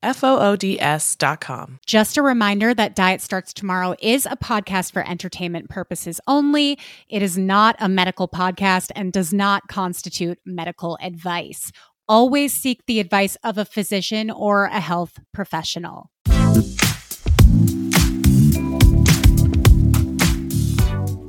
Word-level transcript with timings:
F 0.00 0.22
O 0.22 0.38
O 0.38 0.54
D 0.54 0.80
S 0.80 1.16
dot 1.16 1.40
com. 1.40 1.80
Just 1.84 2.16
a 2.16 2.22
reminder 2.22 2.72
that 2.72 2.94
Diet 2.94 3.20
Starts 3.20 3.52
Tomorrow 3.52 3.96
is 4.00 4.26
a 4.26 4.36
podcast 4.36 4.92
for 4.92 5.04
entertainment 5.08 5.68
purposes 5.68 6.20
only. 6.28 6.78
It 7.08 7.20
is 7.20 7.36
not 7.36 7.74
a 7.80 7.88
medical 7.88 8.28
podcast 8.28 8.92
and 8.94 9.12
does 9.12 9.32
not 9.32 9.66
constitute 9.66 10.38
medical 10.46 10.96
advice. 11.02 11.72
Always 12.08 12.52
seek 12.52 12.86
the 12.86 13.00
advice 13.00 13.36
of 13.42 13.58
a 13.58 13.64
physician 13.64 14.30
or 14.30 14.66
a 14.66 14.78
health 14.78 15.18
professional. 15.34 16.10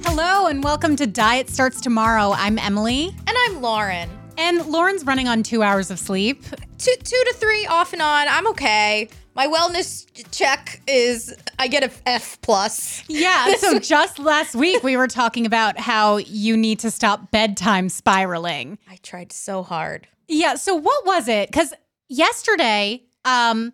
Hello 0.03 0.45
and 0.45 0.63
welcome 0.63 0.95
to 0.95 1.07
Diet 1.07 1.49
Starts 1.49 1.81
Tomorrow. 1.81 2.33
I'm 2.35 2.59
Emily. 2.59 3.15
And 3.25 3.35
I'm 3.47 3.61
Lauren. 3.61 4.18
And 4.39 4.67
Lauren's 4.67 5.05
running 5.05 5.27
on 5.27 5.43
two 5.43 5.61
hours 5.61 5.91
of 5.91 5.99
sleep. 5.99 6.43
Two, 6.77 6.93
two 7.03 7.23
to 7.27 7.33
three 7.35 7.65
off 7.65 7.91
and 7.91 8.01
on. 8.01 8.25
I'm 8.29 8.47
okay. 8.47 9.09
My 9.35 9.47
wellness 9.47 10.07
check 10.31 10.81
is 10.87 11.35
I 11.59 11.67
get 11.67 11.83
a 11.83 11.91
F 12.05 12.39
plus. 12.39 13.03
Yeah. 13.09 13.53
so 13.57 13.79
just 13.79 14.17
last 14.17 14.55
week 14.55 14.81
we 14.81 14.95
were 14.95 15.09
talking 15.09 15.45
about 15.45 15.77
how 15.77 16.17
you 16.17 16.55
need 16.55 16.79
to 16.79 16.89
stop 16.89 17.31
bedtime 17.31 17.89
spiraling. 17.89 18.79
I 18.89 18.95
tried 19.03 19.33
so 19.33 19.61
hard. 19.61 20.07
Yeah. 20.29 20.55
So 20.55 20.73
what 20.73 21.05
was 21.05 21.27
it? 21.27 21.49
Because 21.49 21.73
yesterday, 22.07 23.03
um, 23.25 23.73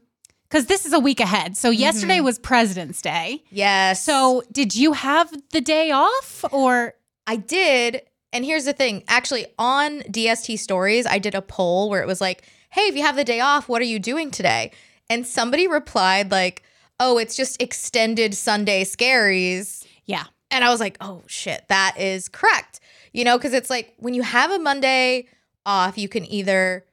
because 0.49 0.66
this 0.66 0.88
is 0.88 0.93
a 0.93 0.99
week 0.99 1.19
ahead. 1.19 1.55
So 1.58 1.69
yesterday 1.69 2.21
was 2.21 2.39
President's 2.39 3.03
Day. 3.03 3.43
Yes. 3.52 4.03
So 4.03 4.41
did 4.52 4.75
you 4.75 4.93
have 4.93 5.31
the 5.52 5.61
day 5.61 5.91
off 5.91 6.43
or? 6.52 6.95
I 7.27 7.36
did. 7.38 8.02
And 8.36 8.44
here's 8.44 8.66
the 8.66 8.73
thing 8.73 9.02
actually, 9.08 9.45
on 9.58 10.02
DST 10.02 10.59
stories, 10.59 11.05
I 11.05 11.19
did 11.19 11.36
a 11.36 11.41
poll 11.41 11.89
where 11.89 12.02
it 12.02 12.08
was 12.08 12.19
like, 12.19 12.44
hey, 12.69 12.81
if 12.81 12.95
you 12.97 13.02
have 13.02 13.16
the 13.16 13.23
day 13.23 13.39
off, 13.39 13.69
what 13.69 13.81
are 13.81 13.86
you 13.86 13.97
doing 13.97 14.30
today? 14.30 14.73
And 15.09 15.25
somebody 15.25 15.69
replied, 15.69 16.31
like, 16.31 16.61
oh, 17.00 17.17
it's 17.17 17.38
just 17.38 17.61
extended 17.61 18.33
Sunday 18.33 18.83
scaries. 18.83 19.88
Yeah. 20.03 20.25
And 20.52 20.66
I 20.66 20.69
was 20.69 20.81
like, 20.81 20.97
oh 21.00 21.23
shit, 21.27 21.64
that 21.69 21.95
is 21.97 22.27
correct. 22.27 22.81
You 23.14 23.23
know, 23.23 23.38
because 23.38 23.53
it's 23.53 23.69
like 23.69 23.94
when 24.00 24.14
you 24.14 24.22
have 24.22 24.52
a 24.52 24.59
Monday 24.59 25.30
off, 25.66 25.97
you 25.97 26.09
can 26.09 26.30
either 26.30 26.83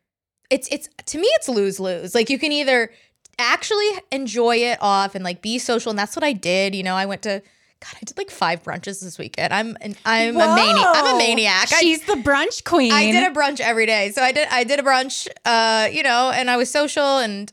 it's 0.49 0.69
it's 0.69 0.89
to 1.07 1.19
me 1.19 1.27
it's 1.35 1.49
lose 1.49 1.81
lose. 1.81 2.15
Like 2.15 2.31
you 2.31 2.39
can 2.39 2.53
either 2.53 2.93
actually 3.41 3.91
enjoy 4.13 4.59
it 4.59 4.79
off 4.81 5.17
and 5.17 5.25
like 5.25 5.43
be 5.43 5.59
social, 5.59 5.91
and 5.91 5.99
that's 5.99 6.15
what 6.15 6.25
I 6.25 6.35
did. 6.35 6.77
You 6.77 6.85
know, 6.85 6.95
I 6.95 7.07
went 7.07 7.23
to 7.23 7.43
God, 7.83 7.95
I 8.01 8.05
did 8.05 8.17
like 8.17 8.31
five 8.31 8.63
brunches 8.63 9.03
this 9.03 9.19
weekend. 9.19 9.53
I'm 9.53 9.77
an, 9.81 9.97
I'm 10.05 10.37
a 10.37 10.55
maniac. 10.55 10.87
I'm 10.95 11.05
a 11.07 11.11
Whoa. 11.13 11.19
maniac. 11.19 11.73
I- 11.73 11.81
She's 11.81 12.05
the 12.05 12.15
brunch 12.15 12.63
queen. 12.65 12.93
I 12.93 13.11
did 13.11 13.25
a 13.31 13.35
brunch 13.35 13.59
every 13.61 13.87
day. 13.87 14.13
So 14.13 14.23
I 14.23 14.31
did 14.31 14.47
I 14.51 14.63
did 14.65 14.79
a 14.79 14.83
brunch 14.85 15.27
uh, 15.45 15.89
you 15.91 16.03
know, 16.05 16.31
and 16.33 16.49
I 16.49 16.57
was 16.57 16.71
social 16.71 17.19
and 17.19 17.53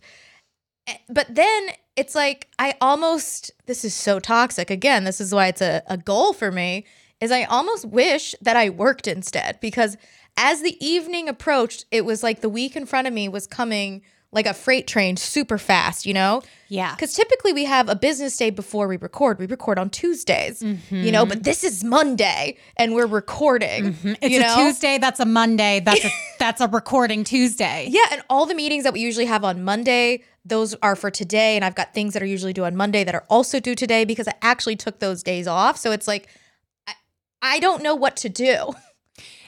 eh, 0.88 0.97
but 1.09 1.34
then 1.34 1.69
it's 1.95 2.13
like 2.13 2.47
I 2.59 2.75
almost 2.79 3.50
this 3.66 3.84
is 3.84 3.94
so 3.95 4.19
toxic. 4.19 4.69
Again, 4.69 5.03
this 5.03 5.19
is 5.19 5.34
why 5.34 5.47
it's 5.47 5.62
a, 5.62 5.81
a 5.88 5.97
goal 5.97 6.34
for 6.34 6.51
me, 6.51 6.85
is 7.19 7.31
I 7.31 7.44
almost 7.45 7.85
wish 7.85 8.35
that 8.41 8.56
I 8.56 8.69
worked 8.69 9.07
instead 9.07 9.59
because 9.59 9.97
as 10.38 10.62
the 10.62 10.78
evening 10.85 11.28
approached, 11.28 11.85
it 11.91 12.06
was 12.06 12.22
like 12.23 12.41
the 12.41 12.50
week 12.50 12.75
in 12.75 12.85
front 12.85 13.07
of 13.07 13.13
me 13.13 13.28
was 13.28 13.47
coming 13.47 14.03
like 14.31 14.45
a 14.45 14.53
freight 14.53 14.85
train 14.85 15.17
super 15.17 15.57
fast, 15.57 16.06
you 16.06 16.13
know? 16.13 16.44
Yeah. 16.67 16.94
Because 16.94 17.13
typically 17.13 17.51
we 17.51 17.66
have 17.66 17.90
a 17.90 17.95
business 17.95 18.38
day 18.38 18.51
before 18.51 18.88
we 18.88 18.95
record. 18.97 19.40
We 19.40 19.47
record 19.47 19.79
on 19.79 19.90
Tuesdays, 19.90 20.62
you 20.62 21.12
know, 21.12 21.23
mm-hmm. 21.23 21.29
but 21.29 21.44
this 21.44 21.63
is 21.63 21.84
Monday 21.84 22.57
and 22.78 22.94
we're 22.94 23.07
recording. 23.07 23.94
Mm-hmm. 23.94 24.13
It's 24.22 24.31
you 24.31 24.39
a 24.39 24.44
know? 24.44 24.56
Tuesday. 24.56 25.00
That's 25.00 25.19
a 25.19 25.25
Monday. 25.25 25.79
That's 25.79 26.06
a 26.06 26.09
that's 26.39 26.62
a 26.62 26.68
recording 26.68 27.23
Tuesday. 27.23 27.88
Yeah, 27.89 28.06
and 28.12 28.22
all 28.29 28.45
the 28.45 28.53
meetings 28.53 28.84
that 28.84 28.94
we 28.94 29.00
usually 29.00 29.25
have 29.25 29.44
on 29.44 29.63
Monday, 29.63 30.23
those 30.45 30.75
are 30.84 30.95
for 30.95 31.09
today. 31.09 31.56
And 31.56 31.66
I've 31.66 31.75
got 31.75 31.95
things 31.95 32.13
that 32.13 32.22
are 32.22 32.28
usually 32.28 32.53
due 32.53 32.66
on 32.66 32.75
Monday 32.75 33.03
that 33.03 33.16
are 33.16 33.25
also 33.29 33.59
due 33.59 33.75
today 33.75 34.06
because 34.06 34.28
I 34.28 34.34
actually 34.44 34.75
took 34.75 35.00
those 35.00 35.23
days 35.23 35.47
off. 35.47 35.78
So 35.78 35.91
it's 35.91 36.07
like, 36.07 36.29
I, 36.85 36.94
I 37.41 37.59
don't 37.59 37.81
know 37.81 37.95
what 37.95 38.16
to 38.18 38.29
do. 38.29 38.73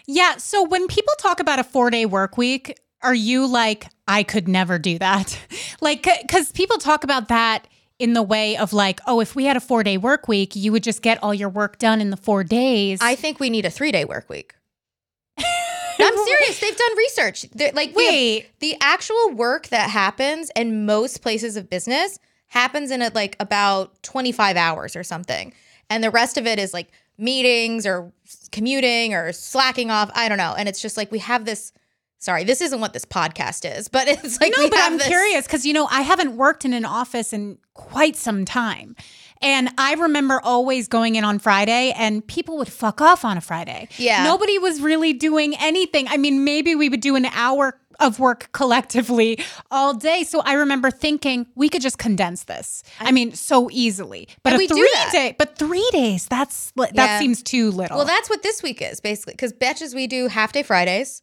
Yeah. 0.08 0.38
So 0.38 0.64
when 0.64 0.88
people 0.88 1.14
talk 1.20 1.40
about 1.40 1.60
a 1.60 1.64
four 1.64 1.92
day 1.92 2.08
work 2.08 2.36
week, 2.36 2.80
are 3.04 3.14
you 3.14 3.48
like, 3.48 3.88
I 4.08 4.24
could 4.24 4.48
never 4.48 4.80
do 4.80 4.98
that? 5.00 5.38
like, 5.82 6.08
because 6.22 6.52
people 6.52 6.78
talk 6.78 7.04
about 7.04 7.28
that 7.30 7.68
in 8.00 8.14
the 8.14 8.24
way 8.24 8.58
of 8.58 8.74
like, 8.74 9.00
oh, 9.06 9.20
if 9.20 9.36
we 9.36 9.46
had 9.46 9.56
a 9.56 9.62
four 9.62 9.84
day 9.84 9.98
work 9.98 10.28
week, 10.28 10.56
you 10.56 10.72
would 10.72 10.84
just 10.84 11.02
get 11.02 11.22
all 11.22 11.34
your 11.34 11.50
work 11.50 11.78
done 11.78 12.02
in 12.02 12.10
the 12.10 12.18
four 12.18 12.44
days. 12.44 13.00
I 13.02 13.16
think 13.16 13.40
we 13.40 13.50
need 13.50 13.66
a 13.66 13.70
three 13.70 13.92
day 13.92 14.06
work 14.06 14.28
week. 14.30 14.56
I'm 15.38 16.18
serious. 16.18 16.60
They've 16.60 16.76
done 16.76 16.98
research. 16.98 17.44
They're, 17.52 17.72
like, 17.74 17.96
Wait. 17.96 18.48
the 18.60 18.76
actual 18.82 19.32
work 19.34 19.68
that 19.68 19.90
happens 19.90 20.52
in 20.56 20.86
most 20.86 21.22
places 21.22 21.58
of 21.58 21.70
business 21.70 22.18
happens 22.48 22.92
in 22.92 23.02
it 23.02 23.14
like 23.14 23.36
about 23.40 24.02
25 24.04 24.58
hours 24.58 24.96
or 24.96 25.04
something. 25.04 25.54
And 25.90 26.04
the 26.04 26.10
rest 26.10 26.38
of 26.38 26.48
it 26.48 26.58
is 26.58 26.74
like 26.74 26.92
meetings 27.18 27.86
or 27.86 28.12
commuting 28.52 29.14
or 29.14 29.32
slacking 29.32 29.92
off. 29.92 30.10
I 30.16 30.28
don't 30.28 30.38
know. 30.38 30.56
And 30.58 30.68
it's 30.68 30.82
just 30.82 30.98
like 30.98 31.12
we 31.12 31.20
have 31.20 31.46
this. 31.46 31.72
Sorry, 32.22 32.44
this 32.44 32.62
isn't 32.62 32.80
what 32.80 32.94
this 32.94 33.04
podcast 33.04 33.68
is, 33.78 33.88
but 33.88 34.08
it's 34.08 34.40
like 34.40 34.54
no, 34.56 34.70
but 34.70 34.80
I'm 34.80 34.98
this- 35.00 35.08
curious 35.08 35.46
because 35.48 35.66
you 35.66 35.74
know 35.74 35.88
I 35.92 36.02
haven't 36.02 36.38
worked 36.38 36.64
in 36.66 36.74
an 36.74 36.86
office 36.86 37.34
in 37.34 37.58
quite 37.74 38.16
some 38.16 38.46
time, 38.46 38.96
and 39.42 39.70
I 39.80 39.96
remember 39.96 40.40
always 40.44 40.88
going 40.88 41.16
in 41.16 41.24
on 41.24 41.40
Friday, 41.40 41.94
and 41.98 42.26
people 42.26 42.58
would 42.60 42.72
fuck 42.72 43.02
off 43.02 43.26
on 43.26 43.38
a 43.38 43.42
Friday. 43.42 43.88
Yeah. 43.98 44.24
nobody 44.24 44.60
was 44.60 44.82
really 44.82 45.14
doing 45.14 45.56
anything. 45.60 46.08
I 46.10 46.18
mean, 46.18 46.44
maybe 46.44 46.76
we 46.76 46.90
would 46.90 47.02
do 47.02 47.16
an 47.16 47.26
hour 47.26 47.80
of 48.00 48.20
work 48.20 48.50
collectively 48.54 49.40
all 49.72 49.94
day. 49.96 50.24
So 50.24 50.42
I 50.42 50.54
remember 50.54 50.92
thinking 50.92 51.48
we 51.56 51.70
could 51.70 51.82
just 51.82 51.98
condense 51.98 52.44
this. 52.44 52.84
I 53.00 53.12
mean, 53.12 53.34
so 53.34 53.68
easily. 53.72 54.28
But 54.44 54.58
we 54.60 54.68
do 54.68 54.76
three 54.76 54.92
that. 54.94 55.10
day, 55.12 55.36
but 55.40 55.58
three 55.58 55.88
days. 55.92 56.28
That's 56.28 56.72
that 56.76 56.92
Yeah. 56.94 57.20
seems 57.20 57.42
too 57.42 57.72
little. 57.72 57.98
Well, 57.98 58.06
that's 58.06 58.30
what 58.30 58.44
this 58.44 58.62
week 58.62 58.82
is 58.82 59.00
basically 59.00 59.34
because 59.34 59.54
Betches 59.54 59.96
we 59.96 60.06
do 60.06 60.28
half 60.28 60.52
day 60.52 60.62
Fridays. 60.64 61.22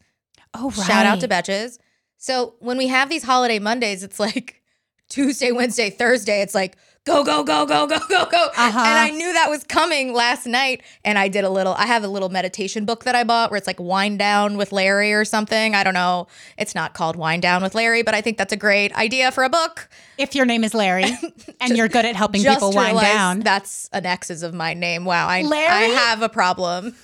Oh 0.53 0.69
right. 0.69 0.87
Shout 0.87 1.05
out 1.05 1.19
to 1.21 1.27
Betches. 1.27 1.79
So 2.17 2.55
when 2.59 2.77
we 2.77 2.87
have 2.87 3.09
these 3.09 3.23
holiday 3.23 3.59
Mondays, 3.59 4.03
it's 4.03 4.19
like 4.19 4.61
Tuesday, 5.09 5.51
Wednesday, 5.51 5.89
Thursday. 5.89 6.41
It's 6.41 6.55
like 6.55 6.77
go, 7.05 7.23
go, 7.23 7.43
go, 7.43 7.65
go, 7.65 7.87
go, 7.87 7.99
go, 8.07 8.25
go. 8.25 8.47
Uh-huh. 8.55 8.79
And 8.79 8.97
I 8.97 9.09
knew 9.09 9.33
that 9.33 9.49
was 9.49 9.63
coming 9.63 10.13
last 10.13 10.45
night. 10.45 10.83
And 11.03 11.17
I 11.17 11.27
did 11.27 11.43
a 11.43 11.49
little, 11.49 11.73
I 11.73 11.85
have 11.85 12.03
a 12.03 12.07
little 12.07 12.29
meditation 12.29 12.85
book 12.85 13.03
that 13.05 13.15
I 13.15 13.23
bought 13.23 13.51
where 13.51 13.57
it's 13.57 13.67
like 13.67 13.79
Wind 13.79 14.19
Down 14.19 14.57
with 14.57 14.71
Larry 14.71 15.13
or 15.13 15.25
something. 15.25 15.75
I 15.75 15.83
don't 15.83 15.93
know. 15.93 16.27
It's 16.57 16.75
not 16.75 16.93
called 16.93 17.15
Wind 17.15 17.41
Down 17.41 17.63
with 17.63 17.73
Larry, 17.73 18.03
but 18.03 18.13
I 18.13 18.21
think 18.21 18.37
that's 18.37 18.53
a 18.53 18.57
great 18.57 18.93
idea 18.95 19.31
for 19.31 19.43
a 19.43 19.49
book. 19.49 19.89
If 20.17 20.35
your 20.35 20.45
name 20.45 20.63
is 20.63 20.73
Larry 20.73 21.05
and 21.61 21.75
you're 21.75 21.87
good 21.87 22.05
at 22.05 22.15
helping 22.15 22.43
people 22.43 22.73
wind 22.73 22.99
down. 22.99 23.39
That's 23.39 23.89
an 23.91 24.05
X's 24.05 24.43
of 24.43 24.53
my 24.53 24.73
name. 24.73 25.05
Wow. 25.05 25.27
I, 25.27 25.39
I 25.39 25.81
have 25.83 26.21
a 26.21 26.29
problem. 26.29 26.95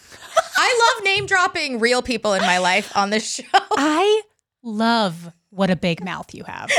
I 0.58 0.94
love 0.98 1.06
name 1.06 1.26
dropping 1.26 1.80
real 1.80 2.02
people 2.02 2.34
in 2.34 2.42
my 2.42 2.58
life 2.60 2.96
on 2.96 3.10
this 3.10 3.30
show. 3.36 3.44
I 3.54 4.22
love 4.64 5.32
what 5.50 5.70
a 5.70 5.76
big 5.76 6.04
mouth 6.04 6.34
you 6.34 6.44
have. 6.44 6.70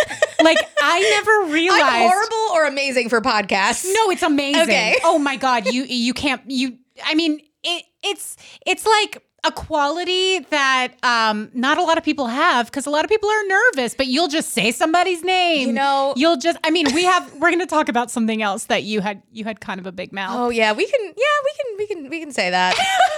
Like 0.43 0.59
I 0.81 1.01
never 1.01 1.53
realized. 1.53 1.83
I'm 1.85 2.09
horrible 2.09 2.55
or 2.55 2.67
amazing 2.67 3.09
for 3.09 3.21
podcasts. 3.21 3.85
No, 3.87 4.11
it's 4.11 4.23
amazing. 4.23 4.63
Okay. 4.63 4.97
Oh 5.05 5.19
my 5.19 5.37
god, 5.37 5.67
you 5.67 5.85
you 5.85 6.13
can't 6.15 6.43
you. 6.51 6.79
I 7.05 7.15
mean, 7.15 7.41
it 7.63 7.85
it's 8.03 8.37
it's 8.67 8.85
like 8.87 9.23
a 9.45 9.53
quality 9.53 10.41
that 10.51 10.89
um, 11.05 11.51
not 11.55 11.79
a 11.79 11.83
lot 11.83 11.97
of 11.99 12.03
people 12.05 12.27
have 12.27 12.67
because 12.67 12.85
a 12.85 12.91
lot 12.91 13.05
of 13.05 13.11
people 13.11 13.31
are 13.31 13.47
nervous, 13.47 13.95
but 13.95 14.09
you'll 14.09 14.27
just 14.29 14.51
say 14.51 14.73
somebody's 14.73 15.23
name. 15.23 15.69
You 15.69 15.73
know- 15.75 16.15
you'll 16.17 16.37
just. 16.37 16.59
I 16.65 16.71
mean, 16.71 16.87
we 16.95 17.05
have. 17.05 17.33
We're 17.35 17.51
going 17.51 17.61
to 17.61 17.67
talk 17.67 17.89
about 17.89 18.11
something 18.11 18.43
else 18.43 18.65
that 18.65 18.83
you 18.83 19.01
had. 19.01 19.23
You 19.31 19.45
had 19.45 19.61
kind 19.61 19.79
of 19.79 19.87
a 19.87 19.93
big 19.93 20.13
mouth. 20.13 20.37
Oh 20.37 20.51
yeah, 20.51 20.73
we 20.73 20.87
can. 20.87 21.01
Yeah, 21.01 21.13
we 21.45 21.53
can. 21.57 21.77
We 21.79 21.87
can. 21.87 22.11
We 22.11 22.21
can 22.21 22.33
say 22.33 22.51
that. 22.51 22.75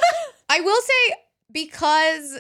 I 0.49 0.61
will 0.61 0.81
say 0.81 1.15
because, 1.53 2.39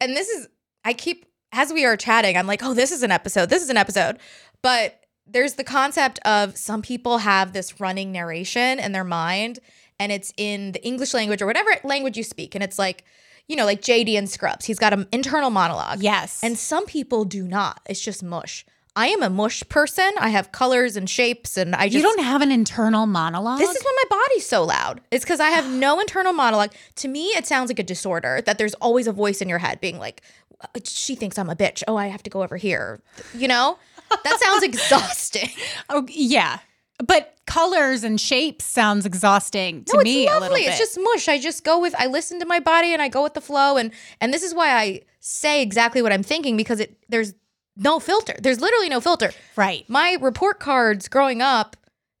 and 0.00 0.16
this 0.16 0.28
is. 0.28 0.48
I 0.84 0.92
keep 0.92 1.26
as 1.52 1.72
we 1.72 1.84
are 1.84 1.96
chatting. 1.96 2.36
I'm 2.36 2.46
like, 2.46 2.62
oh, 2.62 2.74
this 2.74 2.92
is 2.92 3.02
an 3.02 3.10
episode. 3.10 3.50
This 3.50 3.62
is 3.62 3.70
an 3.70 3.76
episode. 3.76 4.18
But 4.62 5.00
there's 5.26 5.54
the 5.54 5.64
concept 5.64 6.18
of 6.20 6.56
some 6.56 6.82
people 6.82 7.18
have 7.18 7.52
this 7.52 7.80
running 7.80 8.12
narration 8.12 8.78
in 8.78 8.92
their 8.92 9.04
mind, 9.04 9.58
and 9.98 10.10
it's 10.10 10.32
in 10.36 10.72
the 10.72 10.84
English 10.86 11.14
language 11.14 11.42
or 11.42 11.46
whatever 11.46 11.70
language 11.84 12.16
you 12.16 12.24
speak, 12.24 12.54
and 12.54 12.64
it's 12.64 12.78
like. 12.78 13.04
You 13.50 13.56
know, 13.56 13.64
like 13.64 13.80
JD 13.80 14.18
and 14.18 14.28
Scrubs. 14.28 14.66
He's 14.66 14.78
got 14.78 14.92
an 14.92 15.08
internal 15.10 15.48
monologue. 15.48 16.02
Yes. 16.02 16.44
And 16.44 16.58
some 16.58 16.84
people 16.84 17.24
do 17.24 17.48
not. 17.48 17.80
It's 17.88 17.98
just 17.98 18.22
mush. 18.22 18.66
I 18.98 19.06
am 19.10 19.22
a 19.22 19.30
mush 19.30 19.62
person. 19.68 20.10
I 20.18 20.30
have 20.30 20.50
colors 20.50 20.96
and 20.96 21.08
shapes, 21.08 21.56
and 21.56 21.72
I 21.76 21.84
just 21.84 21.94
you 21.94 22.02
don't 22.02 22.20
have 22.20 22.42
an 22.42 22.50
internal 22.50 23.06
monologue. 23.06 23.60
this 23.60 23.70
is 23.70 23.80
why 23.80 23.96
my 24.02 24.16
body's 24.16 24.44
so 24.44 24.64
loud. 24.64 25.00
It's 25.12 25.24
because 25.24 25.38
I 25.38 25.50
have 25.50 25.70
no 25.70 26.00
internal 26.00 26.32
monologue. 26.32 26.72
To 26.96 27.06
me, 27.06 27.26
it 27.28 27.46
sounds 27.46 27.70
like 27.70 27.78
a 27.78 27.84
disorder 27.84 28.42
that 28.44 28.58
there's 28.58 28.74
always 28.74 29.06
a 29.06 29.12
voice 29.12 29.40
in 29.40 29.48
your 29.48 29.58
head 29.58 29.80
being 29.80 30.00
like, 30.00 30.22
"Uh, 30.60 30.80
she 30.82 31.14
thinks 31.14 31.38
I'm 31.38 31.48
a 31.48 31.54
bitch. 31.54 31.84
Oh, 31.86 31.96
I 31.96 32.08
have 32.08 32.24
to 32.24 32.30
go 32.30 32.42
over 32.42 32.56
here. 32.56 33.00
You 33.34 33.46
know? 33.46 33.78
That 34.24 34.40
sounds 34.40 34.62
exhausting. 34.64 35.50
Oh 35.88 36.04
yeah, 36.08 36.58
but 36.98 37.36
colors 37.46 38.02
and 38.02 38.20
shapes 38.20 38.64
sounds 38.64 39.06
exhausting 39.06 39.84
to 39.84 39.96
no, 39.96 40.02
me 40.02 40.24
it's 40.24 40.30
a 40.32 40.34
little 40.34 40.48
lovely. 40.48 40.62
bit. 40.62 40.70
It's 40.70 40.78
just 40.78 40.98
mush. 41.00 41.28
I 41.28 41.38
just 41.38 41.62
go 41.62 41.78
with 41.78 41.94
I 41.96 42.06
listen 42.06 42.40
to 42.40 42.46
my 42.46 42.58
body 42.58 42.92
and 42.92 43.00
I 43.00 43.06
go 43.06 43.22
with 43.22 43.34
the 43.34 43.40
flow 43.40 43.76
and 43.76 43.92
and 44.20 44.34
this 44.34 44.42
is 44.42 44.54
why 44.54 44.72
I 44.74 45.02
say 45.20 45.62
exactly 45.62 46.02
what 46.02 46.12
I'm 46.12 46.24
thinking 46.24 46.56
because 46.56 46.80
it 46.80 46.96
there's 47.08 47.34
no 47.78 47.98
filter. 48.00 48.34
There's 48.42 48.60
literally 48.60 48.88
no 48.88 49.00
filter. 49.00 49.30
right. 49.56 49.88
My 49.88 50.18
report 50.20 50.58
cards 50.60 51.08
growing 51.08 51.40
up, 51.40 51.76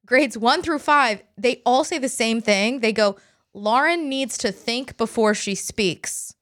grades 0.06 0.38
one 0.38 0.62
through 0.62 0.78
five, 0.78 1.22
they 1.36 1.60
all 1.66 1.84
say 1.84 1.98
the 1.98 2.08
same 2.08 2.40
thing. 2.40 2.80
They 2.80 2.92
go, 2.92 3.16
Lauren 3.52 4.08
needs 4.08 4.38
to 4.38 4.52
think 4.52 4.96
before 4.96 5.34
she 5.34 5.54
speaks. 5.54 6.34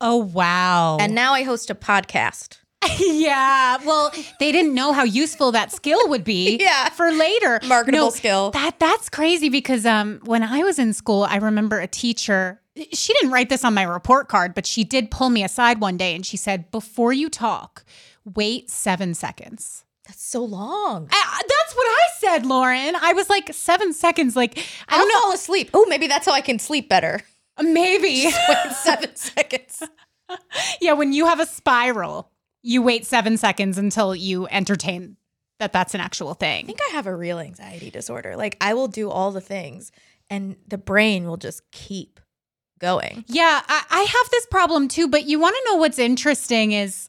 Oh 0.00 0.16
wow. 0.16 0.98
And 1.00 1.14
now 1.14 1.32
I 1.32 1.42
host 1.42 1.70
a 1.70 1.74
podcast. 1.74 2.58
yeah. 2.98 3.78
Well, 3.84 4.12
they 4.38 4.52
didn't 4.52 4.74
know 4.74 4.92
how 4.92 5.04
useful 5.04 5.52
that 5.52 5.72
skill 5.72 6.08
would 6.10 6.24
be 6.24 6.56
Yeah. 6.60 6.90
for 6.90 7.10
later. 7.10 7.60
Marketable 7.66 8.10
skill. 8.10 8.50
That 8.50 8.78
that's 8.78 9.08
crazy 9.08 9.48
because 9.48 9.86
um 9.86 10.20
when 10.24 10.42
I 10.42 10.62
was 10.64 10.78
in 10.78 10.92
school, 10.92 11.24
I 11.24 11.36
remember 11.36 11.80
a 11.80 11.86
teacher 11.86 12.60
she 12.92 13.12
didn't 13.14 13.30
write 13.30 13.48
this 13.50 13.64
on 13.64 13.72
my 13.72 13.84
report 13.84 14.28
card, 14.28 14.52
but 14.52 14.66
she 14.66 14.82
did 14.82 15.08
pull 15.12 15.30
me 15.30 15.44
aside 15.44 15.80
one 15.80 15.96
day 15.96 16.12
and 16.14 16.26
she 16.26 16.36
said, 16.36 16.70
"Before 16.72 17.12
you 17.12 17.30
talk, 17.30 17.84
wait 18.24 18.70
7 18.70 19.14
seconds." 19.14 19.84
That's 20.06 20.22
so 20.22 20.44
long. 20.44 21.08
I, 21.10 21.40
that's 21.48 21.74
what 21.74 21.86
I 21.86 22.08
said, 22.18 22.44
Lauren. 22.46 22.94
I 22.94 23.14
was 23.14 23.30
like 23.30 23.52
7 23.54 23.92
seconds 23.94 24.36
like 24.36 24.58
I 24.58 24.62
I'll 24.88 24.98
don't 24.98 25.08
know, 25.08 25.20
fall 25.20 25.32
asleep. 25.32 25.70
Oh, 25.72 25.86
maybe 25.88 26.06
that's 26.06 26.26
how 26.26 26.32
I 26.32 26.42
can 26.42 26.58
sleep 26.58 26.88
better. 26.90 27.22
Uh, 27.56 27.62
maybe. 27.62 28.24
Wait 28.48 28.72
seven 28.72 29.14
seconds. 29.16 29.82
yeah, 30.80 30.92
when 30.92 31.12
you 31.12 31.26
have 31.26 31.40
a 31.40 31.46
spiral, 31.46 32.30
you 32.62 32.82
wait 32.82 33.06
7 33.06 33.36
seconds 33.36 33.78
until 33.78 34.14
you 34.14 34.46
entertain 34.48 35.16
that 35.60 35.72
that's 35.72 35.94
an 35.94 36.00
actual 36.00 36.34
thing. 36.34 36.64
I 36.64 36.66
think 36.66 36.80
I 36.90 36.92
have 36.94 37.06
a 37.06 37.14
real 37.14 37.38
anxiety 37.38 37.90
disorder. 37.90 38.36
Like 38.36 38.56
I 38.60 38.74
will 38.74 38.88
do 38.88 39.08
all 39.10 39.30
the 39.30 39.40
things 39.40 39.92
and 40.28 40.56
the 40.66 40.78
brain 40.78 41.26
will 41.26 41.36
just 41.36 41.62
keep 41.70 42.20
going. 42.78 43.24
Yeah, 43.28 43.60
I, 43.68 43.84
I 43.90 44.00
have 44.02 44.30
this 44.30 44.46
problem 44.46 44.88
too, 44.88 45.08
but 45.08 45.24
you 45.26 45.38
want 45.38 45.54
to 45.56 45.70
know 45.70 45.76
what's 45.78 45.98
interesting 45.98 46.72
is 46.72 47.08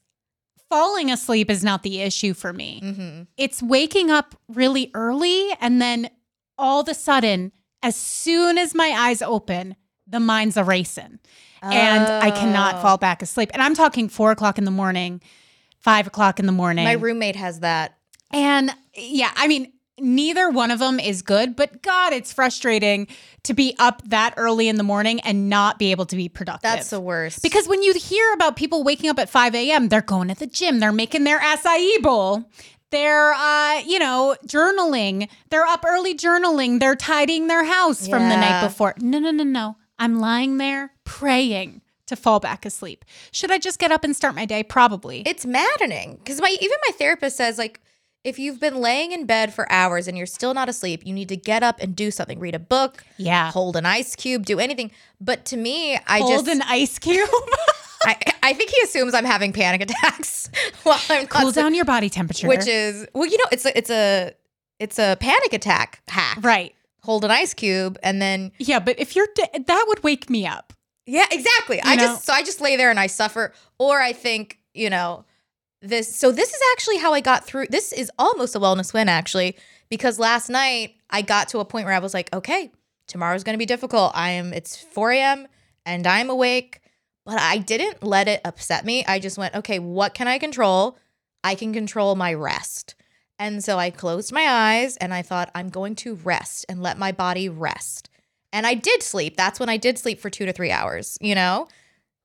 falling 0.69 1.11
asleep 1.11 1.49
is 1.49 1.63
not 1.63 1.83
the 1.83 2.01
issue 2.01 2.33
for 2.33 2.51
me. 2.53 2.81
Mm-hmm. 2.83 3.21
It's 3.37 3.61
waking 3.61 4.09
up 4.11 4.35
really 4.47 4.91
early 4.93 5.49
and 5.59 5.81
then 5.81 6.09
all 6.57 6.81
of 6.81 6.87
a 6.87 6.93
sudden, 6.93 7.51
as 7.83 7.95
soon 7.95 8.57
as 8.57 8.73
my 8.73 8.87
eyes 8.95 9.21
open, 9.21 9.75
the 10.07 10.19
mind's 10.19 10.57
erasing 10.57 11.19
and 11.61 12.05
I 12.05 12.29
cannot 12.31 12.75
Oh. 12.75 12.81
fall 12.81 12.97
back 12.97 13.21
asleep. 13.21 13.49
And 13.53 13.61
I'm 13.61 13.73
talking 13.73 14.07
four 14.07 14.31
o'clock 14.31 14.57
in 14.57 14.65
the 14.65 14.71
morning, 14.71 15.21
five 15.79 16.05
o'clock 16.07 16.39
in 16.39 16.45
the 16.45 16.51
morning. 16.51 16.85
My 16.85 16.93
roommate 16.93 17.35
has 17.35 17.61
that. 17.61 17.97
And 18.31 18.71
yeah, 18.95 19.31
I 19.35 19.47
mean, 19.47 19.71
neither 19.99 20.49
one 20.49 20.71
of 20.71 20.79
them 20.79 20.99
is 20.99 21.21
good, 21.21 21.55
but 21.55 21.81
God, 21.81 22.13
it's 22.13 22.33
frustrating 22.33 23.07
to 23.43 23.53
be 23.53 23.75
up 23.79 24.01
that 24.09 24.33
early 24.37 24.67
in 24.67 24.75
the 24.77 24.83
morning 24.83 25.19
and 25.21 25.49
not 25.49 25.79
be 25.79 25.91
able 25.91 26.05
to 26.07 26.15
be 26.15 26.27
productive. 26.29 26.63
That's 26.63 26.89
the 26.89 26.99
worst. 26.99 27.41
because 27.41 27.67
when 27.67 27.81
you 27.83 27.93
hear 27.93 28.33
about 28.33 28.55
people 28.55 28.83
waking 28.83 29.09
up 29.09 29.19
at 29.19 29.29
5 29.29 29.55
a.m., 29.55 29.89
they're 29.89 30.01
going 30.01 30.27
to 30.29 30.35
the 30.35 30.47
gym, 30.47 30.79
they're 30.79 30.91
making 30.91 31.23
their 31.23 31.39
acai 31.39 32.01
bowl. 32.01 32.49
They're, 32.91 33.33
uh, 33.33 33.79
you 33.85 33.99
know, 33.99 34.35
journaling. 34.47 35.27
They're 35.49 35.65
up 35.65 35.83
early 35.85 36.15
journaling. 36.15 36.79
They're 36.79 36.95
tidying 36.95 37.47
their 37.47 37.65
house 37.65 38.07
from 38.07 38.29
the 38.29 38.37
night 38.37 38.61
Yeah. 38.61 38.67
before. 38.67 38.93
No, 38.99 39.19
no, 39.19 39.31
no, 39.31 39.43
no. 39.43 39.75
I'm 39.99 40.19
lying 40.19 40.59
there 40.59 40.93
praying 41.03 41.81
to 42.07 42.15
fall 42.15 42.39
back 42.39 42.65
asleep. 42.65 43.03
Should 43.31 43.51
I 43.51 43.57
just 43.57 43.79
get 43.79 43.91
up 43.91 44.03
and 44.03 44.15
start 44.15 44.35
my 44.35 44.45
day? 44.45 44.61
Probably. 44.63 45.23
it's 45.25 45.45
maddening 45.45 46.15
because 46.17 46.39
my 46.39 46.55
even 46.61 46.77
my 46.87 46.93
therapist 46.93 47.35
says 47.37 47.57
like 47.57 47.81
if 48.25 48.39
you've 48.39 48.59
been 48.59 48.75
laying 48.81 49.11
in 49.11 49.25
bed 49.25 49.53
for 49.53 49.71
hours 49.71 50.07
and 50.07 50.17
you're 50.17 50.25
still 50.25 50.53
not 50.55 50.67
asleep, 50.67 51.05
you 51.05 51.13
need 51.13 51.29
to 51.29 51.37
get 51.37 51.61
up 51.61 51.79
and 51.79 51.95
do 51.95 52.09
something. 52.09 52.39
Read 52.39 52.55
a 52.55 52.59
book, 52.59 53.03
yeah. 53.17 53.51
hold 53.51 53.75
an 53.77 53.85
ice 53.85 54.15
cube, 54.15 54.45
do 54.45 54.59
anything. 54.59 54.91
But 55.21 55.45
to 55.45 55.57
me, 55.57 55.95
I 56.07 56.19
just 56.19 56.31
Hold 56.33 56.45
just 56.47 56.55
an 56.57 56.61
ice 56.67 56.97
cube. 56.99 57.29
I, 58.03 58.17
I 58.43 58.53
think 58.53 58.71
he 58.71 58.77
assumes 58.83 59.13
I'm 59.13 59.25
having 59.25 59.53
panic 59.53 59.81
attacks 59.81 60.49
while 60.83 60.99
I'm 61.09 61.27
cool 61.27 61.51
down 61.51 61.73
your 61.75 61.85
body 61.85 62.09
temperature. 62.09 62.47
which 62.47 62.67
is 62.67 63.07
well, 63.13 63.27
you 63.27 63.37
know, 63.37 63.45
it's 63.51 63.65
a 63.65 63.77
it's 63.77 63.89
a 63.89 64.33
it's 64.79 64.99
a 64.99 65.17
panic 65.19 65.53
attack 65.53 66.01
hack. 66.07 66.39
right. 66.41 66.73
Hold 67.03 67.23
an 67.23 67.29
ice 67.31 67.53
cube 67.53 67.99
and 68.01 68.19
then 68.19 68.51
Yeah, 68.57 68.79
but 68.79 68.99
if 68.99 69.15
you're 69.15 69.27
de- 69.35 69.59
that 69.67 69.85
would 69.87 70.03
wake 70.03 70.29
me 70.31 70.47
up. 70.47 70.73
yeah, 71.05 71.25
exactly. 71.31 71.79
I 71.83 71.95
know? 71.95 72.03
just 72.03 72.25
so 72.25 72.33
I 72.33 72.41
just 72.41 72.59
lay 72.59 72.75
there 72.75 72.89
and 72.89 72.99
I 72.99 73.05
suffer, 73.07 73.53
or 73.77 74.01
I 74.01 74.13
think 74.13 74.57
you 74.73 74.89
know 74.89 75.25
this. 75.87 76.13
So 76.15 76.31
this 76.31 76.53
is 76.53 76.61
actually 76.73 76.97
how 76.97 77.13
I 77.13 77.21
got 77.21 77.45
through. 77.45 77.67
This 77.69 77.91
is 77.93 78.11
almost 78.17 78.55
a 78.55 78.59
wellness 78.59 78.93
win 78.93 79.09
actually 79.09 79.57
because 79.89 80.19
last 80.19 80.49
night 80.49 80.95
I 81.09 81.21
got 81.21 81.49
to 81.49 81.59
a 81.59 81.65
point 81.65 81.85
where 81.85 81.93
I 81.93 81.99
was 81.99 82.13
like, 82.13 82.33
okay, 82.33 82.71
tomorrow's 83.07 83.43
going 83.43 83.53
to 83.53 83.59
be 83.59 83.65
difficult. 83.65 84.11
I 84.15 84.31
am. 84.31 84.53
It's 84.53 84.77
4 84.77 85.11
a.m. 85.11 85.47
and 85.85 86.05
I'm 86.07 86.29
awake, 86.29 86.81
but 87.25 87.39
I 87.39 87.57
didn't 87.57 88.03
let 88.03 88.27
it 88.27 88.41
upset 88.45 88.85
me. 88.85 89.05
I 89.05 89.19
just 89.19 89.37
went, 89.37 89.55
okay, 89.55 89.79
what 89.79 90.13
can 90.13 90.27
I 90.27 90.37
control? 90.37 90.97
I 91.43 91.55
can 91.55 91.73
control 91.73 92.15
my 92.15 92.33
rest. 92.33 92.95
And 93.37 93.63
so 93.63 93.77
I 93.77 93.89
closed 93.89 94.31
my 94.31 94.47
eyes 94.47 94.97
and 94.97 95.13
I 95.13 95.21
thought, 95.21 95.51
I'm 95.53 95.69
going 95.69 95.95
to 95.97 96.15
rest 96.15 96.65
and 96.69 96.81
let 96.81 96.97
my 96.97 97.11
body 97.11 97.49
rest. 97.49 98.09
And 98.53 98.65
I 98.65 98.73
did 98.73 99.03
sleep. 99.03 99.35
That's 99.35 99.59
when 99.59 99.69
I 99.69 99.77
did 99.77 99.97
sleep 99.97 100.19
for 100.19 100.29
two 100.29 100.45
to 100.45 100.53
three 100.53 100.71
hours, 100.71 101.17
you 101.19 101.35
know? 101.35 101.67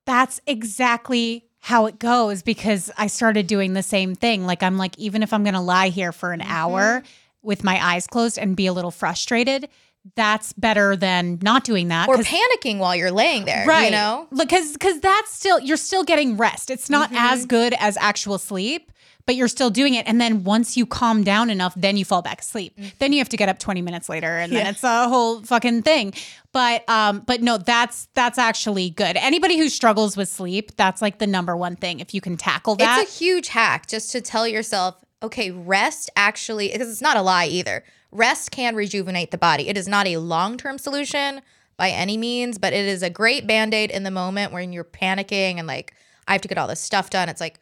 That's 0.05 0.39
exactly 0.47 1.50
how 1.61 1.85
it 1.85 1.99
goes 1.99 2.41
because 2.43 2.91
I 2.97 3.07
started 3.07 3.47
doing 3.47 3.73
the 3.73 3.83
same 3.83 4.15
thing. 4.15 4.45
Like 4.45 4.63
I'm 4.63 4.77
like 4.77 4.97
even 4.97 5.23
if 5.23 5.31
I'm 5.31 5.43
going 5.43 5.53
to 5.53 5.59
lie 5.61 5.89
here 5.89 6.11
for 6.11 6.33
an 6.33 6.39
Mm-hmm. 6.41 6.51
hour 6.51 7.03
with 7.43 7.63
my 7.63 7.83
eyes 7.83 8.07
closed 8.07 8.37
and 8.37 8.55
be 8.55 8.65
a 8.67 8.73
little 8.73 8.91
frustrated, 8.91 9.67
that's 10.15 10.53
better 10.53 10.95
than 10.95 11.37
not 11.43 11.63
doing 11.63 11.89
that. 11.89 12.09
or 12.09 12.17
panicking 12.17 12.79
while 12.79 12.95
you're 12.95 13.11
laying 13.11 13.45
there, 13.45 13.65
right? 13.67 13.85
you 13.85 13.91
know? 13.91 14.27
because 14.35 14.73
because 14.73 14.99
that's 14.99 15.31
still 15.33 15.59
you're 15.59 15.77
still 15.77 16.03
getting 16.03 16.37
rest. 16.37 16.69
It's 16.71 16.89
not 16.89 17.09
Mm-hmm. 17.09 17.17
as 17.17 17.45
good 17.45 17.73
as 17.79 17.97
actual 17.97 18.37
sleep. 18.39 18.91
But 19.25 19.35
you're 19.35 19.47
still 19.47 19.69
doing 19.69 19.93
it. 19.93 20.07
And 20.07 20.19
then 20.19 20.43
once 20.43 20.75
you 20.75 20.85
calm 20.85 21.23
down 21.23 21.49
enough, 21.49 21.73
then 21.75 21.95
you 21.97 22.05
fall 22.05 22.21
back 22.21 22.41
asleep. 22.41 22.77
Then 22.99 23.13
you 23.13 23.19
have 23.19 23.29
to 23.29 23.37
get 23.37 23.49
up 23.49 23.59
20 23.59 23.81
minutes 23.81 24.09
later 24.09 24.27
and 24.37 24.51
then 24.51 24.59
Mm-hmm. 24.61 24.65
Yeah. 24.65 24.71
it's 24.71 24.83
a 24.83 25.07
whole 25.09 25.41
fucking 25.43 25.83
thing. 25.83 26.13
But 26.51 26.87
um, 26.89 27.19
but 27.25 27.41
no, 27.41 27.57
that's 27.57 28.07
that's 28.13 28.37
actually 28.37 28.89
good. 28.89 29.15
Anybody 29.17 29.57
who 29.57 29.69
struggles 29.69 30.17
with 30.17 30.27
sleep, 30.29 30.75
that's 30.75 31.01
like 31.01 31.19
the 31.19 31.27
number 31.27 31.55
one 31.55 31.75
thing. 31.75 31.99
If 31.99 32.13
you 32.13 32.21
can 32.21 32.35
tackle 32.37 32.75
that. 32.75 33.01
It's 33.01 33.11
a 33.15 33.23
huge 33.23 33.47
hack 33.49 33.87
just 33.87 34.11
to 34.11 34.21
tell 34.21 34.47
yourself, 34.47 34.95
okay, 35.23 35.51
rest 35.51 36.09
actually, 36.15 36.69
because 36.69 36.89
it's 36.89 37.01
not 37.01 37.15
a 37.17 37.21
lie 37.21 37.45
either. 37.47 37.83
Rest 38.11 38.51
can 38.51 38.75
rejuvenate 38.75 39.31
the 39.31 39.37
body. 39.37 39.69
It 39.69 39.77
is 39.77 39.87
not 39.87 40.07
a 40.07 40.17
long 40.17 40.57
term 40.57 40.77
solution 40.77 41.41
by 41.77 41.89
any 41.89 42.17
means, 42.17 42.57
but 42.57 42.73
it 42.73 42.85
is 42.85 43.01
a 43.01 43.09
great 43.09 43.47
band 43.47 43.73
aid 43.73 43.89
in 43.91 44.03
the 44.03 44.11
moment 44.11 44.51
when 44.51 44.73
you're 44.73 44.83
panicking 44.83 45.57
and 45.57 45.65
like, 45.67 45.93
I 46.27 46.33
have 46.33 46.41
to 46.41 46.47
get 46.49 46.57
all 46.57 46.67
this 46.67 46.81
stuff 46.81 47.09
done. 47.09 47.29
It's 47.29 47.39
like, 47.41 47.59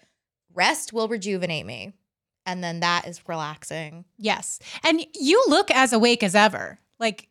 rest 0.60 0.92
will 0.94 1.08
rejuvenate 1.08 1.66
me. 1.66 1.94
And 2.46 2.64
then 2.64 2.80
that 2.82 3.08
is 3.08 3.22
relaxing. 3.28 4.06
yes. 4.18 4.60
And 4.84 5.06
you 5.14 5.44
look 5.48 5.70
as 5.72 5.94
awake 5.94 6.24
as 6.24 6.36
ever. 6.36 6.80
Like 7.00 7.30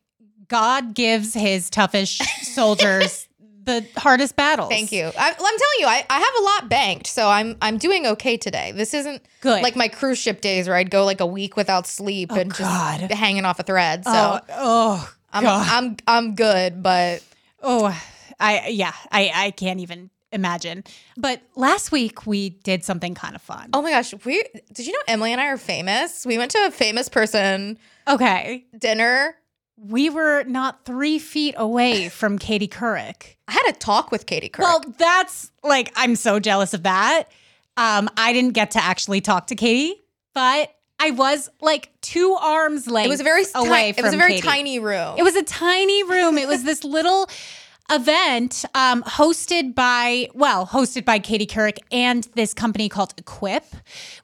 God 0.49 0.95
gives 0.95 1.35
his 1.35 1.69
toughest 1.71 2.23
soldiers 2.55 3.29
the 3.65 3.87
hardest 3.97 4.35
battles. 4.35 4.71
Thank 4.71 4.93
you. 4.93 5.05
I, 5.05 5.29
I'm 5.29 5.37
telling 5.37 5.79
you, 5.81 5.87
I, 5.87 6.05
I 6.09 6.19
have 6.19 6.35
a 6.41 6.43
lot 6.43 6.71
banked, 6.71 7.07
so 7.07 7.29
I'm 7.29 7.57
I'm 7.61 7.77
doing 7.77 8.07
okay 8.07 8.37
today. 8.39 8.73
This 8.73 8.95
isn't 8.95 9.23
Good. 9.43 9.63
like 9.63 9.77
my 9.77 9.89
cruise 9.89 10.19
ship 10.19 10.41
days 10.41 10.67
where 10.67 10.77
I'd 10.77 10.91
go 10.91 11.05
like 11.05 11.21
a 11.21 11.27
week 11.27 11.55
without 11.55 11.87
sleep 11.87 12.31
oh, 12.33 12.37
and 12.41 12.53
God. 12.55 13.01
just 13.01 13.13
hanging 13.13 13.45
off 13.45 13.61
a 13.61 13.63
thread. 13.63 14.05
So 14.05 14.13
oh, 14.13 14.41
oh 14.51 15.15
I'm 15.33 15.43
God. 15.45 15.67
I'm 15.71 15.97
I'm 16.07 16.35
good, 16.35 16.83
but 16.83 17.23
Oh, 17.63 17.95
I 18.41 18.69
yeah, 18.69 18.95
I 19.13 19.31
I 19.35 19.51
can't 19.51 19.81
even 19.81 20.09
imagine. 20.33 20.85
But 21.17 21.41
last 21.57 21.91
week 21.93 22.27
we 22.27 22.51
did 22.51 22.85
something 22.85 23.15
kind 23.15 23.35
of 23.35 23.43
fun. 23.43 23.71
Oh 23.73 23.83
my 23.83 23.91
gosh, 23.91 24.13
we 24.25 24.45
did 24.73 24.87
you 24.87 24.93
know 24.93 24.99
Emily 25.09 25.33
and 25.33 25.41
I 25.41 25.47
are 25.47 25.57
famous? 25.59 26.25
We 26.27 26.39
went 26.39 26.51
to 26.53 26.65
a 26.67 26.71
famous 26.71 27.09
person 27.09 27.79
Okay. 28.07 28.65
dinner. 28.79 29.37
We 29.77 30.11
were 30.11 30.43
not 30.45 30.85
three 30.85 31.19
feet 31.19 31.55
away 31.57 32.09
from 32.11 32.39
Katie 32.39 32.69
Couric. 32.69 33.37
I 33.47 33.53
had 33.53 33.69
a 33.69 33.73
talk 33.73 34.11
with 34.11 34.27
Katie 34.27 34.49
Couric. 34.49 34.59
Well, 34.65 34.85
that's 34.99 35.51
like 35.63 35.93
I'm 35.97 36.17
so 36.17 36.41
jealous 36.41 36.75
of 36.75 36.83
that. 36.83 37.25
Um, 37.77 38.09
I 38.17 38.33
didn't 38.33 38.55
get 38.55 38.73
to 38.73 38.83
actually 38.83 39.21
talk 39.21 39.47
to 39.49 39.55
Katie, 39.55 40.03
but 40.35 40.75
I 40.99 41.13
was 41.13 41.49
like 41.61 41.93
two 42.01 42.37
arms 42.41 42.89
length. 42.89 43.07
it 43.07 43.09
was 43.09 43.21
a 43.21 43.25
very 43.25 43.45
away. 43.55 43.93
ti- 43.93 44.01
it 44.01 44.03
was 44.03 44.13
a 44.15 44.17
very 44.17 44.33
Katie. 44.35 44.49
tiny 44.49 44.79
room. 44.81 45.15
It 45.17 45.23
was 45.23 45.37
a 45.37 45.45
tiny 45.45 46.03
room. 46.03 46.37
It 46.39 46.49
was 46.49 46.65
this 46.65 46.83
little 46.83 47.29
event 47.91 48.65
um, 48.75 49.03
hosted 49.03 49.75
by, 49.75 50.29
well, 50.35 50.67
hosted 50.67 51.05
by 51.05 51.19
Katie 51.19 51.47
Couric 51.47 51.79
and 51.91 52.29
this 52.35 52.53
company 52.53 52.89
called 52.89 53.15
Equip, 53.17 53.65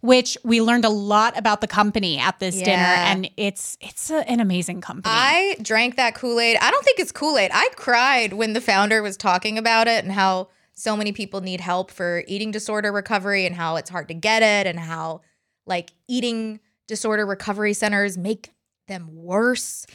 which 0.01 0.37
we 0.45 0.61
learned 0.61 0.85
a 0.85 0.91
lot 0.91 1.37
about 1.39 1.61
the 1.61 1.67
company 1.67 2.19
at 2.19 2.39
this 2.41 2.61
dinner, 2.61 2.83
and 2.83 3.31
it's 3.37 3.77
it's 3.81 4.11
a, 4.11 4.29
an 4.29 4.41
amazing 4.41 4.81
company. 4.81 5.15
I 5.15 5.57
drank 5.63 5.97
that 5.97 6.15
Kool 6.15 6.39
Aid. 6.41 6.59
I 6.61 6.71
don't 6.71 6.85
think 6.85 6.99
it's 6.99 7.13
Kool 7.13 7.39
Aid. 7.39 7.51
I 7.55 7.69
cried 7.77 8.35
when 8.35 8.53
the 8.53 8.61
founder 8.61 9.03
was 9.03 9.17
talking 9.17 9.59
about 9.59 9.89
it 9.89 10.05
and 10.05 10.13
how 10.13 10.49
so 10.75 10.97
many 10.97 11.13
people 11.13 11.41
need 11.41 11.61
help 11.61 11.91
for 11.91 12.25
eating 12.27 12.51
disorder 12.51 12.93
recovery 12.93 13.47
and 13.47 13.55
how 13.55 13.77
it's 13.77 13.91
hard 13.91 14.09
to 14.09 14.15
get 14.15 14.43
it 14.43 14.67
and 14.67 14.79
how 14.79 15.21
like 15.67 15.93
eating 16.09 16.61
disorder 16.87 17.25
recovery 17.25 17.73
centers 17.73 18.19
make 18.19 18.53
them 18.89 19.09
worse. 19.15 19.87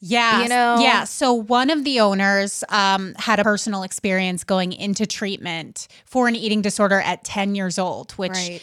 Yeah. 0.00 0.42
You 0.42 0.48
know? 0.48 0.76
Yeah. 0.80 1.04
So 1.04 1.32
one 1.32 1.70
of 1.70 1.84
the 1.84 2.00
owners 2.00 2.62
um, 2.68 3.14
had 3.16 3.40
a 3.40 3.44
personal 3.44 3.82
experience 3.82 4.44
going 4.44 4.72
into 4.72 5.06
treatment 5.06 5.88
for 6.04 6.28
an 6.28 6.36
eating 6.36 6.62
disorder 6.62 7.00
at 7.00 7.24
10 7.24 7.54
years 7.54 7.78
old, 7.78 8.12
which. 8.12 8.32
Right. 8.32 8.62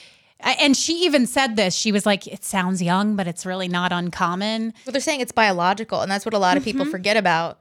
And 0.60 0.76
she 0.76 1.06
even 1.06 1.26
said 1.26 1.56
this. 1.56 1.74
She 1.74 1.94
was 1.94 2.06
like, 2.06 2.28
it 2.28 2.44
sounds 2.44 2.82
young, 2.82 3.16
but 3.16 3.28
it's 3.28 3.46
really 3.46 3.70
not 3.70 3.94
uncommon. 3.94 4.74
But 4.84 4.92
they're 4.94 5.00
saying 5.00 5.22
it's 5.22 5.32
biological, 5.32 6.02
and 6.02 6.12
that's 6.12 6.26
what 6.26 6.34
a 6.34 6.38
lot 6.38 6.58
of 6.58 6.64
Mm-hmm. 6.64 6.80
people 6.80 6.86
forget 6.92 7.16
about. 7.16 7.60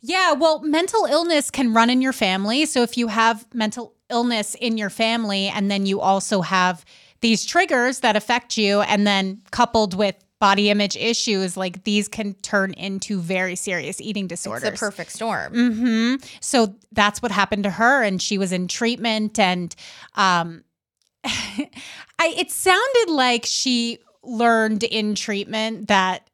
Yeah, 0.00 0.32
well, 0.32 0.60
mental 0.62 1.04
illness 1.04 1.52
can 1.52 1.72
run 1.72 1.88
in 1.88 2.02
your 2.02 2.12
family. 2.12 2.66
So 2.66 2.82
if 2.82 2.98
you 2.98 3.06
have 3.06 3.46
mental 3.54 3.94
illness 4.10 4.56
in 4.56 4.76
your 4.76 4.90
family 4.90 5.46
and 5.46 5.70
then 5.70 5.86
you 5.86 6.00
also 6.00 6.40
have 6.42 6.84
these 7.20 7.44
triggers 7.44 8.00
that 8.00 8.16
affect 8.16 8.58
you 8.58 8.80
and 8.80 9.06
then 9.06 9.42
coupled 9.52 9.94
with 9.94 10.16
body 10.38 10.68
image 10.70 10.96
issues, 10.96 11.56
like 11.56 11.84
these 11.84 12.08
can 12.08 12.34
turn 12.34 12.72
into 12.74 13.20
very 13.20 13.56
serious 13.56 14.00
eating 14.00 14.26
disorders. 14.26 14.68
It's 14.68 14.82
a 14.82 14.84
perfect 14.84 15.12
storm. 15.12 15.52
hmm 15.54 16.14
So 16.40 16.74
that's 16.92 17.22
what 17.22 17.30
happened 17.32 17.64
to 17.64 17.70
her, 17.70 18.02
and 18.02 18.20
she 18.20 18.36
was 18.38 18.52
in 18.52 18.68
treatment. 18.68 19.38
And 19.38 19.74
um, 20.14 20.62
I, 21.24 22.34
it 22.36 22.50
sounded 22.50 23.08
like 23.08 23.44
she 23.46 23.98
learned 24.22 24.82
in 24.82 25.14
treatment 25.14 25.88
that 25.88 26.28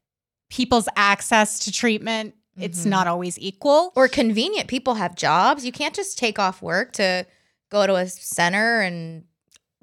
people's 0.51 0.89
access 0.97 1.59
to 1.61 1.73
treatment 1.73 2.35
it's 2.59 2.83
Mhm. 2.85 2.87
not 2.91 3.07
always 3.07 3.39
equal. 3.39 3.93
Or 3.97 4.09
convenient. 4.09 4.69
People 4.69 4.97
have 4.97 5.15
jobs. 5.17 5.65
You 5.65 5.73
can't 5.73 5.95
just 5.95 6.19
take 6.19 6.39
off 6.39 6.61
work 6.61 6.93
to 6.95 7.25
go 7.71 7.87
to 7.87 7.95
a 7.95 8.07
center 8.07 8.83
and 8.83 9.25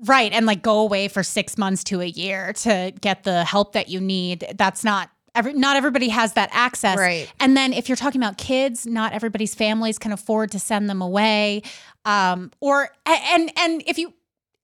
Right. 0.06 0.32
And 0.32 0.46
like 0.46 0.62
go 0.62 0.80
away 0.80 1.08
for 1.08 1.24
six 1.24 1.58
months 1.58 1.84
to 1.86 2.02
a 2.02 2.06
year 2.06 2.54
to 2.54 2.94
get 3.02 3.24
the 3.24 3.44
help 3.44 3.74
that 3.74 3.90
you 3.90 4.00
need. 4.00 4.46
That's 4.58 4.84
not. 4.84 5.10
Every, 5.36 5.54
not 5.54 5.78
everybody 5.78 6.10
has 6.10 6.34
that 6.34 6.50
access. 6.52 6.98
Right. 6.98 7.32
And 7.40 7.56
then 7.56 7.72
if 7.72 7.88
you're 7.88 7.96
talking 7.96 8.20
about 8.20 8.38
kids, 8.38 8.88
not 8.88 9.14
everybody's 9.14 9.54
families 9.54 10.00
can 10.00 10.12
afford 10.12 10.52
to 10.52 10.60
send 10.60 10.90
them 10.90 11.02
away. 11.04 11.62
Um, 12.04 12.52
or 12.60 12.90
and 13.06 13.52
and 13.58 13.84
if 13.86 13.98
you 14.00 14.08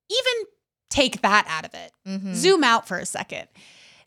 even 0.09 0.33
take 0.89 1.21
that 1.21 1.45
out 1.47 1.65
of 1.65 1.73
it, 1.75 1.91
Mhm. 2.07 2.33
zoom 2.33 2.63
out 2.63 2.87
for 2.87 2.97
a 2.97 3.05
second. 3.05 3.47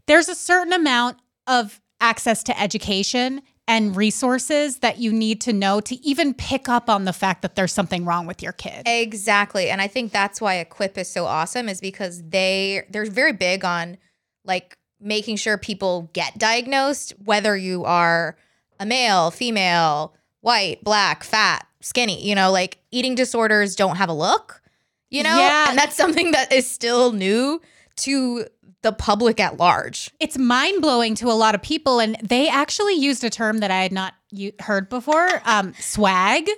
There's 0.06 0.28
a 0.28 0.34
certain 0.34 0.72
amount 0.72 1.18
of 1.46 1.80
access 2.00 2.42
to 2.44 2.60
education 2.60 3.42
and 3.68 3.94
resources 3.94 4.78
that 4.78 4.98
you 4.98 5.12
need 5.12 5.42
to 5.42 5.52
know 5.52 5.78
to 5.78 5.94
even 5.96 6.32
pick 6.32 6.70
up 6.70 6.88
on 6.88 7.04
the 7.04 7.12
fact 7.12 7.42
that 7.42 7.54
there's 7.54 7.72
something 7.72 8.06
wrong 8.06 8.26
with 8.26 8.42
your 8.42 8.52
kid. 8.52 8.82
Exactly. 8.86 9.68
And 9.68 9.82
I 9.82 9.86
think 9.86 10.10
that's 10.10 10.40
why 10.40 10.54
Equip 10.54 10.96
is 10.96 11.08
so 11.08 11.26
awesome 11.26 11.68
is 11.68 11.80
because 11.80 12.22
they 12.22 12.84
they're 12.88 13.04
very 13.04 13.32
big 13.32 13.66
on 13.66 13.98
like 14.44 14.78
making 14.98 15.36
sure 15.36 15.58
people 15.58 16.10
get 16.14 16.38
diagnosed 16.38 17.12
whether 17.24 17.56
you 17.56 17.84
are 17.84 18.36
a 18.80 18.86
male, 18.86 19.30
female, 19.30 20.14
white, 20.40 20.82
black, 20.82 21.22
fat, 21.22 21.66
skinny, 21.80 22.26
you 22.26 22.34
know, 22.34 22.50
like 22.50 22.78
eating 22.90 23.14
disorders 23.14 23.76
don't 23.76 23.96
have 23.96 24.08
a 24.08 24.14
look, 24.14 24.62
you 25.10 25.22
know? 25.22 25.38
Yeah. 25.38 25.66
And 25.68 25.78
that's 25.78 25.94
something 25.94 26.30
that 26.30 26.52
is 26.52 26.68
still 26.68 27.12
new 27.12 27.60
to 27.96 28.46
the 28.82 28.92
public 28.92 29.40
at 29.40 29.56
large. 29.56 30.10
it's 30.20 30.38
mind 30.38 30.80
blowing 30.82 31.14
to 31.16 31.26
a 31.30 31.34
lot 31.34 31.54
of 31.54 31.62
people, 31.62 31.98
and 32.00 32.16
they 32.22 32.48
actually 32.48 32.94
used 32.94 33.24
a 33.24 33.30
term 33.30 33.58
that 33.58 33.70
I 33.70 33.82
had 33.82 33.92
not 33.92 34.14
u- 34.30 34.52
heard 34.60 34.88
before 34.88 35.42
um, 35.44 35.74
swag, 35.80 36.48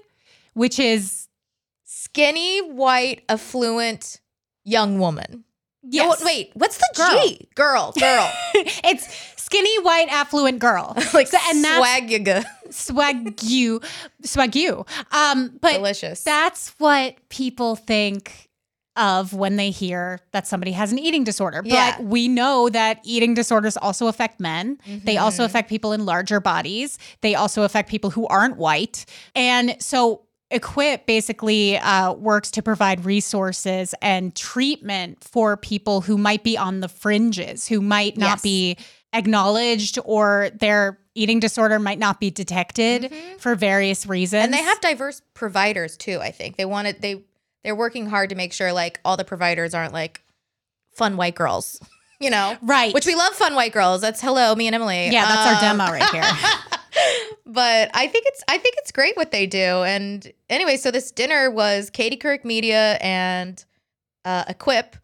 which 0.55 0.79
is 0.79 1.29
Skinny, 1.85 2.61
white, 2.71 3.23
affluent 3.29 4.21
young 4.65 4.99
woman. 4.99 5.45
yes, 5.83 6.21
No, 6.21 6.27
wait, 6.27 6.51
what's 6.55 6.77
the 6.79 6.89
Girl. 6.97 7.23
G? 7.27 7.49
Girl, 7.55 7.93
girl. 7.99 8.31
it's 8.55 9.09
skinny, 9.43 9.83
white, 9.83 10.09
affluent 10.11 10.59
girl. 10.59 10.93
like 11.15 11.29
So- 11.29 11.39
and 11.49 11.65
that's 11.65 11.77
swag 11.79 12.45
swag 12.71 13.43
you, 13.43 13.81
swag 14.23 14.55
you. 14.55 14.85
Um, 15.13 15.59
but 15.61 15.75
delicious. 15.75 16.23
that's 16.23 16.69
what 16.79 17.17
people 17.31 17.77
think 17.77 18.50
of 18.97 19.33
when 19.33 19.57
they 19.57 19.71
hear 19.71 20.19
that 20.33 20.47
somebody 20.47 20.73
has 20.73 20.91
an 20.93 20.99
eating 20.99 21.25
disorder. 21.25 21.63
Yeah. 21.65 21.97
But 21.99 22.07
we 22.07 22.29
know 22.29 22.69
that 22.69 23.01
eating 23.05 23.35
disorders 23.35 23.77
also 23.77 24.09
affect 24.09 24.41
men. 24.41 24.79
They 25.05 25.17
also 25.17 25.45
affect 25.45 25.69
people 25.69 25.93
in 25.93 26.05
larger 26.05 26.41
bodies. 26.41 26.99
They 27.21 27.35
also 27.35 27.63
affect 27.63 27.89
people 27.89 28.11
who 28.11 28.27
aren't 28.27 28.57
white. 28.57 29.05
And 29.35 29.77
so 29.81 30.23
Equip 30.53 31.07
basically 31.07 31.79
uh, 31.79 32.13
works 32.15 32.51
to 32.51 32.63
provide 32.63 33.05
resources 33.05 33.95
and 34.03 34.35
treatment 34.35 35.23
for 35.23 35.57
people 35.57 36.01
who 36.01 36.19
might 36.19 36.43
be 36.43 36.59
on 36.59 36.81
the 36.81 36.89
fringes, 36.89 37.69
who 37.69 37.81
might 37.81 38.17
not 38.17 38.27
Yes. 38.31 38.43
be 38.43 38.77
acknowledged 39.13 39.99
or 40.05 40.51
their 40.59 40.99
eating 41.15 41.39
disorder 41.39 41.79
might 41.79 41.99
not 42.01 42.19
be 42.19 42.31
detected 42.31 43.03
Mhm. 43.13 43.39
for 43.41 43.55
various 43.55 44.07
reasons. 44.07 44.43
and 44.45 44.53
they 44.55 44.63
have 44.63 44.81
diverse 44.81 45.23
providers 45.35 45.97
too. 45.97 46.19
I 46.21 46.33
think 46.33 46.57
they 46.57 46.65
wanted 46.65 47.01
they 47.01 47.23
they're 47.65 47.75
working 47.77 48.07
hard 48.07 48.31
to 48.31 48.35
make 48.37 48.53
sure 48.53 48.73
like 48.73 49.01
all 49.05 49.17
the 49.17 49.25
providers 49.25 49.75
aren't 49.75 49.93
like 49.93 50.23
fun 50.97 51.17
white 51.17 51.35
girls, 51.35 51.81
you 52.21 52.31
know. 52.31 52.57
right. 52.63 52.93
Which 52.95 53.07
we 53.07 53.15
love 53.15 53.33
fun 53.35 53.55
white 53.55 53.73
girls. 53.73 54.01
That's 54.01 54.21
hello, 54.21 54.55
me 54.55 54.67
and 54.67 54.75
Emily. 54.75 55.09
yeah, 55.11 55.27
that's 55.27 55.47
our 55.65 55.71
Um, 55.71 55.79
demo 55.79 55.93
right 55.93 56.11
here. 56.11 56.23
but 57.47 57.91
I 57.95 58.07
think 58.07 58.25
it's 58.27 58.43
I 58.49 58.59
think 58.59 58.77
it's 58.79 58.93
great 58.93 59.17
what 59.17 59.31
they 59.31 59.47
do. 59.47 59.59
And 59.83 60.31
anyway, 60.49 60.77
so 60.77 60.91
this 60.91 61.11
dinner 61.11 61.51
was 61.51 61.91
Katie 61.91 62.17
Couric 62.17 62.45
Media 62.45 62.99
and 63.01 63.63
uh, 64.25 64.45
Equip 64.49 64.97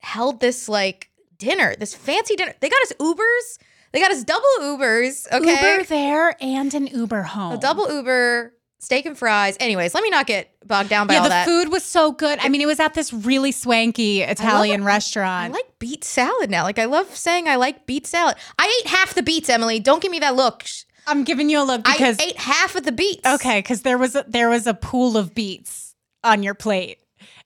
held 0.00 0.40
this 0.40 0.68
like 0.68 1.10
dinner, 1.38 1.74
this 1.78 1.94
fancy 1.94 2.36
dinner. 2.36 2.54
They 2.60 2.68
got 2.68 2.82
us 2.82 2.92
Ubers. 3.00 3.58
They 3.92 4.00
got 4.00 4.10
us 4.10 4.24
double 4.24 4.46
Ubers. 4.60 5.30
Okay, 5.32 5.50
Uber 5.76 5.84
there 5.84 6.36
and 6.42 6.72
an 6.72 6.86
Uber 6.86 7.22
home. 7.22 7.52
a 7.54 7.58
double 7.58 7.92
Uber, 7.92 8.54
steak 8.82 9.06
and 9.06 9.16
fries. 9.16 9.56
Anyways, 9.60 9.94
let 9.94 10.02
me 10.02 10.10
not 10.10 10.26
get 10.26 10.50
bogged 10.66 10.90
down 10.90 11.06
by 11.06 11.14
yeah, 11.14 11.20
all 11.20 11.24
the 11.24 11.30
that. 11.30 11.46
food 11.46 11.70
was 11.70 11.84
so 11.84 12.12
good. 12.12 12.38
I 12.40 12.48
mean, 12.48 12.60
it 12.60 12.66
was 12.66 12.80
at 12.80 12.94
this 12.94 13.12
really 13.12 13.52
swanky 13.52 14.22
Italian 14.22 14.82
I 14.82 14.86
restaurant. 14.86 15.54
I 15.54 15.56
like 15.56 15.78
beet 15.78 16.04
salad 16.04 16.50
now. 16.50 16.64
Like 16.64 16.78
I 16.78 16.84
love 16.84 17.14
saying 17.16 17.48
I 17.48 17.56
like 17.56 17.86
beet 17.86 18.06
salad. 18.06 18.36
I 18.58 18.80
ate 18.80 18.90
half 18.90 19.14
the 19.14 19.22
beets, 19.22 19.48
Emily. 19.48 19.80
Don't 19.80 20.02
give 20.02 20.10
me 20.10 20.18
that 20.18 20.36
look. 20.36 20.64
I'm 21.06 21.24
giving 21.24 21.48
you 21.48 21.62
a 21.62 21.64
look 21.64 21.84
because 21.84 22.20
I 22.20 22.24
ate 22.24 22.36
half 22.36 22.76
of 22.76 22.84
the 22.84 22.92
beets. 22.92 23.26
okay, 23.26 23.58
because 23.60 23.82
there 23.82 23.98
was 23.98 24.14
a, 24.14 24.24
there 24.28 24.50
was 24.50 24.66
a 24.66 24.74
pool 24.74 25.16
of 25.16 25.34
beets 25.34 25.94
on 26.22 26.42
your 26.42 26.54
plate, 26.54 26.98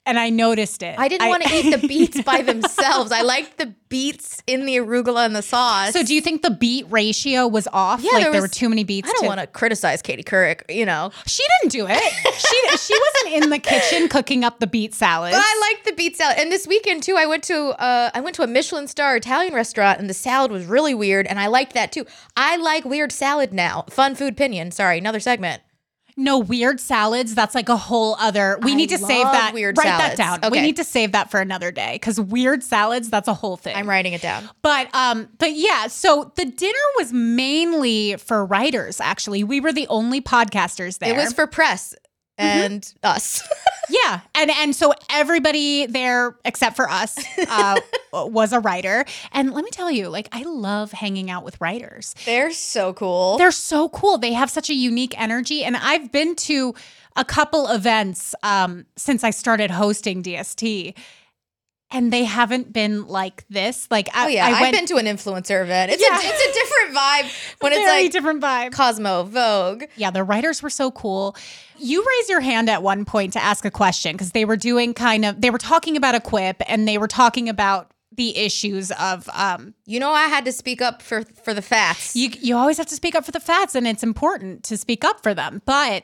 and 0.07 0.19
I 0.19 0.31
noticed 0.31 0.83
it. 0.83 0.95
I 0.99 1.09
didn't 1.09 1.29
want 1.29 1.43
to 1.43 1.53
eat 1.55 1.71
the 1.71 1.87
beets 1.89 2.23
by 2.23 2.43
themselves. 2.43 3.13
I 3.13 3.23
liked 3.23 3.59
the 3.59 3.75
beets 3.89 4.43
in 4.47 4.65
the 4.65 4.77
arugula 4.77 5.27
and 5.27 5.35
the 5.37 5.43
sauce. 5.43 5.93
So, 5.93 6.03
do 6.03 6.15
you 6.15 6.21
think 6.21 6.43
the 6.43 6.51
beet 6.51 6.87
ratio 6.91 7.47
was 7.47 7.69
off? 7.73 8.01
Yeah, 8.03 8.13
like 8.13 8.23
there 8.23 8.33
there, 8.33 8.41
were 8.41 8.49
too 8.49 8.69
many 8.69 8.85
beets. 8.85 9.09
I 9.09 9.13
don't 9.13 9.27
want 9.27 9.41
to 9.41 9.47
criticize 9.47 10.03
Katie 10.03 10.23
Couric, 10.25 10.63
you 10.75 10.87
know, 10.87 11.11
She 11.27 11.43
didn't 11.61 11.73
do 11.73 11.87
it. 11.89 12.01
she 12.39 12.77
she 12.79 12.99
wasn't 12.99 13.45
in 13.45 13.51
the 13.51 13.59
kitchen 13.59 14.09
cooking 14.09 14.45
up 14.45 14.61
the 14.61 14.67
beet 14.67 14.95
salad. 14.95 15.33
but 15.33 15.43
I 15.45 15.73
like 15.73 15.85
the 15.85 15.93
beet 15.93 16.17
salad. 16.17 16.37
And 16.39 16.51
this 16.51 16.67
weekend 16.67 17.03
too, 17.03 17.17
I 17.17 17.27
went 17.27 17.43
to 17.45 17.69
uh, 17.81 18.11
I 18.15 18.21
went 18.21 18.37
to 18.37 18.43
a 18.43 18.47
Michelin 18.47 18.87
star 18.87 19.17
Italian 19.17 19.55
restaurant, 19.55 19.99
and 20.01 20.09
the 20.09 20.15
salad 20.15 20.51
was 20.51 20.65
really 20.67 20.95
weird, 20.95 21.27
and 21.27 21.39
I 21.39 21.47
liked 21.49 21.75
that 21.75 21.93
too. 21.93 22.07
I 22.37 22.57
like 22.57 22.85
weird 22.85 23.13
salad 23.13 23.53
now. 23.53 23.85
Fun 23.91 24.15
food 24.15 24.37
pinion. 24.37 24.71
Sorry, 24.71 24.99
another 24.99 25.21
segment. 25.21 25.63
No 26.17 26.39
weird 26.39 26.81
salads. 26.81 27.35
That's 27.35 27.55
like 27.55 27.69
a 27.69 27.77
whole 27.77 28.17
other. 28.19 28.59
We 28.63 28.73
I 28.73 28.75
need 28.75 28.89
to 28.89 28.99
save 28.99 29.25
that. 29.25 29.53
weird 29.53 29.77
write 29.77 29.85
salads. 29.85 30.17
that 30.17 30.41
down. 30.41 30.51
We 30.51 30.61
need 30.61 30.77
to 30.77 30.85
save 30.85 31.13
that 31.13 31.31
for 31.31 31.41
another 31.41 31.71
day 31.71 31.95
because 31.95 32.19
weird 32.19 32.63
salads. 32.63 33.11
That's 33.11 33.29
a 33.29 33.35
whole 33.35 33.59
thing. 33.59 33.77
I'm 33.77 33.89
writing 33.89 34.15
it 34.15 34.23
down. 34.23 34.49
But 34.63 34.89
um, 34.95 35.29
but 35.39 35.53
yeah. 35.53 35.89
So 35.89 36.33
the 36.37 36.47
dinner 36.47 36.79
was 36.97 37.13
mainly 37.13 38.17
for 38.17 38.47
writers. 38.47 38.99
Actually, 38.99 39.45
we 39.45 39.61
were 39.61 39.73
the 39.73 39.87
only 39.89 40.23
podcasters 40.23 40.99
there. 40.99 41.13
It 41.13 41.17
was 41.23 41.35
for 41.35 41.47
press. 41.47 41.95
And 42.39 42.93
us. 43.03 43.47
Yeah, 43.89 44.23
and 44.35 44.51
and 44.51 44.75
so 44.75 44.93
everybody 45.11 45.87
there 45.87 46.37
except 46.45 46.75
for 46.75 46.91
us 46.91 47.17
uh, 47.49 47.81
was 48.13 48.53
a 48.53 48.59
writer. 48.59 49.05
And 49.31 49.53
let 49.53 49.65
me 49.65 49.71
tell 49.71 49.93
you, 49.93 50.09
like 50.09 50.29
I 50.33 50.43
love 50.43 50.91
hanging 50.91 51.31
out 51.31 51.45
with 51.45 51.61
writers. 51.61 52.13
They're 52.25 52.51
so 52.51 52.93
cool. 52.95 53.39
They're 53.39 53.53
so 53.53 53.89
cool. 53.91 54.19
They 54.19 54.33
have 54.33 54.51
such 54.51 54.71
a 54.71 54.75
unique 54.75 55.15
energy, 55.21 55.63
and 55.63 55.77
I've 55.77 56.11
been 56.11 56.35
to 56.35 56.75
a 57.15 57.25
couple 57.25 57.69
events 57.69 58.35
um, 58.43 58.87
since 58.97 59.23
I 59.23 59.31
started 59.31 59.71
hosting 59.71 60.21
DST. 60.21 60.95
And 61.93 62.13
they 62.13 62.25
haven't 62.25 62.73
been 62.73 63.07
like 63.07 63.45
this. 63.49 63.87
Like, 63.93 64.09
I, 64.13 64.25
oh 64.25 64.29
yeah, 64.29 64.47
I 64.47 64.51
I've 64.51 64.61
went, 64.61 64.75
been 64.77 64.87
to 64.87 64.97
an 64.97 65.07
influencer 65.07 65.63
event. 65.63 65.93
It's 65.93 66.03
Yeah. 66.03 66.17
a 66.17 66.21
it's 66.21 66.43
a 66.43 66.53
different 66.53 66.97
vibe 66.99 67.57
when 67.61 67.73
it's 67.73 67.83
very 67.83 68.03
like 68.03 68.13
different 68.13 68.43
vibe. 68.43 68.73
Cosmo, 68.73 69.23
Vogue. 69.23 69.85
Yeah, 69.95 70.11
the 70.11 70.25
writers 70.25 70.63
were 70.65 70.71
so 70.71 70.91
cool. 70.91 71.37
You 71.79 72.05
raised 72.05 72.29
your 72.29 72.41
hand 72.41 72.69
at 72.69 72.83
one 72.83 73.05
point 73.05 73.35
to 73.35 73.43
ask 73.43 73.65
a 73.65 73.71
question 73.71 74.13
because 74.13 74.33
they 74.33 74.45
were 74.45 74.57
doing 74.57 74.95
kind 74.95 75.25
of 75.25 75.41
they 75.41 75.51
were 75.51 75.59
talking 75.59 75.97
about 75.97 76.17
Equip 76.17 76.61
and 76.69 76.89
they 76.89 76.99
were 76.99 77.07
talking 77.09 77.49
about 77.49 77.93
the 78.13 78.37
issues 78.37 78.91
of 78.93 79.29
um 79.33 79.73
You 79.85 80.01
know, 80.01 80.11
I 80.11 80.25
had 80.25 80.45
to 80.47 80.53
speak 80.53 80.83
up 80.83 81.03
for 81.03 81.23
for 81.45 81.55
the 81.55 81.63
fats. 81.63 82.17
you 82.17 82.31
you 82.41 82.57
always 82.57 82.79
have 82.79 82.87
to 82.87 82.97
speak 82.97 83.15
up 83.15 83.25
for 83.25 83.31
the 83.33 83.41
fats 83.41 83.77
and 83.77 83.87
it's 83.87 84.03
important 84.03 84.65
to 84.65 84.77
speak 84.77 85.05
up 85.05 85.23
for 85.23 85.35
them. 85.35 85.63
But 85.65 86.03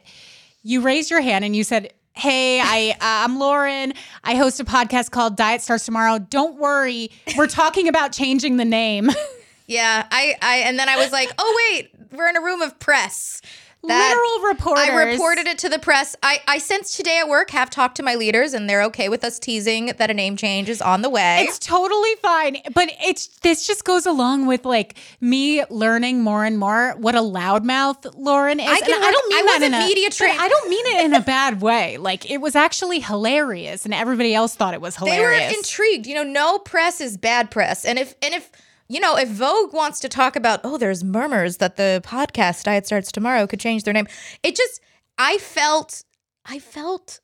you 0.63 0.81
raised 0.81 1.11
your 1.11 1.23
hand 1.23 1.45
and 1.45 1.57
you 1.57 1.65
said, 1.65 1.93
"Hey, 2.15 2.61
I 2.61 2.91
uh, 2.93 2.97
I'm 3.01 3.39
Lauren. 3.39 3.95
I 4.25 4.35
host 4.35 4.61
a 4.61 4.65
podcast 4.65 5.11
called 5.11 5.37
Diet 5.37 5.63
Starts 5.63 5.85
Tomorrow. 5.85 6.19
Don't 6.19 6.59
worry, 6.59 7.11
we're 7.37 7.47
talking 7.47 7.89
about 7.89 8.13
changing 8.13 8.57
the 8.57 8.65
name." 8.65 9.11
yeah, 9.67 10.07
I 10.11 10.37
I 10.43 10.57
and 10.59 10.79
then 10.79 10.89
I 10.89 10.97
was 10.97 11.13
like, 11.13 11.33
oh 11.39 11.71
wait, 11.73 11.91
we're 12.13 12.29
in 12.29 12.37
a 12.37 12.43
room 12.43 12.63
of 12.63 12.79
press. 12.79 13.41
That- 13.85 14.11
Literal 14.15 14.49
reporters. 14.55 14.85
I 14.89 15.05
reported 15.11 15.47
it 15.49 15.59
to 15.59 15.69
the 15.69 15.79
press. 15.79 16.15
I, 16.23 16.41
I 16.47 16.59
since 16.59 16.97
today 16.97 17.19
at 17.19 17.29
work 17.29 17.51
have 17.51 17.69
talked 17.69 17.97
to 17.97 18.03
my 18.05 18.15
leaders 18.15 18.55
and 18.55 18.71
they're 18.71 18.83
okay 18.85 19.09
with 19.09 19.25
us 19.25 19.41
teasing 19.41 19.87
that 19.99 20.09
a 20.09 20.15
name 20.15 20.37
change 20.37 20.69
is 20.69 20.81
on 20.81 21.03
the 21.03 21.11
way. 21.11 21.45
It's 21.49 21.59
totally 21.59 22.15
fine, 22.23 22.59
but 22.75 22.91
it's 23.05 23.27
this 23.39 23.67
just 23.67 23.85
goes 23.85 24.07
along 24.07 24.47
with 24.47 24.65
like 24.65 24.97
me 25.21 25.65
learning 25.69 26.21
more 26.23 26.45
and 26.45 26.59
more 26.59 26.95
what 26.99 27.17
a 27.17 27.21
loudmouth 27.21 28.15
Lauren 28.17 28.61
is. 28.61 28.69
I 28.71 28.79
can- 28.81 29.03
I 29.03 29.11
don't 29.11 29.29
mean 29.29 29.39
I 29.49 29.59
that 29.59 29.63
in 29.67 29.75
a 29.75 29.79
media 29.81 30.09
but 30.11 30.17
trained. 30.17 30.39
I 30.41 30.49
don't 30.49 30.71
mean 30.71 30.87
it 30.87 31.05
in 31.07 31.15
a 31.15 31.21
bad 31.21 31.61
way. 31.61 31.97
Like 31.97 32.31
it 32.31 32.41
was 32.41 32.55
actually 32.55 33.01
hilarious, 33.01 33.85
and 33.85 33.93
everybody 33.93 34.33
else 34.35 34.55
thought 34.55 34.75
it 34.75 34.81
was 34.81 34.97
hilarious. 34.97 35.41
they 35.41 35.49
were 35.49 35.57
intrigued. 35.59 36.07
You 36.07 36.15
know, 36.15 36.23
no 36.25 36.59
press 36.61 37.01
is 37.01 37.17
bad 37.17 37.51
press. 37.51 37.85
And 37.85 37.99
if 37.99 38.15
and 38.23 38.33
if 38.33 38.49
you 38.93 39.01
know, 39.01 39.17
if 39.17 39.29
Vogue 39.29 39.73
wants 39.73 40.01
to 40.01 40.09
talk 40.09 40.37
about, 40.37 40.61
oh, 40.65 40.77
there's 40.77 41.03
murmurs 41.03 41.57
that 41.59 41.77
the 41.77 42.03
podcast 42.05 42.65
Diet 42.65 42.85
Starts 42.87 43.11
Tomorrow 43.11 43.47
could 43.47 43.61
change 43.61 43.85
their 43.85 43.95
name. 43.95 44.07
It 44.43 44.55
just 44.57 44.81
I 45.19 45.39
felt 45.39 46.05
I 46.45 46.59
felt 46.59 47.21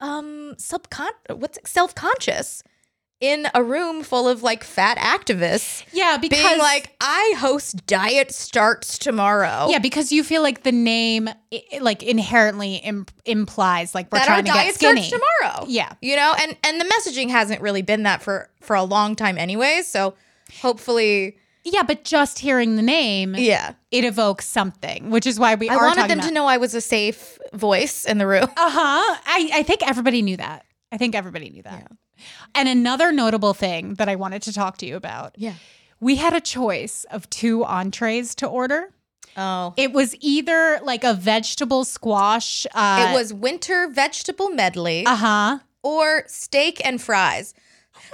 um 0.00 0.54
subcon 0.58 1.08
what's 1.34 1.58
self-conscious 1.64 2.62
in 3.18 3.46
a 3.54 3.62
room 3.62 4.02
full 4.02 4.28
of 4.28 4.42
like 4.42 4.62
fat 4.62 4.98
activists 4.98 5.84
yeah, 5.90 6.18
because 6.18 6.38
being 6.42 6.58
like, 6.58 6.94
I 7.00 7.34
host 7.38 7.86
Diet 7.86 8.30
Starts 8.30 8.98
Tomorrow. 8.98 9.68
yeah, 9.70 9.78
because 9.78 10.12
you 10.12 10.22
feel 10.22 10.42
like 10.42 10.64
the 10.64 10.72
name 10.72 11.30
i- 11.50 11.78
like 11.80 12.02
inherently 12.02 12.74
Im- 12.76 13.06
implies 13.24 13.94
like 13.94 14.12
we're 14.12 14.18
that 14.18 14.26
trying 14.26 14.44
to 14.44 14.50
get 14.50 14.54
diet 14.54 14.74
skinny. 14.74 15.02
starts 15.02 15.24
tomorrow. 15.40 15.64
Yeah. 15.66 15.92
you 16.02 16.14
know, 16.14 16.34
and 16.38 16.56
and 16.62 16.78
the 16.78 16.84
messaging 16.84 17.30
hasn't 17.30 17.62
really 17.62 17.80
been 17.82 18.02
that 18.02 18.22
for 18.22 18.50
for 18.60 18.76
a 18.76 18.82
long 18.84 19.16
time, 19.16 19.38
anyways. 19.38 19.86
So 19.86 20.12
hopefully, 20.62 21.36
Yeah, 21.64 21.82
but 21.82 22.04
just 22.04 22.38
hearing 22.38 22.76
the 22.76 22.82
name, 22.82 23.34
yeah. 23.36 23.74
it 23.90 24.04
evokes 24.04 24.46
something, 24.46 25.10
which 25.10 25.26
is 25.26 25.38
why 25.38 25.54
we 25.56 25.68
I 25.68 25.76
wanted 25.76 26.08
them 26.08 26.18
about- 26.18 26.28
to 26.28 26.34
know 26.34 26.46
I 26.46 26.56
was 26.58 26.74
a 26.74 26.80
safe 26.80 27.38
voice 27.52 28.04
in 28.04 28.18
the 28.18 28.26
room. 28.26 28.44
Uh 28.56 28.70
huh. 28.70 29.16
I, 29.26 29.50
I 29.54 29.62
think 29.62 29.86
everybody 29.86 30.22
knew 30.22 30.36
that. 30.36 30.64
I 30.92 30.96
think 30.98 31.14
everybody 31.14 31.50
knew 31.50 31.62
that. 31.62 31.90
And 32.54 32.68
another 32.68 33.12
notable 33.12 33.52
thing 33.54 33.94
that 33.94 34.08
I 34.08 34.14
wanted 34.16 34.42
to 34.42 34.52
talk 34.52 34.78
to 34.78 34.86
you 34.86 34.96
about 34.96 35.34
Yeah. 35.36 35.54
we 36.00 36.16
had 36.16 36.32
a 36.32 36.40
choice 36.40 37.04
of 37.10 37.28
two 37.30 37.64
entrees 37.64 38.34
to 38.36 38.46
order. 38.46 38.90
Oh. 39.36 39.74
It 39.76 39.92
was 39.92 40.14
either 40.20 40.78
like 40.82 41.04
a 41.04 41.12
vegetable 41.12 41.84
squash. 41.84 42.66
Uh, 42.72 43.08
it 43.10 43.14
was 43.14 43.34
winter 43.34 43.86
vegetable 43.88 44.48
medley 44.48 45.04
Uh 45.04 45.16
huh. 45.16 45.58
or 45.82 46.22
steak 46.26 46.80
and 46.86 47.02
fries. 47.02 47.52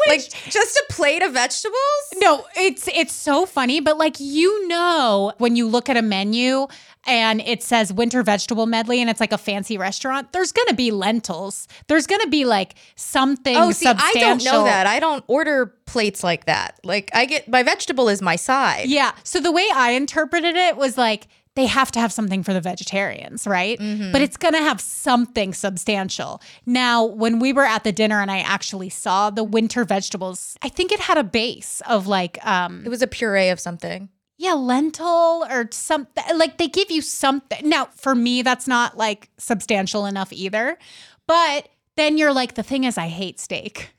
Like 0.09 0.21
just 0.51 0.77
a 0.77 0.85
plate 0.91 1.23
of 1.23 1.33
vegetables? 1.33 1.77
No, 2.17 2.45
it's 2.57 2.89
it's 2.89 3.13
so 3.13 3.47
funny, 3.47 3.81
but 3.81 3.99
like 3.99 4.17
you 4.19 4.69
know 4.69 5.33
when 5.39 5.57
you 5.57 5.67
look 5.69 5.89
at 5.89 5.97
a 5.97 6.03
menu 6.03 6.67
and 7.07 7.41
it 7.41 7.63
says 7.63 7.93
winter 7.93 8.23
vegetable 8.23 8.67
medley 8.67 9.01
and 9.01 9.11
it's 9.11 9.21
like 9.21 9.33
a 9.33 9.39
fancy 9.39 9.77
restaurant, 9.77 10.33
there's 10.33 10.53
gonna 10.53 10.75
be 10.75 10.91
lentils. 10.91 11.67
There's 11.89 12.07
gonna 12.07 12.29
be 12.29 12.45
like 12.45 12.75
something 12.97 13.57
Oh, 13.57 13.73
see, 13.73 13.87
I 13.87 14.13
don't 14.15 14.45
know 14.45 14.65
that. 14.65 14.87
I 14.87 15.01
don't 15.01 15.25
order 15.27 15.75
plates 15.87 16.23
like 16.23 16.47
that. 16.47 16.79
Like 16.85 17.11
I 17.15 17.25
get 17.25 17.49
my 17.49 17.63
vegetable 17.63 18.09
is 18.09 18.23
my 18.23 18.37
side. 18.37 18.89
Yeah. 18.89 19.13
So 19.25 19.41
the 19.41 19.53
way 19.53 19.69
I 19.75 19.91
interpreted 19.93 20.57
it 20.57 20.77
was 20.77 20.97
like 20.97 21.27
they 21.55 21.67
have 21.67 21.93
to 21.93 22.01
have 22.01 22.13
something 22.13 22.43
for 22.43 22.53
the 22.55 22.61
vegetarians, 22.61 23.47
right? 23.47 23.79
Mm-hmm. 23.79 24.11
But 24.13 24.23
it's 24.23 24.37
going 24.39 24.55
to 24.55 24.61
have 24.63 24.81
something 24.81 25.53
substantial. 25.53 26.41
Now, 26.65 27.05
when 27.05 27.39
we 27.41 27.53
were 27.53 27.65
at 27.65 27.85
the 27.85 27.93
dinner 27.93 28.21
and 28.23 28.31
I 28.31 28.39
actually 28.39 28.89
saw 28.89 29.29
the 29.31 29.45
winter 29.45 29.85
vegetables, 29.85 30.57
I 30.63 30.69
think 30.71 30.93
it 30.93 31.01
had 31.01 31.19
a 31.19 31.25
base 31.25 31.83
of 31.89 32.07
like 32.07 32.45
um 32.47 32.83
It 32.87 32.89
was 32.89 33.03
a 33.03 33.07
puree 33.07 33.51
of 33.51 33.61
something. 33.61 34.09
yeah, 34.39 34.55
lentil 34.55 35.47
or 35.51 35.69
something. 35.73 36.25
Like 36.37 36.57
they 36.59 36.69
give 36.69 36.91
you 36.91 37.03
something. 37.03 37.69
Now, 37.69 37.87
for 37.97 38.15
me 38.15 38.43
that's 38.43 38.67
not 38.67 38.97
like 38.97 39.29
substantial 39.39 40.07
enough 40.07 40.33
either. 40.33 40.79
But 41.27 41.69
then 41.97 42.17
you're 42.19 42.33
like 42.33 42.55
the 42.55 42.63
thing 42.63 42.85
is 42.85 42.97
I 42.97 43.09
hate 43.09 43.39
steak. 43.39 43.91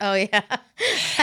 Oh 0.00 0.14
yeah. 0.14 0.42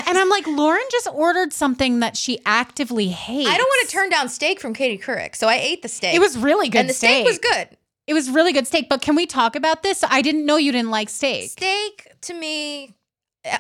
And 0.06 0.18
I'm 0.18 0.30
like 0.30 0.48
Lauren 0.48 0.82
just 0.92 1.08
ordered 1.14 1.54
something 1.54 2.00
that 2.00 2.18
she 2.18 2.40
actively 2.46 3.08
hates. 3.10 3.50
I 3.50 3.58
don't 3.58 3.68
want 3.68 3.88
to 3.90 3.94
turn 3.96 4.10
down 4.10 4.28
steak 4.28 4.60
from 4.60 4.74
Katie 4.74 4.98
Couric, 4.98 5.36
so 5.36 5.48
I 5.48 5.56
ate 5.56 5.82
the 5.84 5.88
steak. 5.88 6.16
It 6.16 6.20
was 6.20 6.38
really 6.38 6.68
good 6.70 6.80
and 6.80 6.90
the 6.90 6.94
steak. 6.94 7.26
was 7.26 7.38
good. 7.38 7.70
It 8.08 8.14
was 8.14 8.30
really 8.30 8.52
good 8.54 8.68
steak, 8.68 8.90
but 8.90 9.02
can 9.02 9.16
we 9.16 9.26
talk 9.26 9.56
about 9.56 9.82
this? 9.84 10.04
I 10.04 10.22
didn't 10.22 10.46
know 10.46 10.58
you 10.58 10.72
didn't 10.72 10.90
like 10.90 11.10
steak. 11.10 11.52
Steak 11.52 12.12
to 12.22 12.34
me, 12.34 12.96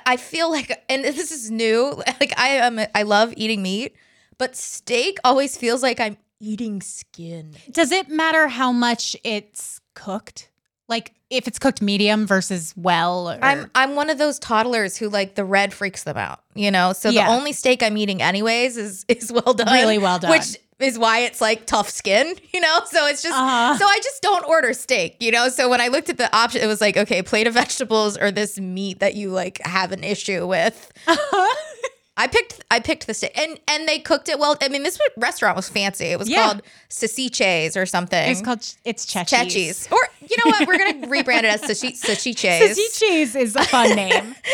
I 0.06 0.17
feel 0.17 0.49
like, 0.52 0.84
and 0.89 1.04
this 1.04 1.32
is 1.32 1.49
new. 1.52 2.02
Like 2.19 2.34
I 2.38 2.47
am, 2.49 2.80
I 2.93 3.04
love 3.04 3.34
eating 3.38 3.62
meat, 3.62 3.95
but 4.38 4.56
steak 4.56 5.17
always 5.23 5.56
feels 5.56 5.82
like 5.84 5.99
I'm 5.99 6.17
eating 6.39 6.82
skin. 6.82 7.54
Does 7.71 7.91
it 7.91 8.10
matter 8.10 8.47
how 8.47 8.71
much 8.71 9.15
it's 9.23 9.80
cooked? 9.93 10.49
Like 10.93 11.12
if 11.32 11.47
it's 11.47 11.58
cooked 11.58 11.82
medium 11.82 12.27
versus 12.27 12.73
well? 12.77 13.32
Or, 13.32 13.39
I'm 13.41 13.69
I'm 13.73 13.95
one 13.95 14.10
of 14.12 14.17
those 14.19 14.38
toddlers 14.38 14.95
who 14.97 15.10
like 15.10 15.34
the 15.34 15.43
red 15.43 15.73
freaks 15.73 16.03
them 16.03 16.17
out, 16.17 16.41
you 16.53 16.69
know. 16.69 16.93
So 16.93 17.10
Yeah. 17.10 17.25
the 17.27 17.34
only 17.34 17.51
steak 17.53 17.82
I'm 17.82 17.97
eating 17.97 18.21
anyways 18.21 18.77
is 18.77 19.03
is 19.08 19.32
well 19.32 19.53
done, 19.56 19.73
Really 19.73 19.97
well 19.97 20.19
done. 20.19 20.29
which 20.32 20.58
is 20.79 20.99
why 20.99 21.19
it's 21.19 21.39
like 21.41 21.65
tough 21.65 21.89
skin, 21.89 22.36
you 22.53 22.60
know. 22.60 22.79
So 22.86 23.08
it's 23.08 23.23
just 23.23 23.36
Uh-huh. 23.36 23.77
so 23.79 23.86
I 23.86 23.99
just 24.03 24.21
don't 24.21 24.45
order 24.45 24.73
steak, 24.73 25.17
you 25.19 25.32
know. 25.32 25.49
So 25.49 25.67
when 25.69 25.82
I 25.82 25.88
looked 25.88 26.10
at 26.10 26.17
the 26.17 26.29
option, 26.36 26.62
it 26.62 26.67
was 26.67 26.79
like 26.82 26.95
okay, 26.97 27.23
plate 27.23 27.47
of 27.47 27.53
vegetables 27.56 28.15
or 28.17 28.29
this 28.32 28.60
meat 28.60 28.99
that 28.99 29.15
you 29.15 29.29
like 29.32 29.60
have 29.65 29.91
an 29.91 30.03
issue 30.03 30.45
with. 30.45 30.91
I 32.15 32.28
picked 32.28 32.63
I 32.69 32.80
picked 32.80 33.08
the 33.08 33.13
steak 33.15 33.36
and 33.38 33.60
and 33.67 33.88
they 33.88 33.97
cooked 33.99 34.30
it 34.30 34.38
well. 34.39 34.56
I 34.62 34.69
mean, 34.69 34.84
this 34.84 34.99
restaurant 35.17 35.56
was 35.56 35.67
fancy. 35.69 36.06
It 36.06 36.19
was 36.19 36.30
Yeah. 36.30 36.43
called 36.43 36.62
Sasiches 36.89 37.76
or 37.76 37.86
something. 37.86 38.30
it's 38.32 38.41
called 38.41 38.60
it's 38.86 39.06
Chechis. 39.06 39.30
Chechis. 39.30 39.91
Or 39.91 39.99
you 40.21 40.38
know 40.38 40.52
what? 40.52 40.67
We're 40.67 40.78
gonna 40.78 41.08
rebrand 41.08 41.39
it 41.39 41.45
as 41.45 41.62
Sashi- 41.63 41.99
Sasiches. 41.99 43.36
Is 43.36 43.56
a 43.56 43.63
fun 43.63 43.95
name. 43.95 44.36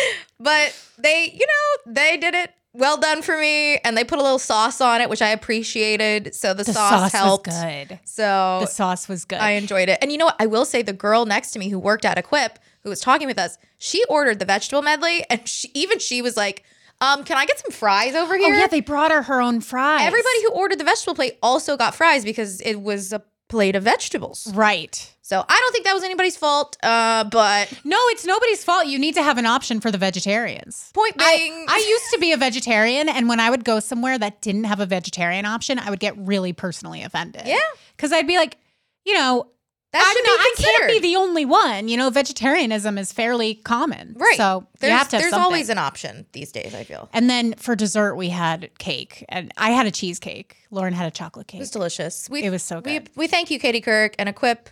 But 0.41 0.73
they, 0.97 1.31
you 1.33 1.45
know, 1.45 1.93
they 1.93 2.15
did 2.15 2.33
it 2.33 2.51
well 2.71 2.95
done 2.95 3.21
for 3.21 3.37
me, 3.37 3.75
and 3.79 3.97
they 3.97 4.05
put 4.05 4.19
a 4.19 4.21
little 4.23 4.39
sauce 4.39 4.79
on 4.79 5.01
it, 5.01 5.09
which 5.09 5.21
I 5.21 5.31
appreciated. 5.31 6.33
So 6.33 6.53
the, 6.53 6.63
The 6.63 6.71
sauce, 6.71 6.91
sauce, 6.91 7.11
helped. 7.11 7.47
was 7.47 7.61
good. 7.61 7.99
So 8.05 8.59
The 8.61 8.67
sauce 8.67 9.09
was 9.09 9.25
good. 9.25 9.39
I 9.39 9.51
enjoyed 9.51 9.89
it. 9.89 9.97
And 10.01 10.13
you 10.13 10.17
know 10.17 10.25
what? 10.27 10.37
I 10.39 10.45
will 10.45 10.63
say 10.63 10.81
the 10.81 10.93
girl 10.93 11.25
next 11.25 11.51
to 11.51 11.59
me 11.59 11.67
who 11.67 11.77
worked 11.77 12.05
at 12.05 12.17
Equip, 12.17 12.57
who 12.83 12.89
was 12.89 13.01
talking 13.01 13.27
with 13.27 13.37
us, 13.37 13.57
she 13.79 14.01
ordered 14.05 14.39
the 14.39 14.45
vegetable 14.45 14.81
medley, 14.81 15.25
and 15.29 15.45
she, 15.45 15.69
even 15.73 15.99
she 15.99 16.21
was 16.21 16.37
like, 16.37 16.63
um, 17.01 17.23
"Can 17.23 17.37
I 17.37 17.45
get 17.45 17.59
some 17.59 17.71
fries 17.71 18.15
over 18.15 18.37
here? 18.37 18.53
oh 18.53 18.57
yeah, 18.57 18.67
they 18.67 18.81
brought 18.81 19.11
her 19.11 19.21
her 19.23 19.41
own 19.41 19.61
fries. 19.61 20.01
Everybody 20.05 20.41
who 20.43 20.51
ordered 20.51 20.79
the 20.79 20.83
vegetable 20.83 21.15
plate 21.15 21.37
also 21.41 21.77
got 21.77 21.95
fries 21.95 22.23
because 22.23 22.61
it 22.61 22.81
was 22.81 23.13
a 23.13 23.21
plate 23.49 23.75
of 23.75 23.83
vegetables. 23.83 24.51
right. 24.53 25.15
So 25.21 25.45
I 25.47 25.59
don't 25.61 25.71
think 25.71 25.85
that 25.85 25.93
was 25.93 26.03
anybody's 26.03 26.35
fault. 26.37 26.75
Uh, 26.81 27.23
but 27.23 27.71
No, 27.83 27.97
it's 28.07 28.25
nobody's 28.25 28.63
fault. 28.63 28.87
You 28.87 28.97
need 28.97 29.13
to 29.13 29.21
have 29.21 29.37
an 29.37 29.45
option 29.45 29.79
for 29.79 29.91
the 29.91 29.97
vegetarians. 29.99 30.89
point 30.95 31.15
being, 31.17 31.53
I, 31.67 31.75
I 31.75 31.77
used 31.89 32.11
to 32.13 32.19
be 32.19 32.31
a 32.31 32.37
vegetarian, 32.37 33.07
and 33.09 33.29
when 33.29 33.39
I 33.39 33.49
would 33.51 33.63
go 33.63 33.79
somewhere 33.79 34.17
that 34.17 34.41
didn't 34.41 34.63
have 34.63 34.79
a 34.79 34.87
vegetarian 34.87 35.45
option, 35.45 35.77
I 35.77 35.91
would 35.91 35.99
get 35.99 36.15
really 36.17 36.51
personally 36.53 37.03
offended. 37.03 37.43
Yeah. 37.45 37.57
because 37.95 38.11
I'd 38.11 38.25
be 38.27 38.37
like, 38.37 38.57
you 39.05 39.13
know, 39.13 39.47
that 39.91 40.13
should 40.15 40.23
not- 40.25 40.39
be 40.39 40.65
I 40.65 40.77
can't 40.79 40.91
be 40.91 40.99
the 41.09 41.15
only 41.15 41.45
one. 41.45 41.87
You 41.87 41.97
know, 41.97 42.09
vegetarianism 42.09 42.97
is 42.97 43.11
fairly 43.11 43.55
common, 43.55 44.15
Right. 44.17 44.37
So 44.37 44.67
there's 44.79 44.91
you 44.91 44.97
have 44.97 45.09
to. 45.09 45.15
Have 45.17 45.21
there's 45.23 45.31
something. 45.31 45.43
always 45.43 45.69
an 45.69 45.77
option 45.77 46.25
these 46.33 46.51
days, 46.51 46.75
I 46.75 46.83
feel. 46.83 47.09
And 47.13 47.29
then 47.29 47.53
for 47.55 47.75
dessert, 47.75 48.15
we 48.15 48.29
had 48.29 48.69
cake, 48.77 49.25
and 49.29 49.51
I 49.57 49.71
had 49.71 49.85
a 49.87 49.91
cheesecake. 49.91 50.57
Lauren 50.71 50.93
had 50.93 51.07
a 51.07 51.11
chocolate 51.11 51.47
cake. 51.47 51.59
It 51.59 51.61
was 51.61 51.71
delicious. 51.71 52.29
We, 52.29 52.43
It 52.43 52.49
was 52.51 52.61
so 52.63 52.77
We, 52.85 52.99
good. 52.99 53.09
we 53.15 53.27
thank 53.27 53.49
you, 53.51 53.59
Katie 53.59 53.81
Couric 53.81 54.13
and 54.19 54.29
Equip 54.29 54.69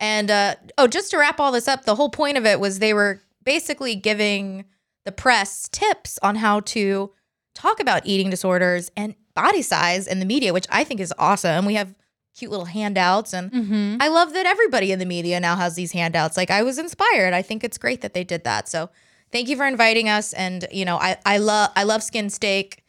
And 0.00 0.30
uh, 0.30 0.54
oh, 0.78 0.86
just 0.86 1.10
to 1.10 1.18
wrap 1.18 1.38
all 1.40 1.52
this 1.52 1.68
up, 1.68 1.84
the 1.84 1.94
whole 1.94 2.10
point 2.10 2.36
of 2.38 2.46
it 2.46 2.58
was 2.60 2.78
they 2.78 2.94
were 2.94 3.20
basically 3.44 3.94
giving 3.94 4.64
the 5.04 5.12
press 5.12 5.68
tips 5.70 6.18
on 6.22 6.36
how 6.36 6.60
to 6.60 7.12
talk 7.54 7.78
about 7.78 8.06
eating 8.06 8.30
disorders 8.30 8.90
and 8.96 9.14
body 9.34 9.60
size 9.62 10.06
in 10.06 10.18
the 10.18 10.24
media, 10.26 10.52
which 10.52 10.66
I 10.70 10.82
think 10.84 10.98
is 11.00 11.12
awesome. 11.18 11.66
We 11.66 11.74
have 11.74 11.94
cute 12.36 12.50
little 12.50 12.66
handouts 12.66 13.32
and 13.32 13.50
Mm-hmm. 13.52 13.96
I 14.00 14.08
love 14.08 14.32
that 14.32 14.46
everybody 14.46 14.90
in 14.92 14.98
the 14.98 15.06
media 15.06 15.38
now 15.40 15.56
has 15.56 15.74
these 15.76 15.92
handouts. 15.92 16.36
Like 16.36 16.50
I 16.50 16.62
was 16.62 16.78
inspired. 16.78 17.32
I 17.34 17.42
think 17.42 17.62
it's 17.64 17.78
great 17.78 18.00
that 18.02 18.12
they 18.14 18.24
did 18.24 18.44
that. 18.44 18.68
So 18.68 18.90
thank 19.32 19.48
you 19.48 19.56
for 19.56 19.64
inviting 19.66 20.08
us. 20.08 20.32
And 20.32 20.66
you 20.72 20.84
know, 20.84 20.96
I 20.96 21.16
I 21.24 21.38
love 21.38 21.70
I 21.76 21.84
love 21.84 22.02
skin 22.02 22.30
steak 22.30 22.82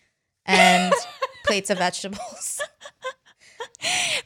and 0.45 0.93
plates 1.45 1.69
of 1.69 1.77
vegetables. 1.77 2.61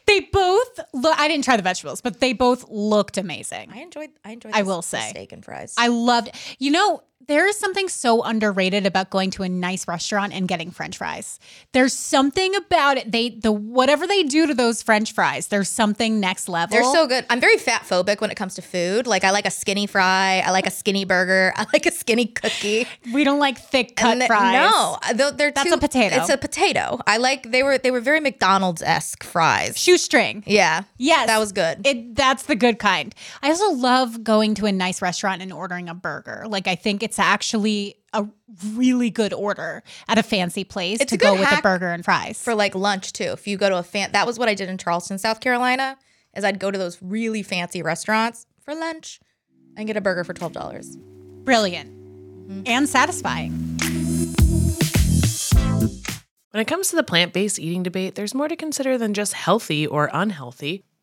They 0.06 0.20
both 0.20 0.80
look. 0.94 1.18
I 1.18 1.28
didn't 1.28 1.44
try 1.44 1.56
the 1.56 1.62
vegetables, 1.62 2.00
but 2.00 2.20
they 2.20 2.32
both 2.32 2.64
looked 2.70 3.18
amazing. 3.18 3.70
I 3.72 3.80
enjoyed 3.80 4.10
I 4.24 4.32
enjoyed. 4.32 4.52
I 4.54 4.62
will 4.62 4.78
the 4.80 4.86
say. 4.88 5.10
steak 5.10 5.32
and 5.32 5.44
fries. 5.44 5.74
I 5.76 5.88
loved. 5.88 6.30
You 6.58 6.70
know, 6.70 7.02
there 7.28 7.46
is 7.46 7.56
something 7.58 7.88
so 7.88 8.22
underrated 8.22 8.86
about 8.86 9.10
going 9.10 9.30
to 9.32 9.42
a 9.42 9.48
nice 9.48 9.86
restaurant 9.86 10.32
and 10.32 10.48
getting 10.48 10.70
French 10.70 10.96
fries. 10.96 11.38
There's 11.72 11.92
something 11.92 12.54
about 12.56 12.96
it. 12.96 13.12
They 13.12 13.30
the 13.30 13.52
whatever 13.52 14.06
they 14.06 14.24
do 14.24 14.46
to 14.46 14.54
those 14.54 14.82
French 14.82 15.12
fries. 15.12 15.46
There's 15.48 15.68
something 15.68 16.18
next 16.18 16.48
level. 16.48 16.74
They're 16.74 16.92
so 16.92 17.06
good. 17.06 17.24
I'm 17.30 17.40
very 17.40 17.56
fat 17.58 17.82
phobic 17.82 18.20
when 18.20 18.30
it 18.30 18.36
comes 18.36 18.54
to 18.56 18.62
food. 18.62 19.06
Like 19.06 19.22
I 19.22 19.30
like 19.30 19.46
a 19.46 19.50
skinny 19.50 19.86
fry. 19.86 20.42
I 20.44 20.50
like 20.50 20.66
a 20.66 20.70
skinny 20.70 21.04
burger. 21.04 21.52
I 21.56 21.66
like 21.72 21.86
a 21.86 21.92
skinny 21.92 22.26
cookie. 22.26 22.86
We 23.12 23.22
don't 23.22 23.38
like 23.38 23.58
thick 23.58 23.96
cut 23.96 24.18
the- 24.18 24.26
fries. 24.26 24.70
No, 24.70 24.98
they're, 25.14 25.30
they're 25.32 25.50
That's 25.52 25.68
too- 25.68 25.74
a 25.74 25.78
potato. 25.78 26.16
It's 26.16 26.30
a 26.30 26.36
potato. 26.38 26.98
I 27.06 27.18
like 27.18 27.50
they 27.52 27.62
were 27.62 27.78
they 27.78 27.90
were 27.90 28.00
very 28.00 28.20
McDonald's 28.20 28.82
esque 28.82 29.22
fries. 29.22 29.78
shoestring. 29.78 30.42
Yeah, 30.46 30.82
Yes, 30.98 31.26
that 31.28 31.38
was 31.38 31.52
good. 31.52 31.86
It 31.86 32.14
that's 32.16 32.44
the 32.44 32.56
good 32.56 32.78
kind. 32.78 33.14
I 33.42 33.48
also 33.50 33.70
love 33.72 34.24
going 34.24 34.54
to 34.56 34.66
a 34.66 34.72
nice 34.72 35.00
restaurant 35.00 35.42
and 35.42 35.52
ordering 35.52 35.88
a 35.88 35.94
burger. 35.94 36.44
Like 36.48 36.66
I 36.66 36.74
think 36.74 37.02
it's 37.02 37.09
actually 37.18 37.96
a 38.12 38.26
really 38.74 39.10
good 39.10 39.32
order 39.32 39.82
at 40.08 40.18
a 40.18 40.22
fancy 40.22 40.64
place 40.64 41.00
It's 41.00 41.10
to 41.10 41.14
a 41.14 41.18
go 41.18 41.34
with 41.34 41.50
a 41.50 41.62
burger 41.62 41.90
and 41.92 42.04
fries. 42.04 42.42
for 42.42 42.54
like 42.54 42.74
lunch 42.74 43.12
too. 43.12 43.24
If 43.32 43.46
you 43.46 43.56
go 43.56 43.68
to 43.68 43.76
a 43.78 43.82
fan, 43.82 44.12
that 44.12 44.26
was 44.26 44.38
what 44.38 44.48
I 44.48 44.54
did 44.54 44.68
in 44.68 44.78
Charleston, 44.78 45.18
South 45.18 45.40
Carolina. 45.40 45.96
Is 46.36 46.44
I'd 46.44 46.58
go 46.60 46.70
to 46.70 46.78
those 46.78 47.00
really 47.02 47.42
fancy 47.42 47.82
restaurants 47.82 48.46
for 48.60 48.74
lunch 48.74 49.18
and 49.76 49.86
get 49.86 49.96
a 49.96 50.00
burger 50.00 50.22
for 50.24 50.32
twelve 50.34 50.52
dollars. 50.52 50.96
Brilliant 51.44 51.96
Mm-hmm. 52.50 52.62
and 52.66 52.88
satisfying. 52.88 53.52
When 56.50 56.60
it 56.60 56.64
comes 56.66 56.88
to 56.90 56.96
the 56.96 57.04
plant 57.04 57.32
based 57.32 57.60
eating 57.60 57.84
debate, 57.84 58.16
there's 58.16 58.34
more 58.34 58.48
to 58.48 58.56
consider 58.56 58.98
than 58.98 59.14
just 59.14 59.34
healthy 59.34 59.86
or 59.86 60.10
unhealthy. 60.12 60.84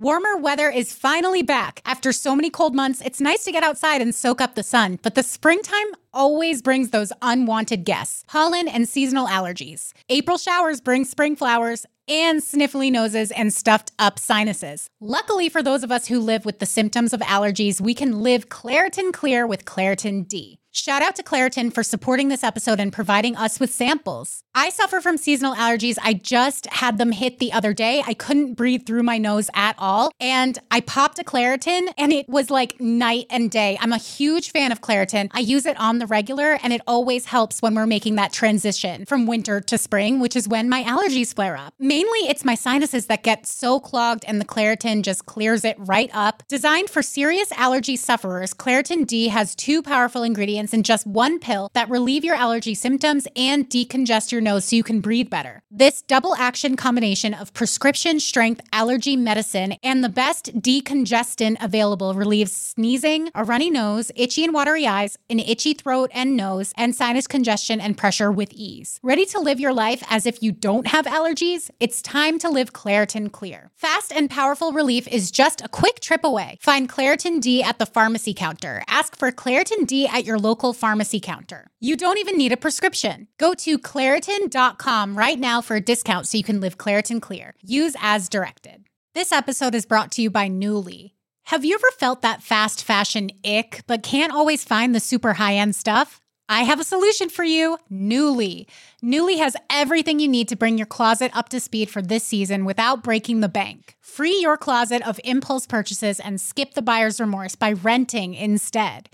Warmer 0.00 0.36
weather 0.36 0.68
is 0.68 0.92
finally 0.92 1.44
back. 1.44 1.80
After 1.84 2.10
so 2.10 2.34
many 2.34 2.50
cold 2.50 2.74
months, 2.74 3.00
it's 3.00 3.20
nice 3.20 3.44
to 3.44 3.52
get 3.52 3.62
outside 3.62 4.02
and 4.02 4.12
soak 4.12 4.40
up 4.40 4.56
the 4.56 4.64
sun, 4.64 4.98
but 5.04 5.14
the 5.14 5.22
springtime 5.22 5.86
always 6.12 6.62
brings 6.62 6.90
those 6.90 7.12
unwanted 7.22 7.84
guests 7.84 8.24
pollen 8.26 8.66
and 8.66 8.88
seasonal 8.88 9.28
allergies. 9.28 9.92
April 10.08 10.36
showers 10.36 10.80
bring 10.80 11.04
spring 11.04 11.36
flowers 11.36 11.86
and 12.08 12.40
sniffly 12.40 12.90
noses 12.90 13.30
and 13.30 13.54
stuffed 13.54 13.92
up 14.00 14.18
sinuses. 14.18 14.88
Luckily, 15.00 15.48
for 15.48 15.62
those 15.62 15.84
of 15.84 15.92
us 15.92 16.08
who 16.08 16.18
live 16.18 16.44
with 16.44 16.58
the 16.58 16.66
symptoms 16.66 17.12
of 17.12 17.20
allergies, 17.20 17.80
we 17.80 17.94
can 17.94 18.20
live 18.20 18.48
Claritin 18.48 19.12
Clear 19.12 19.46
with 19.46 19.64
Claritin 19.64 20.26
D. 20.26 20.58
Shout 20.76 21.02
out 21.02 21.14
to 21.16 21.22
Claritin 21.22 21.72
for 21.72 21.84
supporting 21.84 22.30
this 22.30 22.42
episode 22.42 22.80
and 22.80 22.92
providing 22.92 23.36
us 23.36 23.60
with 23.60 23.72
samples. 23.72 24.42
I 24.56 24.70
suffer 24.70 25.00
from 25.00 25.16
seasonal 25.16 25.54
allergies. 25.54 25.98
I 26.02 26.14
just 26.14 26.66
had 26.66 26.98
them 26.98 27.12
hit 27.12 27.38
the 27.38 27.52
other 27.52 27.72
day. 27.72 28.02
I 28.04 28.12
couldn't 28.12 28.54
breathe 28.54 28.84
through 28.84 29.04
my 29.04 29.16
nose 29.16 29.48
at 29.54 29.76
all. 29.78 29.93
And 30.20 30.58
I 30.70 30.80
popped 30.80 31.18
a 31.18 31.24
Claritin 31.24 31.92
and 31.96 32.12
it 32.12 32.28
was 32.28 32.50
like 32.50 32.80
night 32.80 33.26
and 33.30 33.50
day. 33.50 33.78
I'm 33.80 33.92
a 33.92 33.98
huge 33.98 34.50
fan 34.50 34.72
of 34.72 34.80
Claritin. 34.80 35.30
I 35.32 35.40
use 35.40 35.66
it 35.66 35.78
on 35.78 35.98
the 35.98 36.06
regular 36.06 36.58
and 36.62 36.72
it 36.72 36.80
always 36.86 37.26
helps 37.26 37.60
when 37.60 37.74
we're 37.74 37.86
making 37.86 38.16
that 38.16 38.32
transition 38.32 39.04
from 39.06 39.26
winter 39.26 39.60
to 39.60 39.78
spring, 39.78 40.20
which 40.20 40.36
is 40.36 40.48
when 40.48 40.68
my 40.68 40.82
allergies 40.84 41.34
flare 41.34 41.56
up. 41.56 41.74
Mainly, 41.78 42.20
it's 42.28 42.44
my 42.44 42.54
sinuses 42.54 43.06
that 43.06 43.22
get 43.22 43.46
so 43.46 43.80
clogged 43.80 44.24
and 44.26 44.40
the 44.40 44.44
Claritin 44.44 45.02
just 45.02 45.26
clears 45.26 45.64
it 45.64 45.76
right 45.78 46.10
up. 46.12 46.42
Designed 46.48 46.90
for 46.90 47.02
serious 47.02 47.52
allergy 47.52 47.96
sufferers, 47.96 48.54
Claritin 48.54 49.06
D 49.06 49.28
has 49.28 49.54
two 49.54 49.82
powerful 49.82 50.22
ingredients 50.22 50.72
in 50.72 50.82
just 50.82 51.06
one 51.06 51.38
pill 51.38 51.70
that 51.74 51.90
relieve 51.90 52.24
your 52.24 52.36
allergy 52.36 52.74
symptoms 52.74 53.26
and 53.36 53.68
decongest 53.68 54.32
your 54.32 54.40
nose 54.40 54.66
so 54.66 54.76
you 54.76 54.82
can 54.82 55.00
breathe 55.00 55.30
better. 55.30 55.62
This 55.70 56.02
double 56.02 56.34
action 56.36 56.76
combination 56.76 57.34
of 57.34 57.52
prescription 57.54 58.20
strength 58.20 58.60
allergy 58.72 59.16
medicine 59.16 59.73
and 59.82 60.04
the 60.04 60.08
best 60.08 60.60
decongestant 60.60 61.56
available 61.60 62.14
relieves 62.14 62.52
sneezing, 62.52 63.30
a 63.34 63.44
runny 63.44 63.70
nose, 63.70 64.10
itchy 64.14 64.44
and 64.44 64.54
watery 64.54 64.86
eyes, 64.86 65.16
an 65.28 65.40
itchy 65.40 65.74
throat 65.74 66.10
and 66.14 66.36
nose, 66.36 66.72
and 66.76 66.94
sinus 66.94 67.26
congestion 67.26 67.80
and 67.80 67.96
pressure 67.96 68.30
with 68.30 68.52
ease. 68.52 69.00
Ready 69.02 69.26
to 69.26 69.40
live 69.40 69.60
your 69.60 69.72
life 69.72 70.02
as 70.08 70.26
if 70.26 70.42
you 70.42 70.52
don't 70.52 70.86
have 70.86 71.06
allergies? 71.06 71.70
It's 71.80 72.02
time 72.02 72.38
to 72.40 72.48
live 72.48 72.72
Claritin 72.72 73.32
Clear. 73.32 73.70
Fast 73.76 74.12
and 74.12 74.30
powerful 74.30 74.72
relief 74.72 75.08
is 75.08 75.30
just 75.30 75.60
a 75.60 75.68
quick 75.68 76.00
trip 76.00 76.24
away. 76.24 76.58
Find 76.60 76.88
Claritin 76.88 77.40
D 77.40 77.62
at 77.62 77.78
the 77.78 77.86
pharmacy 77.86 78.34
counter. 78.34 78.82
Ask 78.88 79.16
for 79.16 79.30
Claritin 79.30 79.86
D 79.86 80.06
at 80.06 80.24
your 80.24 80.38
local 80.38 80.72
pharmacy 80.72 81.20
counter. 81.20 81.68
You 81.80 81.96
don't 81.96 82.18
even 82.18 82.38
need 82.38 82.52
a 82.52 82.56
prescription. 82.56 83.28
Go 83.38 83.54
to 83.54 83.78
Claritin.com 83.78 85.18
right 85.18 85.38
now 85.38 85.60
for 85.60 85.76
a 85.76 85.80
discount 85.80 86.26
so 86.26 86.38
you 86.38 86.44
can 86.44 86.60
live 86.60 86.78
Claritin 86.78 87.20
Clear. 87.20 87.54
Use 87.60 87.94
as 88.00 88.28
directed. 88.28 88.84
This 89.14 89.30
episode 89.30 89.76
is 89.76 89.86
brought 89.86 90.10
to 90.12 90.22
you 90.22 90.28
by 90.28 90.48
Nuuly. 90.48 91.12
Have 91.44 91.64
you 91.64 91.76
ever 91.76 91.92
felt 91.92 92.20
that 92.22 92.42
fast 92.42 92.82
fashion 92.82 93.30
ick, 93.44 93.84
but 93.86 94.02
can't 94.02 94.32
always 94.32 94.64
find 94.64 94.92
the 94.92 94.98
super 94.98 95.34
high 95.34 95.54
end 95.54 95.76
stuff? 95.76 96.20
I 96.48 96.64
have 96.64 96.80
a 96.80 96.84
solution 96.84 97.28
for 97.28 97.44
you 97.44 97.78
Nuuly. 97.92 98.66
Nuuly 99.04 99.38
has 99.38 99.56
everything 99.70 100.18
you 100.18 100.26
need 100.26 100.48
to 100.48 100.56
bring 100.56 100.76
your 100.76 100.88
closet 100.88 101.30
up 101.32 101.48
to 101.50 101.60
speed 101.60 101.90
for 101.90 102.02
this 102.02 102.24
season 102.24 102.64
without 102.64 103.04
breaking 103.04 103.38
the 103.38 103.48
bank. 103.48 103.94
Free 104.00 104.36
your 104.40 104.56
closet 104.56 105.06
of 105.06 105.20
impulse 105.22 105.64
purchases 105.64 106.18
and 106.18 106.40
skip 106.40 106.74
the 106.74 106.82
buyer's 106.82 107.20
remorse 107.20 107.54
by 107.54 107.74
renting 107.74 108.34
instead. 108.34 109.08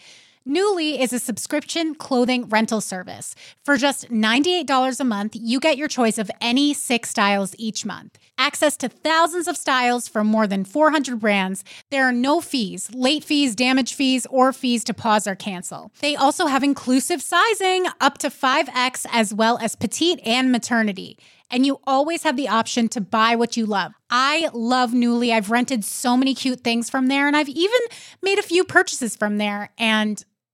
Nuuly 0.48 0.98
is 0.98 1.12
a 1.12 1.18
subscription 1.18 1.94
clothing 1.94 2.48
rental 2.48 2.80
service. 2.80 3.34
For 3.62 3.76
just 3.76 4.10
$98 4.10 4.98
a 4.98 5.04
month, 5.04 5.36
you 5.38 5.60
get 5.60 5.76
your 5.76 5.86
choice 5.86 6.16
of 6.16 6.30
any 6.40 6.72
six 6.72 7.10
styles 7.10 7.54
each 7.58 7.84
month. 7.84 8.18
Access 8.40 8.74
to 8.78 8.88
thousands 8.88 9.48
of 9.48 9.56
styles 9.58 10.08
from 10.08 10.26
more 10.26 10.46
than 10.46 10.64
400 10.64 11.20
brands. 11.20 11.62
There 11.90 12.06
are 12.06 12.12
no 12.12 12.40
fees, 12.40 12.88
late 12.94 13.22
fees, 13.22 13.54
damage 13.54 13.92
fees, 13.92 14.24
or 14.30 14.54
fees 14.54 14.82
to 14.84 14.94
pause 14.94 15.26
or 15.26 15.34
cancel. 15.34 15.92
They 16.00 16.16
also 16.16 16.46
have 16.46 16.64
inclusive 16.64 17.20
sizing 17.20 17.84
up 18.00 18.16
to 18.16 18.30
5X 18.30 19.04
as 19.12 19.34
well 19.34 19.58
as 19.58 19.76
petite 19.76 20.20
and 20.24 20.50
maternity 20.50 21.18
and 21.50 21.66
you 21.66 21.80
always 21.84 22.22
have 22.22 22.36
the 22.36 22.48
option 22.48 22.88
to 22.88 23.00
buy 23.00 23.34
what 23.34 23.56
you 23.56 23.66
love. 23.66 23.92
I 24.08 24.48
love 24.54 24.92
Nuuly. 24.92 25.32
I've 25.32 25.50
rented 25.50 25.84
so 25.84 26.16
many 26.16 26.32
cute 26.32 26.60
things 26.60 26.88
from 26.88 27.08
there, 27.08 27.26
and 27.26 27.36
I've 27.36 27.48
even 27.48 27.80
made 28.22 28.38
a 28.38 28.42
few 28.42 28.62
purchases 28.62 29.16
from 29.16 29.38
there, 29.38 29.70
and 29.76 30.24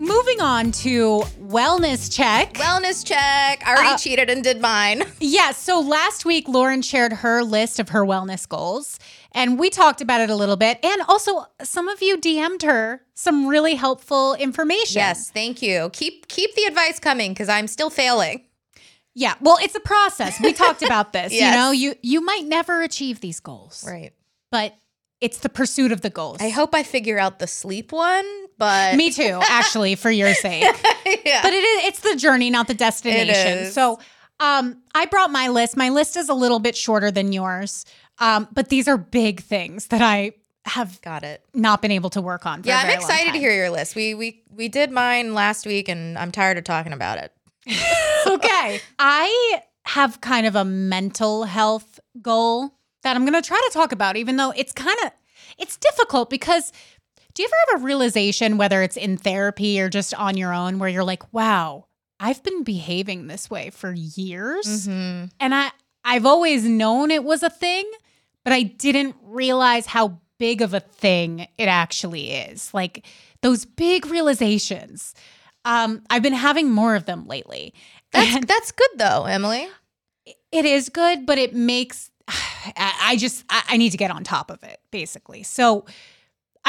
moving 0.00 0.40
on 0.40 0.72
to 0.72 1.22
wellness 1.40 2.12
check. 2.14 2.54
Wellness 2.54 3.06
check. 3.06 3.62
I 3.66 3.74
already 3.74 3.88
Uh, 3.94 3.98
cheated 3.98 4.28
and 4.30 4.42
did 4.42 4.60
mine. 4.60 5.04
Yeah, 5.20 5.52
so 5.52 5.78
last 5.80 6.24
week 6.24 6.48
Lauren 6.48 6.82
shared 6.82 7.12
her 7.12 7.42
list 7.44 7.78
of 7.78 7.90
her 7.90 8.04
wellness 8.04 8.48
goals 8.48 8.98
and 9.32 9.58
we 9.58 9.70
talked 9.70 10.00
about 10.00 10.20
it 10.20 10.28
a 10.30 10.34
little 10.34 10.56
bit 10.56 10.78
and 10.84 11.02
also 11.02 11.44
some 11.62 11.86
of 11.88 12.02
you 12.02 12.16
DM'd 12.18 12.62
her 12.62 13.02
some 13.14 13.46
really 13.46 13.74
helpful 13.76 14.34
information. 14.34 14.96
Yes, 15.00 15.30
thank 15.30 15.62
you. 15.62 15.90
Keep 15.92 16.26
keep 16.28 16.54
the 16.54 16.64
advice 16.64 16.98
coming 16.98 17.32
because 17.32 17.48
I'm 17.48 17.68
still 17.68 17.90
failing. 17.90 18.44
Yeah, 19.14 19.34
well, 19.40 19.58
it's 19.60 19.74
a 19.74 19.80
process. 19.80 20.40
We 20.40 20.52
talked 20.52 20.82
about 20.82 21.12
this. 21.18 21.32
Yes. 21.32 21.54
You 21.54 21.60
know, 21.60 21.70
you 21.70 21.94
you 22.02 22.20
might 22.24 22.44
never 22.46 22.82
achieve 22.82 23.20
these 23.20 23.38
goals. 23.40 23.84
Right. 23.86 24.12
But 24.50 24.74
it's 25.20 25.38
the 25.38 25.48
pursuit 25.50 25.92
of 25.92 26.00
the 26.00 26.10
goals. 26.10 26.38
I 26.40 26.48
hope 26.48 26.74
I 26.74 26.82
figure 26.82 27.18
out 27.18 27.38
the 27.40 27.46
sleep 27.46 27.92
one, 27.92 28.24
but 28.60 28.94
Me 28.94 29.10
too, 29.10 29.40
actually, 29.48 29.96
for 29.96 30.10
your 30.10 30.34
sake. 30.34 30.62
yeah. 31.24 31.42
But 31.42 31.52
it 31.52 31.64
is 31.64 31.84
it's 31.86 32.00
the 32.00 32.14
journey, 32.14 32.50
not 32.50 32.68
the 32.68 32.74
destination. 32.74 33.72
So 33.72 33.98
um 34.38 34.80
I 34.94 35.06
brought 35.06 35.32
my 35.32 35.48
list. 35.48 35.76
My 35.76 35.88
list 35.88 36.16
is 36.16 36.28
a 36.28 36.34
little 36.34 36.60
bit 36.60 36.76
shorter 36.76 37.10
than 37.10 37.32
yours. 37.32 37.84
Um, 38.20 38.46
but 38.52 38.68
these 38.68 38.86
are 38.86 38.98
big 38.98 39.40
things 39.42 39.86
that 39.88 40.02
I 40.02 40.32
have 40.66 41.00
got 41.00 41.24
it. 41.24 41.42
not 41.54 41.80
been 41.80 41.90
able 41.90 42.10
to 42.10 42.20
work 42.20 42.44
on. 42.44 42.62
For 42.62 42.68
Yeah, 42.68 42.82
I'm 42.84 42.90
excited 42.90 43.32
to 43.32 43.38
hear 43.38 43.52
your 43.52 43.70
list. 43.70 43.96
We 43.96 44.14
we 44.14 44.42
we 44.54 44.68
did 44.68 44.90
mine 44.92 45.34
last 45.34 45.66
week, 45.66 45.88
and 45.88 46.18
I'm 46.18 46.30
tired 46.30 46.58
of 46.58 46.64
talking 46.64 46.92
about 46.92 47.18
it. 47.18 47.32
okay. 48.26 48.80
I 48.98 49.60
have 49.86 50.20
kind 50.20 50.46
of 50.46 50.54
a 50.54 50.64
mental 50.64 51.44
health 51.44 51.98
goal 52.20 52.74
that 53.02 53.16
I'm 53.16 53.24
going 53.24 53.40
to 53.40 53.46
try 53.46 53.56
to 53.68 53.72
talk 53.72 53.92
about, 53.92 54.16
even 54.16 54.36
though 54.36 54.52
it's 54.54 54.72
kind 54.72 54.96
of 55.04 55.12
it's 55.58 55.76
difficult 55.78 56.28
because 56.30 56.72
do 57.34 57.42
you 57.42 57.48
ever 57.48 57.72
have 57.72 57.82
a 57.82 57.84
realization, 57.84 58.56
whether 58.58 58.82
it's 58.82 58.96
in 58.96 59.16
therapy 59.16 59.80
or 59.80 59.88
just 59.88 60.14
on 60.14 60.36
your 60.36 60.52
own, 60.52 60.78
where 60.78 60.88
you're 60.88 61.04
like, 61.04 61.32
wow, 61.32 61.86
I've 62.18 62.42
been 62.42 62.62
behaving 62.64 63.26
this 63.26 63.48
way 63.50 63.70
for 63.70 63.92
years, 63.92 64.88
Mm-hmm. 64.88 65.26
and 65.40 65.54
I 65.54 65.70
I've 66.04 66.26
always 66.26 66.64
known 66.64 67.10
it 67.10 67.24
was 67.24 67.42
a 67.42 67.50
thing, 67.50 67.84
but 68.44 68.52
I 68.52 68.62
didn't 68.62 69.16
realize 69.22 69.86
how 69.86 70.18
big 70.38 70.62
of 70.62 70.72
a 70.72 70.80
thing 70.80 71.46
it 71.58 71.66
actually 71.68 72.30
is. 72.30 72.72
Like 72.72 73.04
those 73.42 73.64
big 73.66 74.06
realizations. 74.06 75.14
Um, 75.66 76.02
I've 76.08 76.22
been 76.22 76.32
having 76.32 76.70
more 76.70 76.94
of 76.96 77.04
them 77.04 77.26
lately. 77.26 77.74
That's 78.12 78.34
And 78.36 78.48
that's 78.48 78.72
good 78.72 78.88
though, 78.96 79.24
Emily. 79.24 79.68
it 80.50 80.64
is 80.64 80.88
good, 80.88 81.26
but 81.26 81.36
it 81.36 81.54
makes 81.54 82.10
I, 82.76 83.16
just 83.18 83.44
I, 83.50 83.62
I 83.70 83.76
need 83.76 83.90
to 83.90 83.98
get 83.98 84.10
on 84.10 84.24
top 84.24 84.50
of 84.50 84.62
it, 84.62 84.80
basically. 84.90 85.42
So 85.42 85.84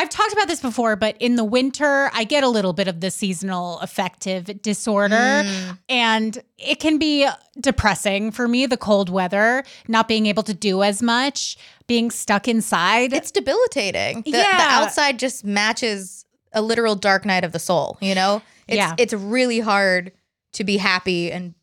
I've 0.02 0.10
talked 0.10 0.34
about 0.34 0.48
this 0.48 0.60
before, 0.62 0.96
but 0.96 1.16
in 1.20 1.36
the 1.36 1.44
winter, 1.44 2.10
I 2.12 2.24
get 2.24 2.44
a 2.44 2.48
little 2.50 2.74
bit 2.74 2.88
of 2.88 3.02
the 3.02 3.12
seasonal 3.12 3.78
affective 3.82 4.60
disorder. 4.64 5.14
Mm. 5.16 5.78
And 5.90 6.44
it 6.58 6.80
can 6.80 6.98
be 6.98 7.28
depressing 7.60 8.32
for 8.32 8.48
me, 8.48 8.66
the 8.66 8.78
cold 8.78 9.10
weather, 9.12 9.64
not 9.88 10.08
being 10.08 10.26
able 10.26 10.42
to 10.44 10.56
do 10.56 10.82
as 10.82 11.04
much, 11.04 11.56
being 11.86 12.10
stuck 12.10 12.48
inside. 12.48 13.14
It's 13.14 13.30
debilitating. 13.30 14.24
The, 14.24 14.32
the 14.32 14.38
Yeah. 14.40 14.68
outside 14.72 15.20
just 15.20 15.46
matches 15.46 16.26
a 16.52 16.64
literal 16.64 16.96
dark 16.96 17.24
night 17.24 17.44
of 17.44 17.52
the 17.52 17.60
soul. 17.60 18.00
You 18.02 18.16
know, 18.16 18.42
it's 18.68 18.78
Yeah. 18.78 18.96
it's 18.98 19.14
really 19.14 19.60
hard 19.60 20.14
to 20.54 20.64
be 20.64 20.78
happy 20.78 21.32
and 21.32 21.54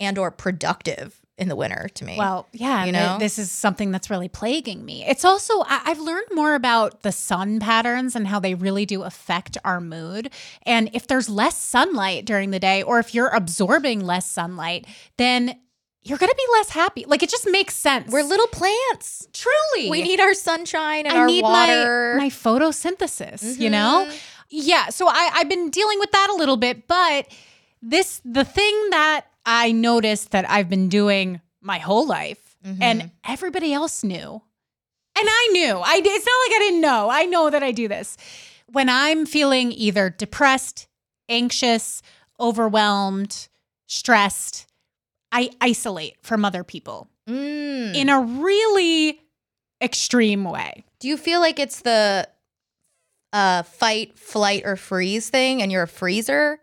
and 0.00 0.18
or 0.18 0.30
productive 0.32 1.20
in 1.38 1.48
the 1.48 1.56
winter. 1.56 1.88
To 1.94 2.04
me, 2.04 2.16
Well, 2.16 2.46
yeah, 2.52 2.84
You 2.86 2.92
know? 2.92 3.18
this 3.18 3.38
is 3.38 3.50
something 3.50 3.90
that's 3.90 4.08
really 4.08 4.28
plaguing 4.28 4.84
me. 4.84 5.04
It's 5.06 5.24
also 5.24 5.60
I- 5.66 5.82
I've 5.84 5.98
learned 5.98 6.28
more 6.32 6.54
about 6.54 7.02
the 7.02 7.12
sun 7.12 7.60
patterns 7.60 8.16
and 8.16 8.26
how 8.28 8.40
they 8.40 8.54
really 8.54 8.86
do 8.86 9.02
affect 9.02 9.58
our 9.64 9.80
mood. 9.80 10.30
And 10.62 10.88
if 10.94 11.06
there's 11.06 11.28
less 11.28 11.58
sunlight 11.60 12.24
during 12.24 12.52
the 12.52 12.58
day, 12.58 12.82
or 12.82 12.98
if 12.98 13.14
you're 13.14 13.28
absorbing 13.28 14.00
less 14.00 14.30
sunlight, 14.30 14.86
then 15.18 15.58
you're 16.02 16.18
going 16.18 16.30
to 16.30 16.36
be 16.36 16.52
less 16.52 16.70
happy. 16.70 17.04
Like 17.06 17.22
it 17.22 17.28
just 17.28 17.46
makes 17.50 17.74
sense. 17.76 18.10
we're 18.12 18.22
little 18.22 18.46
plants. 18.46 19.26
truly 19.32 19.90
We 19.90 20.02
need 20.02 20.20
our 20.20 20.34
sunshine 20.34 21.04
and 21.04 21.16
I 21.16 21.20
our 21.20 21.26
need 21.26 21.42
water. 21.42 22.14
my 22.16 22.24
my 22.24 22.30
photosynthesis. 22.30 23.58
You 23.58 23.70
know, 23.70 24.06
Mhm. 24.08 24.18
yeah. 24.48 24.88
So 24.90 25.08
I 25.08 25.30
I've 25.34 25.48
been 25.48 25.70
dealing 25.70 25.98
with 25.98 26.12
that 26.12 26.28
a 26.30 26.34
little 26.34 26.56
bit, 26.56 26.86
but 26.86 27.26
this 27.82 28.20
the 28.24 28.44
thing 28.44 28.90
that 28.90 29.26
I 29.46 29.72
noticed 29.72 30.32
that 30.32 30.48
I've 30.50 30.68
been 30.68 30.88
doing 30.88 31.40
my 31.62 31.78
whole 31.78 32.06
life, 32.06 32.56
Mhm. 32.64 32.78
and 32.82 33.10
everybody 33.24 33.72
else 33.72 34.02
knew, 34.04 34.42
and 35.18 35.28
I 35.28 35.48
knew. 35.52 35.78
I 35.78 36.00
it's 36.04 36.26
not 36.26 36.40
like 36.48 36.56
I 36.56 36.58
didn't 36.66 36.80
know. 36.80 37.08
I 37.10 37.24
know 37.24 37.48
that 37.50 37.62
I 37.62 37.70
do 37.72 37.86
this 37.88 38.16
when 38.66 38.88
I'm 38.88 39.24
feeling 39.24 39.70
either 39.72 40.10
depressed, 40.10 40.88
anxious, 41.28 42.02
overwhelmed, 42.40 43.48
stressed. 43.86 44.66
I 45.32 45.50
isolate 45.60 46.16
from 46.22 46.44
other 46.44 46.64
people 46.64 47.08
Mm. 47.28 47.94
in 47.94 48.08
a 48.08 48.20
really 48.20 49.20
extreme 49.82 50.44
way. 50.44 50.84
Do 50.98 51.08
you 51.08 51.16
feel 51.16 51.40
like 51.40 51.58
it's 51.58 51.80
the 51.80 52.28
uh, 53.32 53.62
fight, 53.64 54.18
flight, 54.18 54.62
or 54.64 54.76
freeze 54.76 55.28
thing, 55.28 55.60
and 55.60 55.70
you're 55.70 55.82
a 55.82 55.88
freezer? 55.88 56.58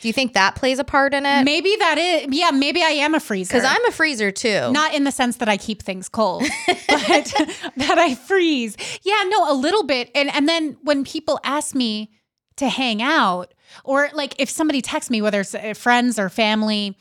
Do 0.00 0.08
you 0.08 0.12
think 0.12 0.34
that 0.34 0.54
plays 0.56 0.78
a 0.78 0.84
part 0.84 1.14
in 1.14 1.24
it? 1.24 1.44
Maybe 1.44 1.74
that 1.78 1.98
is, 1.98 2.26
yeah, 2.30 2.50
maybe 2.50 2.82
I 2.82 2.90
am 2.90 3.14
a 3.14 3.20
freezer. 3.20 3.54
Because 3.54 3.64
I'm 3.64 3.84
a 3.86 3.92
freezer 3.92 4.30
too. 4.30 4.70
not 4.72 4.94
in 4.94 5.04
the 5.04 5.12
sense 5.12 5.36
that 5.36 5.48
I 5.48 5.56
keep 5.56 5.82
things 5.82 6.08
cold, 6.08 6.42
but 6.66 6.78
that 7.76 7.96
I 7.98 8.14
freeze. 8.14 8.76
Yeah, 9.02 9.22
no, 9.28 9.50
a 9.50 9.54
little 9.54 9.84
bit. 9.84 10.10
And 10.14 10.32
and 10.34 10.48
then 10.48 10.76
when 10.82 11.04
people 11.04 11.40
ask 11.44 11.74
me 11.74 12.10
to 12.56 12.68
hang 12.68 13.02
out, 13.02 13.52
or 13.84 14.10
like 14.12 14.34
if 14.38 14.48
somebody 14.50 14.80
texts 14.82 15.10
me, 15.10 15.22
whether 15.22 15.40
it's 15.40 15.54
uh, 15.54 15.74
friends 15.74 16.18
or 16.18 16.28
family, 16.28 16.96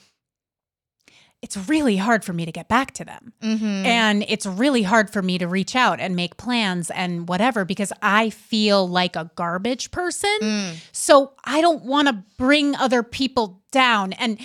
it's 1.41 1.57
really 1.69 1.97
hard 1.97 2.25
for 2.25 2.33
me 2.33 2.45
to 2.45 2.51
get 2.51 2.67
back 2.67 2.91
to 2.93 3.05
them. 3.05 3.33
Mhm. 3.43 3.85
And 3.85 4.25
it's 4.27 4.45
really 4.45 4.81
hard 4.81 5.11
for 5.11 5.21
me 5.21 5.37
to 5.37 5.47
reach 5.47 5.75
out 5.75 5.99
and 5.99 6.15
make 6.15 6.37
plans 6.37 6.89
and 6.89 7.27
whatever 7.29 7.65
because 7.65 7.93
I 8.01 8.31
feel 8.31 8.87
like 8.87 9.15
a 9.15 9.29
garbage 9.35 9.91
person. 9.91 10.35
Mm. 10.41 10.75
So 10.91 11.33
I 11.43 11.61
don't 11.61 11.83
want 11.83 12.07
to 12.07 12.23
bring 12.37 12.75
other 12.75 13.03
people 13.03 13.61
down. 13.71 14.13
And 14.13 14.39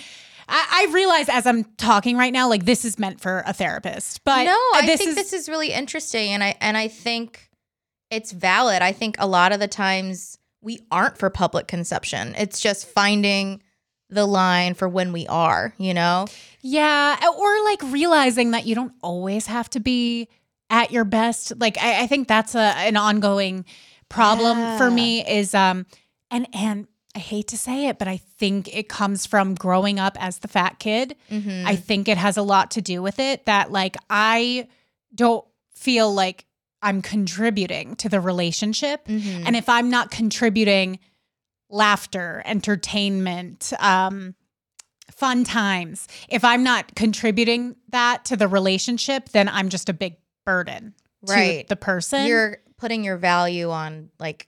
I, 0.47 0.87
I 0.89 0.93
realize 0.93 1.27
as 1.29 1.47
I'm 1.47 1.63
talking 1.77 2.17
right 2.17 2.33
now, 2.33 2.47
like 2.47 2.65
this 2.65 2.85
is 2.85 2.99
meant 2.99 3.19
for 3.19 3.43
a 3.47 3.53
therapist. 3.53 4.23
But 4.23 4.43
no, 4.43 4.59
I 4.75 4.85
this 4.85 4.99
think 4.99 5.11
is, 5.11 5.15
this 5.15 5.33
is 5.33 5.49
really 5.49 5.71
interesting, 5.71 6.31
and 6.31 6.43
I 6.43 6.55
and 6.59 6.77
I 6.77 6.87
think 6.89 7.49
it's 8.11 8.31
valid. 8.31 8.81
I 8.81 8.91
think 8.91 9.15
a 9.17 9.27
lot 9.27 9.53
of 9.53 9.59
the 9.59 9.67
times 9.69 10.37
we 10.61 10.79
aren't 10.91 11.17
for 11.17 11.29
public 11.29 11.67
consumption. 11.67 12.35
It's 12.37 12.59
just 12.59 12.85
finding 12.87 13.63
the 14.11 14.25
line 14.25 14.73
for 14.75 14.87
when 14.87 15.11
we 15.13 15.25
are. 15.27 15.73
You 15.77 15.93
know, 15.93 16.27
yeah, 16.61 17.17
or 17.37 17.63
like 17.65 17.81
realizing 17.91 18.51
that 18.51 18.65
you 18.67 18.75
don't 18.75 18.93
always 19.01 19.47
have 19.47 19.69
to 19.71 19.79
be 19.79 20.27
at 20.69 20.91
your 20.91 21.03
best. 21.05 21.53
Like 21.59 21.77
I, 21.81 22.03
I 22.03 22.07
think 22.07 22.27
that's 22.27 22.53
a 22.55 22.59
an 22.77 22.97
ongoing 22.97 23.65
problem 24.09 24.77
for 24.77 24.91
me 24.91 25.25
is 25.25 25.55
um 25.55 25.85
and 26.29 26.47
and 26.53 26.87
I 27.15 27.19
hate 27.19 27.47
to 27.49 27.57
say 27.57 27.87
it, 27.87 27.97
but 27.99 28.07
I 28.07 28.17
think 28.17 28.73
it 28.73 28.87
comes 28.87 29.25
from 29.25 29.53
growing 29.55 29.99
up 29.99 30.15
as 30.21 30.39
the 30.39 30.47
fat 30.47 30.79
kid. 30.79 31.15
Mhm. 31.29 31.65
I 31.65 31.75
think 31.75 32.07
it 32.07 32.17
has 32.17 32.37
a 32.37 32.41
lot 32.41 32.71
to 32.71 32.81
do 32.81 33.01
with 33.01 33.19
it 33.19 33.45
that 33.45 33.71
like 33.71 33.97
I 34.09 34.67
don't 35.13 35.45
feel 35.75 36.13
like 36.13 36.45
I'm 36.81 37.01
contributing 37.01 37.95
to 37.97 38.07
the 38.09 38.19
relationship. 38.21 39.05
Mhm. 39.07 39.43
And 39.45 39.55
if 39.57 39.67
I'm 39.67 39.89
not 39.89 40.09
contributing 40.09 40.99
laughter, 41.71 42.41
entertainment, 42.45 43.73
um, 43.79 44.35
fun 45.09 45.43
times, 45.43 46.07
if 46.29 46.43
I'm 46.43 46.63
not 46.63 46.95
contributing 46.95 47.75
that 47.89 48.25
to 48.25 48.35
the 48.37 48.47
relationship, 48.47 49.29
then 49.29 49.49
I'm 49.49 49.69
just 49.69 49.89
a 49.89 49.93
big 49.93 50.15
burden 50.45 50.93
Right. 51.27 51.61
to 51.63 51.69
the 51.69 51.75
person. 51.75 52.25
you're 52.27 52.57
putting 52.77 53.03
your 53.03 53.17
value 53.17 53.69
on 53.69 54.09
like 54.19 54.47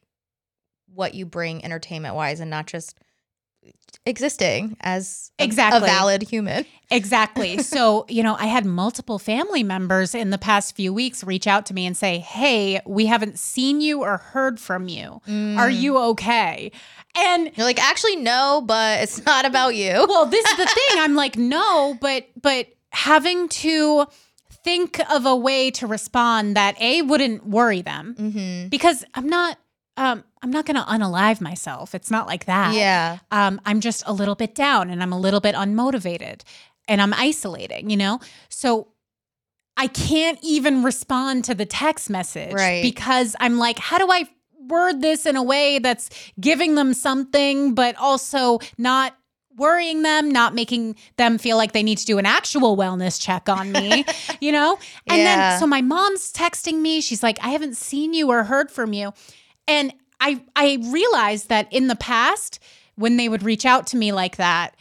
what 0.94 1.14
you 1.14 1.26
bring 1.26 1.64
entertainment 1.64 2.16
wise, 2.16 2.40
and 2.40 2.50
not 2.50 2.68
just 2.68 2.98
existing 4.06 4.76
as 4.82 5.32
a- 5.40 5.44
Exactly. 5.46 5.78
a 5.78 5.86
valid 5.86 6.24
human. 6.24 6.66
Exactly. 6.92 7.58
so, 7.64 8.06
you 8.10 8.22
know, 8.22 8.36
I 8.38 8.48
had 8.48 8.66
multiple 8.66 9.18
family 9.20 9.64
members 9.64 10.14
in 10.14 10.30
the 10.30 10.38
past 10.38 10.76
few 10.76 10.94
weeks 10.94 11.24
reach 11.24 11.48
out 11.48 11.66
to 11.68 11.74
me 11.74 11.86
and 11.86 11.96
say, 11.96 12.20
Hey, 12.20 12.82
we 12.86 13.06
haven't 13.06 13.40
seen 13.40 13.80
you 13.82 14.02
or 14.02 14.18
heard 14.18 14.60
from 14.60 14.88
you. 14.88 15.22
Are 15.28 15.70
Mm. 15.70 15.80
you 15.80 15.98
okay? 15.98 16.72
And 17.16 17.52
You're 17.56 17.66
like, 17.66 17.82
actually, 17.82 18.16
no, 18.18 18.62
but 18.66 19.02
it's 19.04 19.24
not 19.26 19.46
about 19.46 19.76
you. 19.76 19.92
well, 20.10 20.26
this 20.26 20.46
is 20.46 20.58
the 20.58 20.66
thing. 20.90 21.00
I'm 21.00 21.16
like, 21.16 21.38
no, 21.38 21.96
but 22.02 22.28
but 22.42 22.68
having 22.92 23.48
to 23.50 24.06
think 24.64 25.00
of 25.12 25.26
a 25.26 25.36
way 25.36 25.70
to 25.72 25.86
respond 25.88 26.56
that 26.56 26.80
a 26.82 27.02
wouldn't 27.04 27.46
worry 27.46 27.82
them 27.82 28.16
Mm-hmm. 28.18 28.70
because 28.70 29.04
I'm 29.14 29.28
not 29.28 29.58
um 29.98 30.24
I'm 30.42 30.50
not 30.52 30.66
going 30.66 30.76
to 30.76 30.84
unalive 30.84 31.40
myself. 31.40 31.96
It's 31.96 32.12
not 32.12 32.28
like 32.28 32.46
that. 32.46 32.74
Yeah. 32.74 33.20
Um 33.32 33.62
I'm 33.66 33.80
just 33.80 34.04
a 34.06 34.14
little 34.14 34.36
bit 34.36 34.56
down 34.56 34.90
and 34.90 35.02
I'm 35.04 35.14
a 35.14 35.20
little 35.20 35.40
bit 35.40 35.56
unmotivated 35.56 36.42
and 36.88 37.02
I'm 37.02 37.14
isolating, 37.14 37.90
you 37.90 37.98
know? 37.98 38.20
So 38.50 38.90
I 39.78 39.88
can't 39.88 40.38
even 40.44 40.84
respond 40.84 41.46
to 41.46 41.56
the 41.56 41.66
text 41.66 42.10
message 42.10 42.54
Right. 42.54 42.82
because 42.82 43.36
I'm 43.40 43.58
like 43.58 43.80
how 43.80 43.98
do 43.98 44.12
I 44.12 44.28
word 44.68 45.02
this 45.02 45.26
in 45.26 45.36
a 45.36 45.44
way 45.44 45.80
that's 45.80 46.10
giving 46.40 46.76
them 46.76 46.94
something 46.94 47.74
but 47.76 47.96
also 47.98 48.60
not 48.78 49.16
worrying 49.56 50.02
them, 50.02 50.32
not 50.32 50.56
making 50.56 50.96
them 51.18 51.38
feel 51.38 51.58
like 51.58 51.74
they 51.74 51.84
need 51.84 52.00
to 52.00 52.06
do 52.06 52.18
an 52.18 52.26
actual 52.26 52.76
wellness 52.76 53.22
check 53.22 53.48
on 53.50 53.72
me, 53.72 54.04
you 54.42 54.52
know? 54.52 54.80
And 55.08 55.20
Yeah. 55.20 55.50
then 55.52 55.60
so 55.60 55.68
my 55.68 55.82
mom's 55.82 56.34
texting 56.34 56.80
me. 56.82 57.02
She's 57.02 57.22
like, 57.22 57.38
I 57.44 57.50
haven't 57.50 57.78
seen 57.78 58.16
you 58.16 58.30
or 58.32 58.44
heard 58.46 58.72
from 58.72 58.94
you. 58.94 59.14
And 59.68 59.94
I 60.20 60.42
I 60.56 60.80
realized 60.84 61.50
that 61.50 61.72
in 61.72 61.88
the 61.88 61.96
past, 61.96 62.60
when 62.96 63.18
they 63.18 63.30
would 63.30 63.44
reach 63.44 63.66
out 63.66 63.88
to 63.88 63.98
me 63.98 64.12
like 64.12 64.38
that, 64.38 64.76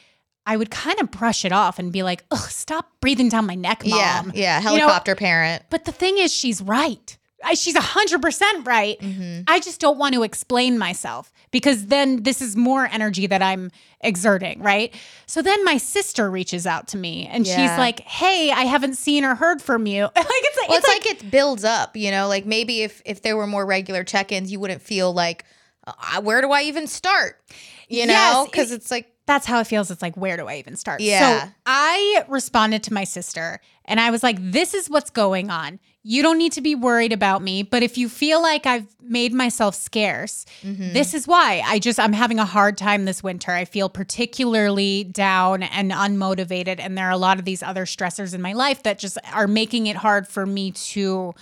I 0.47 0.57
would 0.57 0.71
kind 0.71 1.01
of 1.01 1.11
brush 1.11 1.45
it 1.45 1.53
off 1.53 1.79
and 1.79 1.92
be 1.92 2.03
like, 2.03 2.25
Ugh, 2.31 2.49
stop 2.51 2.90
breathing 3.01 3.29
down 3.29 3.47
my 3.47 3.55
neck, 3.55 3.85
mom. 3.85 3.99
Yeah. 3.99 4.23
Yeah. 4.35 4.59
You 4.59 4.79
know, 4.79 4.87
Helicopter 4.87 5.14
parent. 5.14 5.64
But 5.71 5.85
the 5.85 5.92
thing 5.92 6.18
is, 6.18 6.33
she's 6.33 6.61
right. 6.61 7.16
I, 7.45 7.55
she's 7.55 7.75
100% 7.75 8.66
right. 8.66 9.01
Mm-hmm. 9.01 9.42
I 9.49 9.59
just 9.59 9.81
don't 9.81 9.99
want 9.99 10.14
to 10.14 10.23
explain 10.23 10.79
myself 10.79 11.33
because 11.53 11.87
then 11.87 12.25
this 12.25 12.43
is 12.43 12.57
more 12.57 12.87
energy 12.91 13.29
that 13.29 13.41
I'm 13.43 13.71
exerting, 14.01 14.61
right? 14.61 14.93
So 15.27 15.41
then 15.43 15.65
my 15.65 15.77
sister 15.77 16.29
reaches 16.29 16.67
out 16.67 16.88
to 16.88 16.97
me 16.97 17.29
and 17.31 17.47
she's 17.47 17.79
like, 17.79 18.01
"Hey, 18.01 18.51
I 18.51 18.62
haven't 18.65 18.97
seen 18.97 19.25
or 19.25 19.37
heard 19.37 19.62
from 19.62 19.87
you." 19.87 20.03
like 20.17 20.27
it's, 20.27 20.59
Well, 20.69 20.79
it's, 20.79 20.88
it's, 20.88 21.07
like, 21.07 21.23
it 21.23 21.31
builds 21.31 21.62
up, 21.65 21.97
you 21.97 22.11
know. 22.11 22.27
Like 22.27 22.45
maybe 22.47 22.83
if 22.83 23.01
if 23.07 23.23
there 23.23 23.37
were 23.37 23.47
more 23.47 23.65
regular 23.65 24.03
check-ins, 24.03 24.51
you 24.51 24.59
wouldn't 24.59 24.83
feel 24.83 25.12
like, 25.12 25.45
uh, 25.87 26.21
where 26.21 26.41
do 26.41 26.51
I 26.51 26.62
even 26.62 26.88
start? 26.88 27.41
You 27.88 28.07
know, 28.07 28.12
Yes, 28.12 28.47
because 28.51 28.73
it- 28.73 28.77
it's 28.77 28.91
like, 28.91 29.12
that's 29.27 29.47
how 29.47 29.61
it 29.61 29.67
feels. 29.69 29.91
It's 29.91 30.03
like, 30.03 30.17
where 30.17 30.37
do 30.37 30.49
I 30.49 30.57
even 30.57 30.75
start? 30.77 31.01
Yeah. 31.01 31.45
So 31.45 31.51
I 31.67 32.25
responded 32.29 32.83
to 32.85 32.93
my 32.93 33.05
sister 33.05 33.61
and 33.85 34.01
I 34.01 34.11
was 34.11 34.23
like, 34.23 34.37
this 34.41 34.75
is 34.75 34.91
what's 34.91 35.11
going 35.11 35.49
on. 35.51 35.79
You 36.05 36.23
don't 36.23 36.38
need 36.38 36.53
to 36.53 36.61
be 36.61 36.75
worried 36.75 37.12
about 37.12 37.43
me. 37.43 37.62
But 37.62 37.83
if 37.83 37.97
you 37.97 38.09
feel 38.09 38.43
like 38.43 38.67
I've 38.67 38.87
made 39.01 39.33
myself 39.33 39.75
scarce, 39.75 40.45
mm-hmm. 40.62 40.93
this 40.93 41.15
is 41.15 41.29
why. 41.29 41.62
I 41.65 41.79
just, 41.79 42.01
I'm 42.01 42.12
having 42.12 42.41
a 42.41 42.45
hard 42.45 42.77
time 42.77 43.05
this 43.05 43.23
winter. 43.23 43.53
I 43.53 43.65
feel 43.65 43.88
particularly 43.88 45.05
down 45.05 45.62
and 45.62 45.93
unmotivated. 45.93 46.81
And 46.81 46.99
there 46.99 47.07
are 47.07 47.12
a 47.12 47.17
lot 47.17 47.38
of 47.38 47.45
these 47.45 47.62
other 47.62 47.85
stressors 47.85 48.35
in 48.35 48.43
my 48.43 48.53
life 48.53 48.83
that 48.83 48.99
just 48.99 49.17
are 49.33 49.47
making 49.47 49.87
it 49.87 49.97
hard 49.97 50.27
for 50.27 50.45
me 50.45 50.73
to 50.73 51.35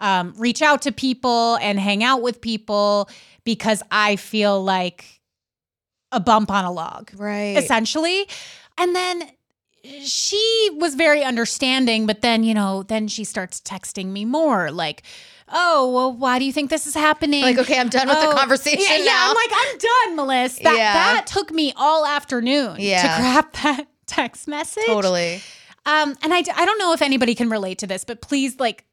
um, 0.00 0.34
reach 0.36 0.62
out 0.62 0.82
to 0.82 0.92
people 0.92 1.56
and 1.56 1.80
hang 1.80 2.04
out 2.04 2.22
with 2.22 2.40
people 2.40 3.08
because 3.44 3.82
I 3.90 4.16
feel 4.16 4.62
like 4.62 5.20
a 6.12 6.20
bump 6.20 6.50
on 6.50 6.64
a 6.64 6.72
log 6.72 7.10
right. 7.16 7.56
essentially. 7.56 8.28
And 8.78 8.94
then 8.94 9.30
she 10.02 10.70
was 10.74 10.94
very 10.94 11.22
understanding, 11.22 12.06
but 12.06 12.22
then, 12.22 12.42
you 12.44 12.54
know, 12.54 12.82
then 12.84 13.08
she 13.08 13.24
starts 13.24 13.60
texting 13.60 14.06
me 14.06 14.24
more 14.24 14.70
like, 14.70 15.02
oh, 15.52 15.90
well, 15.92 16.12
why 16.12 16.38
do 16.38 16.44
you 16.44 16.52
think 16.52 16.70
this 16.70 16.86
is 16.86 16.94
happening? 16.94 17.42
Like, 17.42 17.58
okay, 17.58 17.78
I'm 17.78 17.88
done 17.90 18.08
with 18.08 18.16
Oh, 18.18 18.30
the 18.30 18.36
conversation 18.36 18.80
yeah, 18.80 18.96
yeah. 19.04 19.26
I'm 19.28 19.34
like, 19.34 19.50
I'm 19.52 19.78
done, 19.78 20.16
Melissa. 20.16 20.62
That, 20.62 20.76
Yeah. 20.76 20.92
that 20.94 21.26
took 21.26 21.50
me 21.52 21.72
all 21.76 22.06
afternoon 22.06 22.76
Yeah. 22.78 23.02
to 23.02 23.20
grab 23.22 23.52
that 23.62 23.86
text 24.06 24.48
message. 24.48 24.84
totally. 24.86 25.40
Um, 25.86 26.16
and 26.22 26.32
I, 26.32 26.38
I 26.38 26.64
don't 26.64 26.78
know 26.78 26.94
if 26.94 27.02
anybody 27.02 27.34
can 27.34 27.50
relate 27.50 27.78
to 27.78 27.86
this, 27.86 28.04
but 28.04 28.22
please, 28.22 28.58
like, 28.58 28.84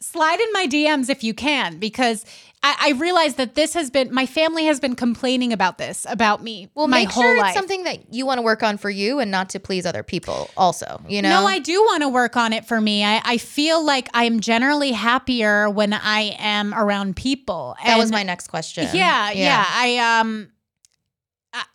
slide 0.00 0.40
in 0.40 0.48
my 0.52 0.66
DMs 0.66 1.08
if 1.10 1.22
you 1.22 1.34
can, 1.34 1.78
because 1.78 2.24
I, 2.62 2.76
I 2.88 2.90
realize 2.92 3.34
that 3.36 3.54
this 3.54 3.74
has 3.74 3.90
been 3.90 4.12
my 4.12 4.26
family 4.26 4.66
has 4.66 4.80
been 4.80 4.94
complaining 4.96 5.52
about 5.52 5.78
this 5.78 6.06
about 6.08 6.42
me 6.42 6.68
Well, 6.74 6.88
my 6.88 7.00
make 7.00 7.10
whole 7.10 7.24
sure 7.24 7.36
life. 7.36 7.48
it's 7.50 7.56
something 7.58 7.84
that 7.84 8.12
you 8.12 8.26
want 8.26 8.38
to 8.38 8.42
work 8.42 8.62
on 8.62 8.76
for 8.76 8.90
you 8.90 9.18
and 9.18 9.30
not 9.30 9.48
to 9.50 9.60
please 9.60 9.86
other 9.86 10.02
people. 10.02 10.50
Also, 10.56 11.00
you 11.08 11.22
know. 11.22 11.30
No, 11.30 11.46
I 11.46 11.58
do 11.58 11.80
want 11.82 12.02
to 12.02 12.08
work 12.08 12.36
on 12.36 12.52
it 12.52 12.64
for 12.66 12.80
me. 12.80 13.04
I, 13.04 13.20
I 13.24 13.38
feel 13.38 13.84
like 13.84 14.08
I'm 14.14 14.40
generally 14.40 14.92
happier 14.92 15.70
when 15.70 15.92
I 15.94 16.36
am 16.38 16.74
around 16.74 17.16
people. 17.16 17.76
that 17.84 17.96
was 17.98 18.10
my 18.10 18.22
next 18.22 18.48
question. 18.48 18.88
Yeah, 18.92 19.30
yeah. 19.32 19.64
I 19.68 20.20
um 20.20 20.50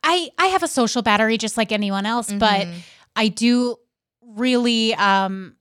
I 0.03 0.29
I 0.37 0.45
have 0.47 0.63
a 0.63 0.67
social 0.67 1.01
battery 1.01 1.37
just 1.37 1.57
like 1.57 1.71
anyone 1.71 2.05
else, 2.05 2.31
but 2.31 2.67
Mhm. 2.67 2.73
I 3.15 3.27
do 3.27 3.77
really 4.21 4.93
um 4.95 5.55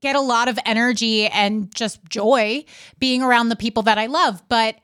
get 0.00 0.16
a 0.16 0.20
lot 0.20 0.48
of 0.48 0.58
energy 0.64 1.26
and 1.26 1.74
just 1.74 2.04
joy 2.08 2.64
being 2.98 3.22
around 3.22 3.48
the 3.48 3.56
people 3.56 3.82
that 3.84 3.98
I 3.98 4.06
love. 4.06 4.42
But 4.48 4.76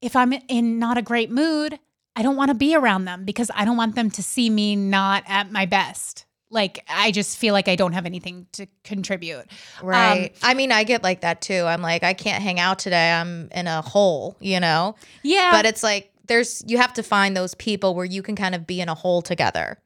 if 0.00 0.16
I'm 0.16 0.32
in 0.48 0.78
not 0.78 0.98
a 0.98 1.02
great 1.02 1.30
mood, 1.30 1.78
I 2.16 2.22
don't 2.22 2.36
want 2.36 2.50
to 2.50 2.54
be 2.54 2.74
around 2.74 3.06
them 3.06 3.24
because 3.24 3.50
I 3.54 3.64
don't 3.64 3.76
want 3.76 3.94
them 3.94 4.10
to 4.12 4.22
see 4.22 4.50
me 4.50 4.76
not 4.76 5.24
at 5.26 5.50
my 5.50 5.66
best. 5.66 6.26
Like 6.50 6.84
I 6.88 7.10
just 7.10 7.38
feel 7.38 7.52
like 7.52 7.66
I 7.66 7.74
don't 7.74 7.94
have 7.94 8.06
anything 8.06 8.46
to 8.52 8.66
contribute. 8.84 9.46
Right. 9.82 10.26
Um, 10.26 10.30
I 10.42 10.54
mean, 10.54 10.70
I 10.70 10.84
get 10.84 11.02
like 11.02 11.22
that 11.22 11.40
too. 11.40 11.64
I'm 11.64 11.82
like, 11.82 12.04
I 12.04 12.14
can't 12.14 12.42
hang 12.42 12.60
out 12.60 12.78
today. 12.78 13.12
I'm 13.12 13.48
in 13.50 13.66
a 13.66 13.82
hole, 13.82 14.36
you 14.38 14.60
know? 14.60 14.94
Yeah. 15.22 15.50
But 15.50 15.66
it's 15.66 15.82
like, 15.82 16.12
there's, 16.26 16.62
you 16.66 16.78
have 16.78 16.92
to 16.94 17.02
find 17.02 17.36
those 17.36 17.54
people 17.56 17.94
where 17.94 18.04
you 18.04 18.22
can 18.22 18.36
kind 18.36 18.54
of 18.54 18.66
be 18.66 18.80
in 18.80 18.88
a 18.88 18.94
hole 18.94 19.20
together, 19.20 19.78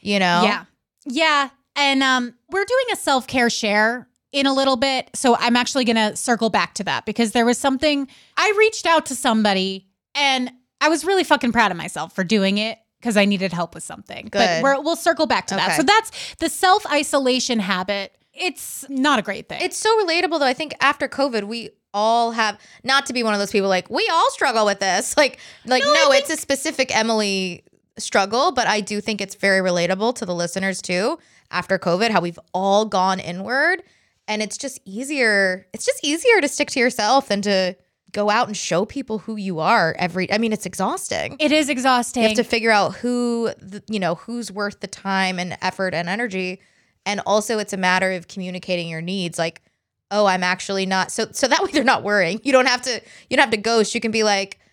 you 0.00 0.18
know? 0.18 0.42
Yeah. 0.44 0.64
Yeah. 1.04 1.50
And 1.78 2.02
um, 2.02 2.34
we're 2.50 2.64
doing 2.64 2.84
a 2.92 2.96
self 2.96 3.26
care 3.26 3.48
share 3.48 4.08
in 4.32 4.46
a 4.46 4.52
little 4.52 4.76
bit. 4.76 5.08
So 5.14 5.36
I'm 5.36 5.56
actually 5.56 5.84
going 5.84 5.96
to 5.96 6.16
circle 6.16 6.50
back 6.50 6.74
to 6.74 6.84
that 6.84 7.06
because 7.06 7.32
there 7.32 7.46
was 7.46 7.56
something 7.56 8.08
I 8.36 8.52
reached 8.58 8.84
out 8.84 9.06
to 9.06 9.14
somebody 9.14 9.86
and 10.14 10.50
I 10.80 10.88
was 10.88 11.04
really 11.04 11.24
fucking 11.24 11.52
proud 11.52 11.70
of 11.70 11.76
myself 11.76 12.14
for 12.14 12.24
doing 12.24 12.58
it 12.58 12.78
because 13.00 13.16
I 13.16 13.24
needed 13.24 13.52
help 13.52 13.74
with 13.74 13.84
something. 13.84 14.28
But 14.30 14.56
Good. 14.56 14.62
we're, 14.62 14.80
we'll 14.82 14.96
circle 14.96 15.26
back 15.26 15.46
to 15.48 15.54
that. 15.54 15.76
So 15.76 15.82
that's 15.82 16.34
the 16.36 16.48
self 16.48 16.84
isolation 16.86 17.58
habit. 17.60 18.16
It's 18.34 18.84
not 18.88 19.18
a 19.18 19.22
great 19.22 19.48
thing. 19.48 19.60
It's 19.62 19.76
so 19.76 20.04
relatable 20.04 20.38
though. 20.38 20.46
I 20.46 20.54
think 20.54 20.74
after 20.80 21.08
COVID, 21.08 21.44
we 21.44 21.70
all 21.94 22.32
have 22.32 22.58
not 22.84 23.06
to 23.06 23.12
be 23.12 23.22
one 23.22 23.32
of 23.32 23.40
those 23.40 23.50
people 23.50 23.68
like 23.68 23.88
we 23.88 24.06
all 24.12 24.30
struggle 24.30 24.66
with 24.66 24.80
this. 24.80 25.14
Like, 25.16 25.38
like 25.64 25.82
no, 25.82 26.12
it's 26.12 26.30
a 26.30 26.36
specific 26.36 26.94
Emily 26.94 27.64
struggle, 27.98 28.52
but 28.52 28.66
I 28.66 28.80
do 28.80 29.00
think 29.00 29.20
it's 29.20 29.34
very 29.34 29.60
relatable 29.60 30.14
to 30.16 30.26
the 30.26 30.34
listeners 30.34 30.80
too. 30.80 31.18
After 31.50 31.78
COVID, 31.78 32.10
how 32.10 32.20
we've 32.20 32.38
all 32.52 32.84
gone 32.84 33.20
inward, 33.20 33.82
and 34.26 34.42
it's 34.42 34.58
just 34.58 34.80
easier. 34.84 35.66
It's 35.72 35.86
just 35.86 36.04
easier 36.04 36.40
to 36.40 36.48
stick 36.48 36.70
to 36.72 36.80
yourself 36.80 37.28
than 37.28 37.42
to 37.42 37.74
go 38.12 38.30
out 38.30 38.46
and 38.46 38.56
show 38.56 38.84
people 38.84 39.18
who 39.18 39.36
you 39.36 39.58
are. 39.60 39.94
Every, 39.98 40.30
I 40.32 40.38
mean, 40.38 40.52
it's 40.52 40.66
exhausting. 40.66 41.36
it 41.38 41.52
is 41.52 41.68
exhausting. 41.68 42.22
You 42.22 42.28
have 42.30 42.36
to 42.38 42.44
figure 42.44 42.70
out 42.70 42.96
who, 42.96 43.50
the, 43.58 43.82
you 43.88 43.98
know, 43.98 44.14
who's 44.16 44.50
worth 44.50 44.80
the 44.80 44.86
time 44.86 45.38
and 45.38 45.56
effort 45.62 45.94
and 45.94 46.08
energy. 46.08 46.60
And 47.06 47.20
also, 47.26 47.58
it's 47.58 47.72
a 47.72 47.76
matter 47.78 48.12
of 48.12 48.28
communicating 48.28 48.88
your 48.88 49.00
needs. 49.00 49.38
Like, 49.38 49.62
oh, 50.10 50.26
I'm 50.26 50.42
actually 50.42 50.86
not. 50.86 51.10
So, 51.10 51.28
so 51.32 51.48
that 51.48 51.62
way 51.62 51.70
they're 51.70 51.84
not 51.84 52.02
worrying. 52.02 52.40
You 52.44 52.52
don't 52.52 52.66
have 52.66 52.82
to. 52.82 53.00
You 53.30 53.36
don't 53.36 53.44
have 53.44 53.50
to 53.52 53.56
ghost. 53.56 53.94
You 53.94 54.00
can 54.00 54.10
be 54.10 54.24
like, 54.24 54.58
"It's 54.58 54.67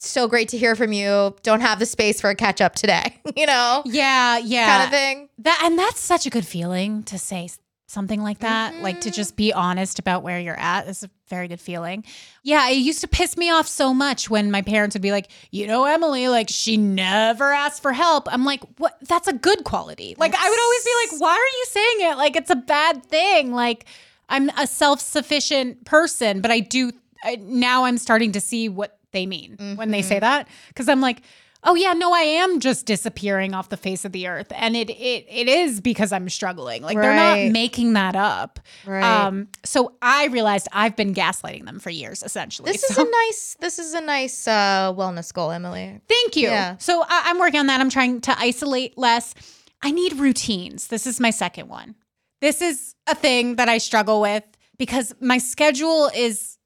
so 0.00 0.28
great 0.28 0.48
to 0.50 0.58
hear 0.58 0.74
from 0.74 0.92
you. 0.92 1.36
Don't 1.42 1.60
have 1.60 1.78
the 1.78 1.86
space 1.86 2.20
for 2.20 2.30
a 2.30 2.34
catch 2.34 2.60
up 2.60 2.74
today. 2.74 3.16
You 3.36 3.46
know, 3.46 3.82
yeah, 3.86 4.38
yeah. 4.38 4.66
kind 4.66 4.84
of 4.84 4.90
thing. 4.90 5.28
That 5.38 5.62
and 5.64 5.78
that's 5.78 6.00
such 6.00 6.26
a 6.26 6.30
good 6.30 6.44
feeling 6.44 7.04
to 7.04 7.16
say 7.16 7.48
something 7.86 8.22
like 8.22 8.40
that, 8.40 8.74
like 8.82 9.00
to 9.02 9.10
just 9.10 9.36
be 9.36 9.50
mm-hmm. 9.50 9.58
honest 9.58 9.98
about 9.98 10.22
where 10.22 10.38
you're 10.38 10.58
at 10.58 10.88
is 10.88 11.02
a 11.02 11.10
very 11.28 11.48
good 11.48 11.60
feeling. 11.60 12.04
Yeah, 12.42 12.68
it 12.68 12.74
used 12.74 13.00
to 13.00 13.08
piss 13.08 13.36
me 13.36 13.50
off 13.50 13.66
so 13.66 13.94
much 13.94 14.28
when 14.28 14.50
my 14.50 14.62
parents 14.62 14.94
would 14.94 15.02
be 15.02 15.12
like, 15.12 15.30
"You 15.50 15.66
know, 15.66 15.84
Emily, 15.84 16.28
like 16.28 16.48
she 16.50 16.76
never 16.76 17.52
asked 17.52 17.82
for 17.82 17.92
help." 17.92 18.32
I'm 18.32 18.44
like, 18.44 18.62
"What? 18.78 18.96
That's 19.02 19.28
a 19.28 19.32
good 19.32 19.64
quality." 19.64 20.16
Like 20.18 20.34
I 20.34 20.50
would 20.50 20.60
always 20.60 20.84
be 20.84 20.90
like, 21.04 21.20
"Why 21.20 21.32
are 21.32 21.56
you 21.58 21.64
saying 21.68 22.12
it 22.12 22.16
like 22.16 22.36
it's 22.36 22.50
a 22.50 22.56
bad 22.56 23.04
thing?" 23.06 23.52
Like 23.52 23.86
I'm 24.28 24.50
a 24.50 24.66
self-sufficient 24.66 25.84
person, 25.84 26.40
but 26.40 26.50
I 26.50 26.60
do 26.60 26.92
I, 27.22 27.36
now 27.36 27.84
I'm 27.84 27.98
starting 27.98 28.32
to 28.32 28.40
see 28.40 28.68
what 28.68 28.99
they 29.12 29.26
mean 29.26 29.56
when 29.76 29.90
they 29.90 30.02
say 30.02 30.18
that 30.18 30.48
cuz 30.74 30.88
I'm 30.88 31.00
like, 31.00 31.22
"Oh 31.62 31.74
yeah, 31.74 31.92
no, 31.92 32.12
I 32.14 32.20
am 32.20 32.60
just 32.60 32.86
disappearing 32.86 33.54
off 33.54 33.68
the 33.68 33.76
face 33.76 34.04
of 34.04 34.12
the 34.12 34.26
earth." 34.28 34.50
And 34.54 34.76
it 34.76 34.90
it 34.90 35.26
it 35.28 35.48
is 35.48 35.80
because 35.80 36.12
I'm 36.12 36.28
struggling. 36.28 36.82
Like 36.82 36.96
they're 36.98 37.14
not 37.14 37.52
making 37.52 37.92
that 37.94 38.16
up. 38.16 38.60
Right. 38.86 39.02
Um 39.02 39.48
so 39.64 39.92
I 40.00 40.26
realized 40.26 40.68
I've 40.72 40.96
been 40.96 41.14
gaslighting 41.14 41.64
them 41.66 41.78
for 41.80 41.90
years 41.90 42.22
essentially. 42.22 42.72
This 42.72 42.84
is 42.84 42.98
a 42.98 43.04
nice. 43.04 43.56
This 43.60 43.78
is 43.78 43.94
a 43.94 44.00
nice 44.00 44.48
uh, 44.48 44.92
wellness 44.96 45.32
goal, 45.32 45.50
Emily. 45.50 46.00
Thank 46.08 46.36
you. 46.36 46.48
Yeah. 46.48 46.76
So 46.78 47.02
I, 47.02 47.22
I'm 47.26 47.38
working 47.38 47.60
on 47.60 47.66
that. 47.66 47.80
I'm 47.80 47.90
trying 47.90 48.20
to 48.22 48.38
isolate 48.38 48.96
less. 48.96 49.34
I 49.82 49.90
need 49.90 50.14
routines. 50.14 50.88
This 50.88 51.06
is 51.06 51.20
my 51.20 51.30
second 51.30 51.68
one. 51.68 51.94
This 52.40 52.62
is 52.62 52.94
a 53.06 53.14
thing 53.14 53.56
that 53.56 53.68
I 53.68 53.78
struggle 53.78 54.20
with 54.20 54.44
because 54.78 55.14
my 55.20 55.38
schedule 55.38 56.10
is 56.14 56.56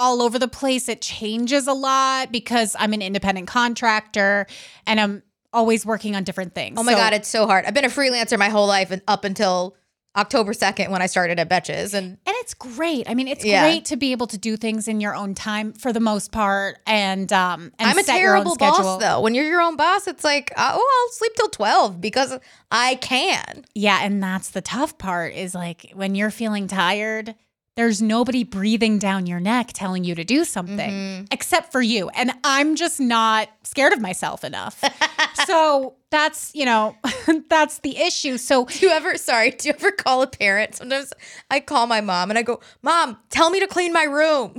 all 0.00 0.22
over 0.22 0.38
the 0.38 0.48
place. 0.48 0.88
It 0.88 1.00
changes 1.02 1.68
a 1.68 1.72
lot 1.74 2.32
because 2.32 2.74
I'm 2.78 2.92
an 2.94 3.02
independent 3.02 3.46
contractor 3.46 4.46
and 4.86 4.98
I'm 4.98 5.22
always 5.52 5.84
working 5.84 6.16
on 6.16 6.24
different 6.24 6.54
things. 6.54 6.76
Oh 6.78 6.82
my 6.82 6.92
So- 6.92 6.98
god, 6.98 7.12
it's 7.12 7.28
so 7.28 7.46
hard. 7.46 7.66
I've 7.66 7.74
been 7.74 7.84
a 7.84 7.88
freelancer 7.88 8.38
my 8.38 8.48
whole 8.48 8.66
life, 8.66 8.90
and 8.90 9.02
up 9.06 9.24
until 9.24 9.76
October 10.16 10.52
2nd 10.52 10.90
when 10.90 11.02
I 11.02 11.06
started 11.06 11.38
at 11.38 11.48
Betches. 11.48 11.94
And 11.94 12.18
And 12.26 12.34
it's 12.40 12.52
great. 12.54 13.08
I 13.08 13.14
mean, 13.14 13.28
it's 13.28 13.44
Yeah. 13.44 13.62
great 13.62 13.84
to 13.86 13.96
be 13.96 14.10
able 14.12 14.26
to 14.28 14.38
do 14.38 14.56
things 14.56 14.88
in 14.88 15.00
your 15.00 15.14
own 15.14 15.34
time 15.36 15.72
for 15.72 15.92
the 15.92 16.00
most 16.00 16.32
part, 16.32 16.78
and 16.86 17.32
um, 17.32 17.72
and 17.78 17.90
I'm 17.90 17.98
a 17.98 18.02
set 18.02 18.18
your 18.20 18.36
own 18.36 18.44
terrible 18.44 18.56
boss 18.56 19.00
though. 19.00 19.20
When 19.20 19.34
you're 19.34 19.44
your 19.44 19.60
own 19.60 19.76
boss, 19.76 20.08
it's 20.08 20.24
like, 20.24 20.52
uh, 20.56 20.72
oh, 20.74 21.04
I'll 21.08 21.12
sleep 21.12 21.32
till 21.36 21.48
12 21.48 22.00
because 22.00 22.36
I 22.72 22.96
can. 22.96 23.64
Yeah, 23.74 24.00
and 24.02 24.20
that's 24.22 24.48
the 24.50 24.60
tough 24.62 24.98
part 24.98 25.34
is 25.34 25.54
like 25.54 25.90
when 25.94 26.14
you're 26.16 26.30
feeling 26.32 26.66
tired, 26.66 27.36
there's 27.80 28.02
nobody 28.02 28.44
breathing 28.44 28.98
down 28.98 29.24
your 29.24 29.40
neck 29.40 29.70
telling 29.72 30.04
you 30.04 30.14
to 30.14 30.22
do 30.22 30.44
something 30.44 30.78
Mm-hmm. 30.90 31.24
except 31.30 31.72
for 31.72 31.80
you. 31.80 32.10
And 32.10 32.30
I'm 32.44 32.76
just 32.76 33.00
not 33.00 33.48
scared 33.62 33.94
of 33.94 34.02
myself 34.02 34.44
enough. 34.44 34.84
so 35.46 35.94
that's, 36.10 36.54
you 36.54 36.66
know, 36.66 36.94
that's 37.48 37.78
the 37.78 37.96
issue. 37.96 38.36
So 38.36 38.66
Do 38.66 38.84
you 38.84 38.92
ever, 38.92 39.16
sorry, 39.16 39.52
do 39.52 39.68
you 39.68 39.74
ever 39.74 39.92
call 39.92 40.20
a 40.20 40.26
parent? 40.26 40.74
Sometimes 40.74 41.14
I 41.50 41.60
call 41.60 41.86
my 41.86 42.02
mom 42.02 42.28
and 42.30 42.38
I 42.38 42.42
go, 42.42 42.60
Mom, 42.82 43.16
tell 43.30 43.48
me 43.48 43.60
to 43.60 43.66
clean 43.66 43.94
my 43.94 44.02
room. 44.04 44.56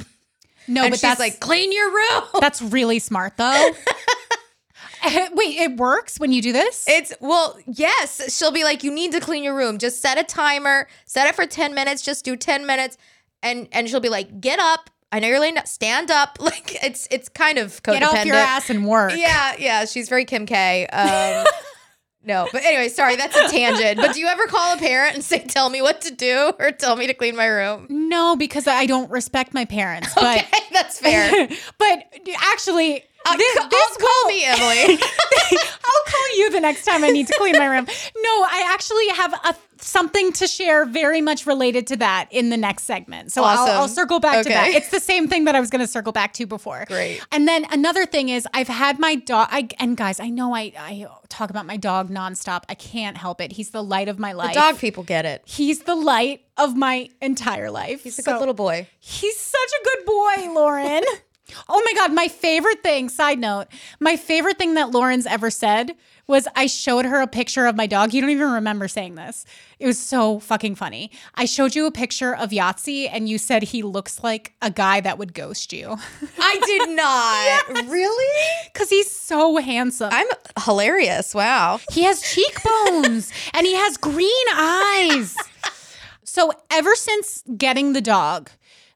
no, 0.67 0.81
and 0.81 0.89
but 0.91 0.95
she's 0.95 1.01
that's 1.01 1.19
like, 1.19 1.39
clean 1.39 1.71
your 1.71 1.91
room. 1.93 2.23
that's 2.39 2.59
really 2.59 2.97
smart 2.97 3.37
though. 3.37 3.69
Eh, 5.03 5.29
Wait, 5.33 5.57
it 5.57 5.77
works 5.77 6.19
when 6.19 6.31
you 6.31 6.41
do 6.41 6.51
this? 6.51 6.85
It's 6.87 7.13
well, 7.19 7.57
yes. 7.67 8.35
She'll 8.35 8.51
be 8.51 8.63
like, 8.63 8.83
you 8.83 8.91
need 8.91 9.11
to 9.13 9.19
clean 9.19 9.43
your 9.43 9.55
room. 9.55 9.77
Just 9.79 9.99
set 10.01 10.17
a 10.19 10.23
timer, 10.23 10.87
set 11.05 11.27
it 11.27 11.35
for 11.35 11.45
10 11.45 11.73
minutes, 11.75 12.01
just 12.03 12.23
do 12.25 12.35
10 12.35 12.65
minutes. 12.67 12.97
And 13.43 13.67
and 13.71 13.89
she'll 13.89 13.99
be 13.99 14.09
like, 14.09 14.39
get 14.41 14.59
up. 14.59 14.89
I 15.11 15.19
know 15.19 15.27
you're 15.27 15.39
laying 15.39 15.55
down. 15.55 15.65
Stand 15.65 16.09
up. 16.11 16.37
Like 16.41 16.83
it's 16.83 17.07
it's 17.11 17.29
kind 17.29 17.57
of 17.57 17.81
codependent. 17.83 17.99
Get 17.99 18.03
off 18.03 18.25
your 18.25 18.35
ass 18.35 18.69
and 18.69 18.85
work. 18.87 19.13
Yeah, 19.15 19.55
yeah. 19.59 19.85
She's 19.85 20.09
very 20.09 20.25
Kim 20.25 20.45
K. 20.45 20.87
Um 20.87 21.45
No, 22.23 22.47
but 22.51 22.63
anyway, 22.63 22.87
sorry, 22.89 23.15
that's 23.15 23.35
a 23.35 23.47
tangent. 23.47 23.97
But 23.97 24.13
do 24.13 24.19
you 24.19 24.27
ever 24.27 24.45
call 24.45 24.75
a 24.75 24.77
parent 24.77 25.15
and 25.15 25.23
say, 25.23 25.39
"Tell 25.39 25.71
me 25.71 25.81
what 25.81 26.01
to 26.01 26.11
do" 26.13 26.53
or 26.59 26.71
"Tell 26.71 26.95
me 26.95 27.07
to 27.07 27.15
clean 27.15 27.35
my 27.35 27.47
room"? 27.47 27.87
No, 27.89 28.35
because 28.35 28.67
I 28.67 28.85
don't 28.85 29.09
respect 29.09 29.55
my 29.55 29.65
parents. 29.65 30.13
But 30.13 30.37
Okay, 30.37 30.47
that's 30.71 30.99
fair. 30.99 31.47
but 31.79 32.03
actually, 32.53 33.03
Uh, 33.25 33.37
this, 33.37 33.55
this 33.55 33.65
oh, 33.73 33.95
call 33.99 34.31
me 34.31 34.45
Emily. 34.45 34.99
I'll 35.83 36.11
call 36.11 36.37
you 36.37 36.51
the 36.51 36.59
next 36.59 36.85
time 36.85 37.03
I 37.03 37.09
need 37.09 37.25
to 37.25 37.33
clean 37.39 37.57
my 37.57 37.65
room. 37.65 37.85
No, 37.87 38.43
I 38.43 38.69
actually 38.71 39.07
have 39.09 39.33
a 39.33 39.55
something 39.83 40.31
to 40.33 40.47
share 40.47 40.85
very 40.85 41.21
much 41.21 41.45
related 41.45 41.87
to 41.87 41.95
that 41.97 42.27
in 42.31 42.49
the 42.49 42.57
next 42.57 42.83
segment. 42.83 43.31
So 43.31 43.43
I'll, 43.43 43.81
I'll 43.81 43.87
circle 43.87 44.19
back 44.19 44.43
to 44.43 44.49
that. 44.49 44.69
It's 44.69 44.89
the 44.89 44.99
same 44.99 45.27
thing 45.27 45.45
that 45.45 45.55
I 45.55 45.59
was 45.59 45.69
going 45.69 45.81
to 45.81 45.87
circle 45.87 46.11
back 46.11 46.33
to 46.33 46.45
before. 46.45 46.85
Great. 46.87 47.21
And 47.31 47.47
then 47.47 47.65
another 47.71 48.05
thing 48.05 48.29
is 48.29 48.47
I've 48.53 48.67
had 48.67 48.99
my 48.99 49.15
dog. 49.15 49.47
I, 49.51 49.67
and 49.79 49.97
guys, 49.97 50.19
I 50.19 50.29
know 50.29 50.55
I, 50.55 50.71
I 50.77 51.07
talk 51.29 51.49
about 51.49 51.65
my 51.65 51.77
dog 51.77 52.09
nonstop. 52.09 52.63
I 52.69 52.75
can't 52.75 53.17
help 53.17 53.41
it. 53.41 53.53
He's 53.53 53.71
the 53.71 53.83
light 53.83 54.07
of 54.07 54.19
my 54.19 54.33
life. 54.33 54.53
Dog 54.53 54.77
people 54.77 55.03
get 55.03 55.25
it. 55.25 55.41
He's 55.45 55.83
the 55.83 55.95
light 55.95 56.43
of 56.57 56.75
my 56.75 57.09
entire 57.21 57.71
life. 57.71 58.03
He's 58.03 58.19
a 58.19 58.23
good 58.23 58.39
little 58.39 58.53
boy. 58.53 58.87
He's 58.99 59.37
such 59.37 59.59
a 59.81 59.83
good 59.83 60.05
boy, 60.05 60.53
Lauren. 60.53 61.03
oh 61.69 61.81
my 61.85 61.93
God. 61.95 62.13
My 62.13 62.27
favorite 62.27 62.83
thing, 62.83 63.09
side 63.09 63.39
note, 63.39 63.67
my 63.99 64.15
favorite 64.17 64.57
thing 64.57 64.73
that 64.75 64.91
Lauren's 64.91 65.25
ever 65.25 65.49
said 65.49 65.95
was 66.27 66.47
I 66.55 66.67
showed 66.67 67.05
her 67.05 67.21
a 67.21 67.27
picture 67.27 67.65
of 67.65 67.75
my 67.75 67.87
dog. 67.87 68.13
You 68.13 68.21
don't 68.21 68.29
even 68.29 68.51
remember 68.51 68.87
saying 68.87 69.15
this. 69.15 69.45
It 69.79 69.85
was 69.87 69.97
so 69.97 70.39
fucking 70.39 70.75
funny. 70.75 71.11
I 71.35 71.45
showed 71.45 71.75
you 71.75 71.85
a 71.87 71.91
picture 71.91 72.33
of 72.33 72.51
Yahtzee 72.51 73.09
and 73.11 73.27
you 73.27 73.37
said 73.37 73.63
he 73.63 73.83
looks 73.83 74.23
like 74.23 74.53
a 74.61 74.71
guy 74.71 75.01
that 75.01 75.17
would 75.17 75.33
ghost 75.33 75.73
you 75.73 75.97
I 76.39 76.59
did 76.65 76.89
not. 76.89 77.89
Really? 77.91 78.61
because 78.71 78.89
he's 78.89 79.11
so 79.11 79.57
handsome. 79.57 80.09
I'm 80.11 80.27
hilarious. 80.63 81.35
Wow. 81.35 81.79
He 81.91 82.03
has 82.03 82.21
cheekbones 82.21 83.31
and 83.53 83.65
he 83.65 83.73
has 83.75 83.97
green 83.97 84.47
eyes. 84.53 85.35
So, 86.23 86.53
ever 86.71 86.95
since 86.95 87.43
getting 87.57 87.91
the 87.91 87.99
dog, 87.99 88.49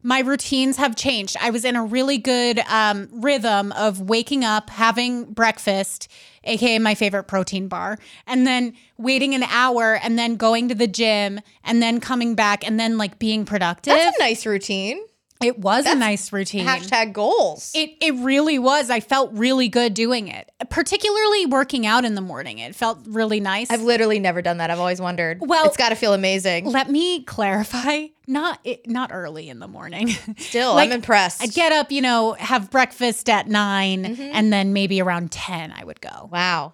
my 0.06 0.20
routines 0.20 0.78
have 0.78 0.95
changed. 0.95 1.36
I 1.41 1.49
was 1.49 1.66
in 1.66 1.76
a 1.76 1.84
really 1.84 2.20
good 2.20 2.60
um, 2.70 3.10
rhythm 3.12 3.72
of 3.72 3.99
waking 4.01 4.45
up, 4.45 4.70
having 4.70 5.26
breakfast, 5.34 6.08
aka 6.43 6.78
my 6.78 6.93
favorite 6.93 7.24
protein 7.24 7.68
bar, 7.68 7.97
and 8.28 8.45
then 8.45 8.74
waiting 8.99 9.34
an 9.34 9.41
hour, 9.43 9.95
and 10.03 10.18
then 10.18 10.36
going 10.36 10.70
to 10.70 10.76
the 10.76 10.86
gym, 10.86 11.41
and 11.64 11.82
then 11.82 11.99
coming 11.99 12.36
back, 12.36 12.64
and 12.66 12.80
then 12.80 12.99
like 12.99 13.18
being 13.18 13.45
productive. 13.45 13.95
That's 13.95 14.16
a 14.18 14.22
nice 14.22 14.45
routine. 14.45 15.03
It 15.44 15.60
was 15.60 15.86
a 15.86 15.96
nice 15.96 16.32
routine. 16.32 16.66
Hashtag 16.66 17.14
goals. 17.14 17.72
It 17.76 17.92
it 18.02 18.14
really 18.16 18.58
was. 18.58 18.90
I 18.90 19.00
felt 19.00 19.32
really 19.34 19.68
good 19.68 19.94
doing 19.94 20.28
it, 20.28 20.50
particularly 20.70 21.46
working 21.46 21.86
out 21.86 22.06
in 22.06 22.16
the 22.16 22.22
morning. 22.22 22.60
It 22.60 22.74
felt 22.76 23.00
really 23.06 23.40
nice. 23.40 23.70
I've 23.70 23.82
literally 23.82 24.20
never 24.20 24.42
done 24.42 24.58
that. 24.58 24.72
I've 24.72 24.80
always 24.80 25.02
wondered. 25.02 25.40
Well- 25.42 25.66
it's 25.66 25.78
got 25.78 25.90
to 25.90 25.96
feel 25.96 26.14
amazing. 26.14 26.66
Let 26.66 26.90
me 26.90 27.24
clarify. 27.24 28.08
Not 28.28 28.60
it, 28.64 28.90
not 28.90 29.12
early 29.14 29.50
in 29.50 29.60
the 29.60 29.68
morning. 29.68 30.10
Still, 30.38 30.74
like, 30.74 30.90
I'm 30.90 30.96
impressed. 30.96 31.44
I'd 31.44 31.54
get 31.54 31.72
up, 31.72 31.92
you 31.92 32.02
know, 32.02 32.34
have 32.34 32.72
breakfast 32.72 33.30
at 33.30 33.48
9 33.48 34.04
mm-hmm. 34.04 34.22
and 34.22 34.52
then 34.52 34.74
maybe 34.74 35.02
around 35.02 35.32
ten 35.32 35.72
I 35.72 35.84
would 35.84 36.02
go. 36.02 36.30
wow. 36.32 36.74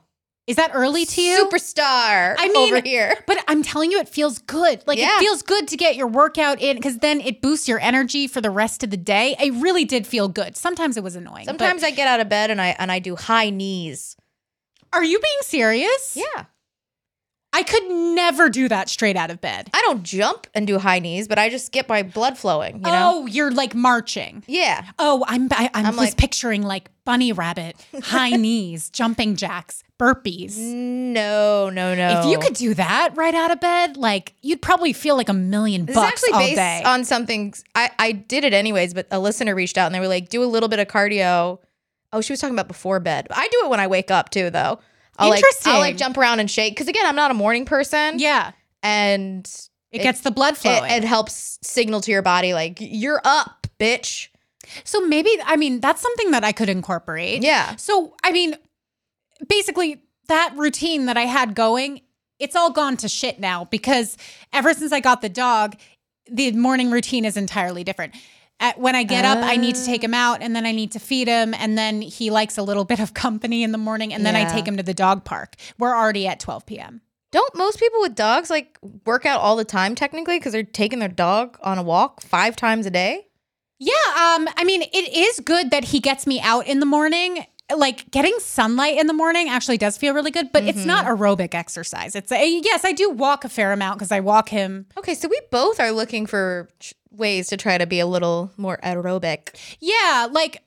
Is 0.51 0.57
that 0.57 0.71
early 0.73 1.05
to 1.05 1.21
you? 1.21 1.45
Superstar 1.45 2.35
I 2.37 2.49
mean, 2.53 2.73
over 2.73 2.81
here. 2.85 3.15
But 3.25 3.41
I'm 3.47 3.63
telling 3.63 3.89
you, 3.89 3.99
it 3.99 4.09
feels 4.09 4.37
good. 4.39 4.83
Like 4.85 4.97
Yeah. 4.99 5.15
it 5.15 5.19
feels 5.21 5.41
good 5.41 5.67
to 5.69 5.77
get 5.77 5.95
your 5.95 6.07
workout 6.07 6.61
in 6.61 6.75
because 6.75 6.97
then 6.97 7.21
it 7.21 7.41
boosts 7.41 7.69
your 7.69 7.79
energy 7.79 8.27
for 8.27 8.41
the 8.41 8.49
rest 8.49 8.83
of 8.83 8.89
the 8.89 8.97
day. 8.97 9.35
It 9.39 9.53
really 9.53 9.85
did 9.85 10.05
feel 10.05 10.27
good. 10.27 10.57
Sometimes 10.57 10.97
it 10.97 11.03
was 11.03 11.15
annoying. 11.15 11.45
Sometimes 11.45 11.83
I 11.85 11.91
get 11.91 12.07
out 12.07 12.19
of 12.19 12.27
bed 12.27 12.51
and 12.51 12.61
I 12.61 12.75
and 12.77 12.91
I 12.91 12.99
do 12.99 13.15
high 13.15 13.49
knees. 13.49 14.17
are 14.91 15.03
you 15.05 15.19
being 15.19 15.41
serious? 15.43 16.17
Yeah. 16.17 16.45
I 17.53 17.63
could 17.63 17.83
never 17.91 18.49
do 18.49 18.69
that 18.69 18.87
straight 18.87 19.17
out 19.17 19.29
of 19.29 19.41
bed. 19.41 19.69
I 19.73 19.81
don't 19.81 20.03
jump 20.03 20.47
and 20.55 20.65
do 20.65 20.79
high 20.79 20.99
knees, 20.99 21.27
but 21.27 21.37
I 21.37 21.49
just 21.49 21.71
get 21.73 21.89
my 21.89 22.01
blood 22.01 22.37
flowing, 22.37 22.75
you 22.75 22.81
know? 22.83 23.11
Oh, 23.13 23.25
you're 23.25 23.51
like 23.51 23.75
marching. 23.75 24.43
Yeah. 24.47 24.85
Oh, 24.97 25.25
I'm 25.27 25.49
I, 25.51 25.69
I'm, 25.73 25.87
I'm 25.87 25.95
was 25.97 25.97
like- 26.11 26.17
picturing 26.17 26.61
like 26.61 26.89
bunny 27.03 27.33
rabbit, 27.33 27.75
high 28.03 28.29
knees, 28.37 28.89
jumping 28.89 29.35
jacks, 29.35 29.83
burpees. 29.99 30.57
No, 30.57 31.69
no, 31.69 31.93
no. 31.93 32.19
If 32.21 32.25
you 32.27 32.39
could 32.39 32.53
do 32.53 32.73
that 32.75 33.11
right 33.17 33.35
out 33.35 33.51
of 33.51 33.59
bed, 33.59 33.97
like 33.97 34.33
you'd 34.41 34.61
probably 34.61 34.93
feel 34.93 35.17
like 35.17 35.29
a 35.29 35.33
million 35.33 35.85
This 35.85 35.95
is 35.95 36.01
bucks 36.01 36.11
actually 36.23 36.31
all 36.33 36.39
based 36.39 36.55
day. 36.55 36.83
on 36.85 37.03
something 37.03 37.53
I, 37.75 37.91
I 37.99 38.11
did 38.13 38.43
it 38.45 38.53
anyways, 38.53 38.93
but 38.93 39.07
a 39.11 39.19
listener 39.19 39.55
reached 39.55 39.77
out 39.77 39.87
and 39.87 39.95
they 39.95 39.99
were 39.99 40.07
like, 40.07 40.29
do 40.29 40.43
a 40.43 40.45
little 40.45 40.69
bit 40.69 40.79
of 40.79 40.87
cardio. 40.87 41.59
Oh, 42.13 42.21
she 42.21 42.33
was 42.33 42.39
talking 42.39 42.55
about 42.55 42.67
before 42.67 42.99
bed. 42.99 43.27
I 43.31 43.47
do 43.49 43.61
it 43.65 43.69
when 43.69 43.79
I 43.79 43.87
wake 43.87 44.11
up 44.11 44.29
too, 44.29 44.49
though. 44.49 44.79
I'll 45.17 45.29
Like, 45.29 45.43
I'll 45.65 45.79
like 45.79 45.97
jump 45.97 46.17
around 46.17 46.39
and 46.39 46.49
shake. 46.49 46.75
Cause 46.77 46.87
again, 46.87 47.05
I'm 47.05 47.15
not 47.15 47.31
a 47.31 47.33
morning 47.35 47.65
person. 47.65 48.17
yeah, 48.19 48.51
And 48.83 49.45
it, 49.91 49.99
It- 49.99 50.03
gets 50.03 50.21
the 50.21 50.31
blood 50.31 50.53
it, 50.53 50.57
flowing. 50.57 50.91
it 50.91 51.03
helps 51.03 51.59
signal 51.61 52.01
to 52.01 52.11
your 52.11 52.21
body, 52.21 52.53
like, 52.53 52.77
you're 52.79 53.21
up, 53.23 53.67
bitch. 53.79 54.29
so 54.83 55.01
maybe 55.01 55.29
I 55.45 55.57
mean 55.57 55.79
that's 55.81 56.01
something 56.01 56.31
that 56.31 56.43
I 56.43 56.51
could 56.53 56.69
incorporate. 56.69 57.43
Yeah. 57.43 57.75
So 57.75 58.15
I 58.23 58.31
mean, 58.31 58.55
basically 59.47 60.01
that 60.27 60.53
routine 60.55 61.05
that 61.07 61.17
I 61.17 61.23
had 61.25 61.55
going, 61.55 62.01
it's 62.39 62.55
all 62.55 62.71
gone 62.71 62.95
to 62.97 63.09
shit 63.09 63.39
now 63.39 63.65
because 63.65 64.17
ever 64.53 64.73
since 64.73 64.91
I 64.91 64.99
got 64.99 65.21
the 65.21 65.29
dog, 65.29 65.75
the 66.31 66.51
morning 66.53 66.89
routine 66.91 67.25
is 67.25 67.35
entirely 67.37 67.83
different. 67.83 68.15
At, 68.61 68.79
when 68.79 68.95
I 68.95 69.03
get 69.03 69.25
up, 69.25 69.39
I 69.39 69.57
need 69.57 69.75
to 69.75 69.83
take 69.83 70.03
him 70.03 70.13
out 70.13 70.41
and 70.41 70.55
then 70.55 70.67
I 70.67 70.71
need 70.71 70.91
to 70.91 70.99
feed 70.99 71.27
him. 71.27 71.53
And 71.55 71.77
then 71.77 72.01
he 72.01 72.29
likes 72.29 72.57
a 72.59 72.63
little 72.63 72.85
bit 72.91 72.99
of 72.99 73.13
company 73.15 73.63
in 73.63 73.71
the 73.71 73.79
morning. 73.79 74.13
And 74.13 74.23
then 74.25 74.35
I 74.35 74.45
take 74.45 74.67
him 74.67 74.77
to 74.77 74.83
the 74.83 74.93
dog 74.93 75.25
park. 75.25 75.55
We're 75.79 75.95
already 75.95 76.27
at 76.27 76.39
12 76.39 76.65
p.m. 76.67 77.01
Don't 77.31 77.55
most 77.55 77.79
people 77.79 78.01
with 78.01 78.13
dogs 78.13 78.49
like 78.49 78.77
work 79.05 79.25
out 79.25 79.39
all 79.39 79.55
the 79.55 79.65
time 79.65 79.95
technically 79.95 80.37
because 80.37 80.51
they're 80.51 80.63
taking 80.63 80.99
their 80.99 81.07
dog 81.07 81.57
on 81.63 81.77
a 81.77 81.83
walk 81.83 82.21
five 82.21 82.55
times 82.55 82.85
a 82.85 82.91
day? 82.91 83.27
Yeah. 83.79 83.93
Um, 83.93 84.47
I 84.57 84.63
mean, 84.63 84.83
it 84.83 85.13
is 85.13 85.39
good 85.39 85.71
that 85.71 85.85
he 85.85 85.99
gets 85.99 86.27
me 86.27 86.39
out 86.41 86.67
in 86.67 86.79
the 86.79 86.85
morning. 86.85 87.45
Like 87.75 88.11
getting 88.11 88.37
sunlight 88.39 88.99
in 88.99 89.07
the 89.07 89.13
morning 89.13 89.47
actually 89.47 89.77
does 89.77 89.97
feel 89.97 90.13
really 90.13 90.29
good, 90.29 90.51
but 90.51 90.65
it's 90.65 90.85
not 90.85 91.05
aerobic 91.05 91.55
exercise. 91.55 92.15
It's 92.15 92.31
a, 92.31 92.59
yes, 92.63 92.83
I 92.83 92.91
do 92.91 93.09
walk 93.09 93.45
a 93.45 93.49
fair 93.49 93.71
amount 93.71 93.97
because 93.97 94.11
I 94.11 94.19
walk 94.19 94.49
him 94.49 94.87
Okay, 94.97 95.15
so 95.15 95.29
we 95.29 95.39
both 95.51 95.79
are 95.79 95.91
looking 95.91 96.25
for 96.25 96.67
ways 97.11 97.47
to 97.49 97.57
try 97.57 97.77
to 97.77 97.85
be 97.85 97.99
a 97.99 98.05
little 98.05 98.51
more 98.57 98.79
aerobic. 98.83 99.55
Yeah, 99.79 100.27
like 100.31 100.63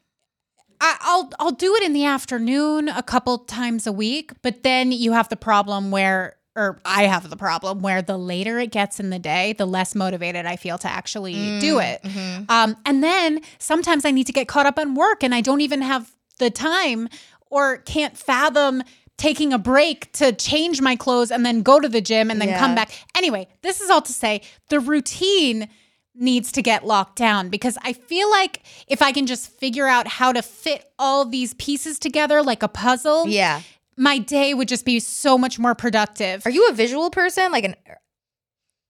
I, 0.81 0.97
I'll 1.01 1.31
I'll 1.39 1.53
do 1.53 1.75
it 1.77 1.83
in 1.83 1.93
the 1.93 2.05
afternoon 2.05 2.89
a 2.89 3.03
couple 3.03 3.39
times 3.39 3.87
a 3.87 3.93
week, 3.93 4.33
but 4.43 4.63
then 4.63 4.93
you 4.93 5.13
have 5.13 5.29
the 5.29 5.37
problem 5.37 5.91
where 5.91 6.37
or 6.57 6.81
I 6.85 7.05
have 7.07 7.31
the 7.31 7.37
problem 7.37 7.81
where 7.83 8.01
the 8.01 8.17
later 8.17 8.61
it 8.61 8.71
gets 8.71 9.01
in 9.01 9.11
the 9.11 9.19
day, 9.19 9.55
the 9.55 9.67
less 9.67 9.95
motivated 9.95 10.47
I 10.47 10.55
feel 10.55 10.79
to 10.79 10.89
actually 10.89 11.59
do 11.59 11.81
it. 11.81 12.01
Um, 12.49 12.77
and 12.87 13.03
then 13.03 13.41
sometimes 13.59 14.05
I 14.05 14.13
need 14.13 14.29
to 14.29 14.33
get 14.33 14.47
caught 14.47 14.65
up 14.65 14.79
on 14.79 14.95
work 14.95 15.25
and 15.25 15.35
I 15.35 15.41
don't 15.41 15.63
even 15.63 15.83
have 15.83 16.15
the 16.39 16.51
time 16.51 17.09
or 17.51 17.79
can't 17.79 18.17
fathom 18.17 18.85
taking 19.17 19.53
a 19.53 19.59
break 19.59 20.13
to 20.13 20.33
change 20.33 20.81
my 20.81 20.95
clothes 20.95 21.33
and 21.33 21.45
then 21.45 21.63
go 21.63 21.81
to 21.81 21.89
the 21.89 22.01
gym 22.01 22.31
and 22.31 22.41
then 22.41 22.57
come 22.59 22.75
back. 22.77 22.93
Anyway, 23.17 23.49
this 23.63 23.81
is 23.81 23.91
all 23.91 24.03
to 24.03 24.13
say 24.13 24.41
the 24.69 24.79
routine 24.79 25.69
needs 26.17 26.53
to 26.53 26.63
get 26.63 26.87
locked 26.87 27.17
down 27.17 27.49
because 27.49 27.77
I 27.83 27.93
feel 27.93 28.31
like 28.31 28.63
if 28.87 29.03
I 29.03 29.13
can 29.13 29.27
just 29.27 29.51
figure 29.51 29.87
out 29.89 30.07
how 30.07 30.33
to 30.33 30.43
fit 30.43 30.89
all 30.99 31.25
these 31.25 31.55
pieces 31.55 31.99
together 31.99 32.43
like 32.43 32.63
a 32.63 32.69
puzzle, 32.69 33.27
Yeah. 33.29 33.63
my 33.97 34.19
day 34.19 34.55
would 34.55 34.69
just 34.69 34.85
be 34.85 35.01
so 35.01 35.37
much 35.37 35.59
more 35.59 35.75
productive. 35.75 36.47
Are 36.47 36.51
you 36.51 36.69
a 36.69 36.73
visual 36.73 37.11
person? 37.11 37.51
Like 37.51 37.65
an 37.65 37.75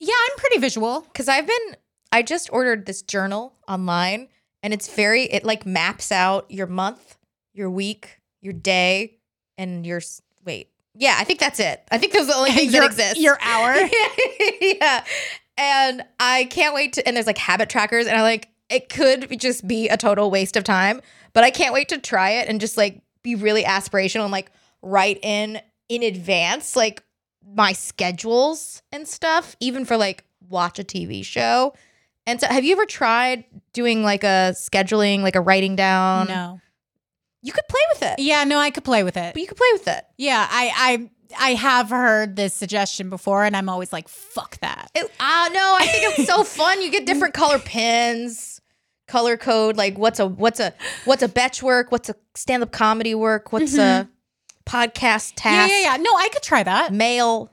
Yeah, 0.00 0.14
I'm 0.30 0.36
pretty 0.36 0.58
visual. 0.58 1.00
Because 1.00 1.28
I've 1.28 1.46
been, 1.46 1.76
I 2.12 2.22
just 2.22 2.50
ordered 2.52 2.84
this 2.86 3.00
journal 3.02 3.54
online 3.66 4.28
and 4.62 4.74
it's 4.74 4.94
very, 4.94 5.22
it 5.24 5.44
like 5.44 5.64
maps 5.64 6.12
out 6.12 6.50
your 6.50 6.66
month, 6.66 7.16
your 7.54 7.70
week, 7.70 8.20
your 8.42 8.52
day, 8.52 9.18
and 9.56 9.86
your, 9.86 10.00
wait. 10.44 10.68
Yeah, 10.96 11.16
I 11.18 11.24
think 11.24 11.40
that's 11.40 11.58
it. 11.58 11.82
I 11.90 11.98
think 11.98 12.12
those 12.12 12.24
are 12.24 12.32
the 12.32 12.36
only 12.36 12.52
things 12.52 12.72
your, 12.72 12.82
that 12.82 12.90
exist. 12.90 13.18
Your 13.20 13.38
hour. 13.40 13.74
yeah. 14.60 15.04
And 15.56 16.04
I 16.18 16.44
can't 16.46 16.74
wait 16.74 16.94
to, 16.94 17.06
and 17.06 17.16
there's 17.16 17.26
like 17.26 17.38
habit 17.38 17.68
trackers, 17.68 18.06
and 18.06 18.16
I 18.16 18.22
like, 18.22 18.48
it 18.68 18.88
could 18.88 19.38
just 19.38 19.66
be 19.66 19.88
a 19.88 19.96
total 19.96 20.30
waste 20.30 20.56
of 20.56 20.64
time, 20.64 21.00
but 21.32 21.44
I 21.44 21.50
can't 21.50 21.72
wait 21.74 21.88
to 21.90 21.98
try 21.98 22.30
it 22.30 22.48
and 22.48 22.60
just 22.60 22.76
like 22.76 23.00
be 23.22 23.34
really 23.34 23.62
aspirational 23.62 24.22
and 24.22 24.32
like 24.32 24.50
write 24.82 25.18
in 25.22 25.60
in 25.88 26.02
advance, 26.02 26.74
like 26.74 27.02
my 27.46 27.72
schedules 27.72 28.82
and 28.90 29.06
stuff, 29.06 29.54
even 29.60 29.84
for 29.84 29.96
like 29.96 30.24
watch 30.48 30.78
a 30.78 30.84
TV 30.84 31.24
show. 31.24 31.74
And 32.26 32.40
so, 32.40 32.46
have 32.46 32.64
you 32.64 32.72
ever 32.72 32.86
tried 32.86 33.44
doing 33.72 34.02
like 34.02 34.24
a 34.24 34.52
scheduling, 34.54 35.20
like 35.20 35.36
a 35.36 35.40
writing 35.40 35.76
down? 35.76 36.28
no. 36.28 36.60
You 37.42 37.52
could 37.52 37.68
play 37.68 37.80
with 37.92 38.02
it. 38.02 38.18
Yeah, 38.20 38.44
no, 38.44 38.58
I 38.58 38.70
could 38.70 38.84
play 38.84 39.02
with 39.02 39.18
it. 39.18 39.34
But 39.34 39.42
you 39.42 39.46
could 39.46 39.58
play 39.58 39.68
with 39.74 39.86
it. 39.86 40.02
Yeah, 40.16 40.48
I 40.50 41.10
I 41.38 41.54
have 41.54 41.90
heard 41.90 42.36
this 42.36 42.54
suggestion 42.54 43.10
before 43.10 43.44
and 43.44 43.56
I'm 43.56 43.68
always 43.68 43.92
like, 43.92 44.08
fuck 44.08 44.58
that. 44.60 44.90
It, 44.94 45.04
uh, 45.20 45.48
no, 45.52 45.76
I 45.80 45.86
think 45.86 46.18
it's 46.18 46.28
so 46.28 46.44
fun. 46.44 46.82
You 46.82 46.90
get 46.90 47.06
different 47.06 47.34
color 47.34 47.58
pins, 47.58 48.60
color 49.08 49.36
code. 49.36 49.76
Like 49.76 49.96
what's 49.98 50.20
a 50.20 50.26
what's 50.26 50.60
a 50.60 50.72
what's 51.04 51.22
a 51.22 51.28
betch 51.28 51.62
work? 51.62 51.90
What's 51.92 52.08
a 52.08 52.14
stand 52.34 52.62
up 52.62 52.72
comedy 52.72 53.14
work? 53.14 53.52
What's 53.52 53.76
a 53.76 54.08
podcast 54.66 55.34
Mm-hmm. 55.34 55.48
Yeah, 55.54 55.60
task? 55.66 55.72
yeah, 55.72 55.80
yeah. 55.92 55.96
No, 55.98 56.10
I 56.16 56.28
could 56.32 56.42
try 56.42 56.62
that. 56.62 56.92
Mail. 56.92 57.50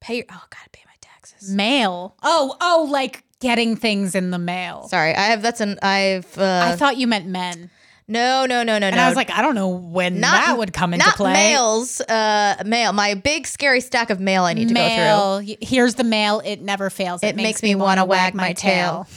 Pay. 0.00 0.16
Your, 0.16 0.24
oh, 0.30 0.42
gotta 0.50 0.70
pay 0.72 0.82
my 0.86 0.94
taxes. 1.00 1.54
Mail. 1.54 2.16
Oh, 2.22 2.56
oh, 2.60 2.88
like 2.90 3.24
getting 3.40 3.76
things 3.76 4.14
in 4.14 4.30
the 4.30 4.38
mail. 4.38 4.88
Sorry, 4.88 5.14
I 5.14 5.22
have 5.26 5.42
that's 5.42 5.60
an 5.60 5.78
I've. 5.82 6.36
Uh, 6.36 6.62
I 6.72 6.76
thought 6.76 6.96
you 6.96 7.06
meant 7.06 7.26
men. 7.26 7.70
No, 8.12 8.46
no, 8.46 8.62
no, 8.62 8.74
no, 8.74 8.78
no. 8.78 8.86
And 8.88 8.96
no. 8.96 9.02
I 9.02 9.08
was 9.08 9.16
like, 9.16 9.30
I 9.30 9.42
don't 9.42 9.54
know 9.54 9.68
when 9.68 10.20
Not- 10.20 10.46
that 10.46 10.58
would 10.58 10.72
come 10.72 10.94
into 10.94 11.06
not 11.06 11.16
play. 11.16 11.32
mails. 11.32 12.00
Uh, 12.00 12.62
mail. 12.66 12.92
My 12.92 13.14
big 13.14 13.46
scary 13.46 13.80
stack 13.80 14.10
of 14.10 14.20
mail 14.20 14.44
I 14.44 14.54
need 14.54 14.68
to 14.68 14.74
go 14.74 15.40
through. 15.42 15.56
Here's 15.60 15.94
the 15.96 16.04
mail. 16.04 16.40
It 16.44 16.60
never 16.60 16.90
fails. 16.90 17.22
It 17.22 17.36
makes 17.36 17.62
me 17.62 17.74
wanna 17.74 18.04
wag 18.04 18.34
my 18.34 18.52
tail. 18.52 19.06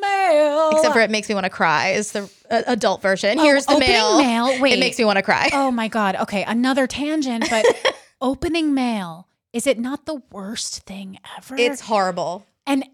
Mail. 0.00 0.70
Except 0.72 0.92
for 0.94 1.00
it 1.00 1.10
makes 1.10 1.28
me 1.28 1.34
want 1.34 1.44
to 1.44 1.50
cry. 1.50 1.90
Is 1.90 2.12
the 2.12 2.30
uh, 2.50 2.62
adult 2.66 3.00
version? 3.00 3.38
Here's 3.38 3.64
the 3.66 3.74
Oh, 3.74 3.78
mail. 3.78 4.18
mail. 4.18 4.60
Wait. 4.60 4.74
It 4.74 4.80
makes 4.80 4.98
me 4.98 5.04
want 5.04 5.16
to 5.16 5.22
cry. 5.22 5.48
Oh 5.52 5.70
my 5.70 5.88
god. 5.88 6.16
Okay, 6.16 6.42
another 6.44 6.86
tangent, 6.86 7.46
but 7.48 7.64
opening 8.20 8.74
mail 8.74 9.28
is 9.52 9.66
it 9.66 9.78
not 9.78 10.04
the 10.04 10.20
worst 10.32 10.80
thing 10.82 11.18
ever? 11.38 11.56
It's 11.56 11.80
horrible. 11.80 12.44
and 12.66 12.84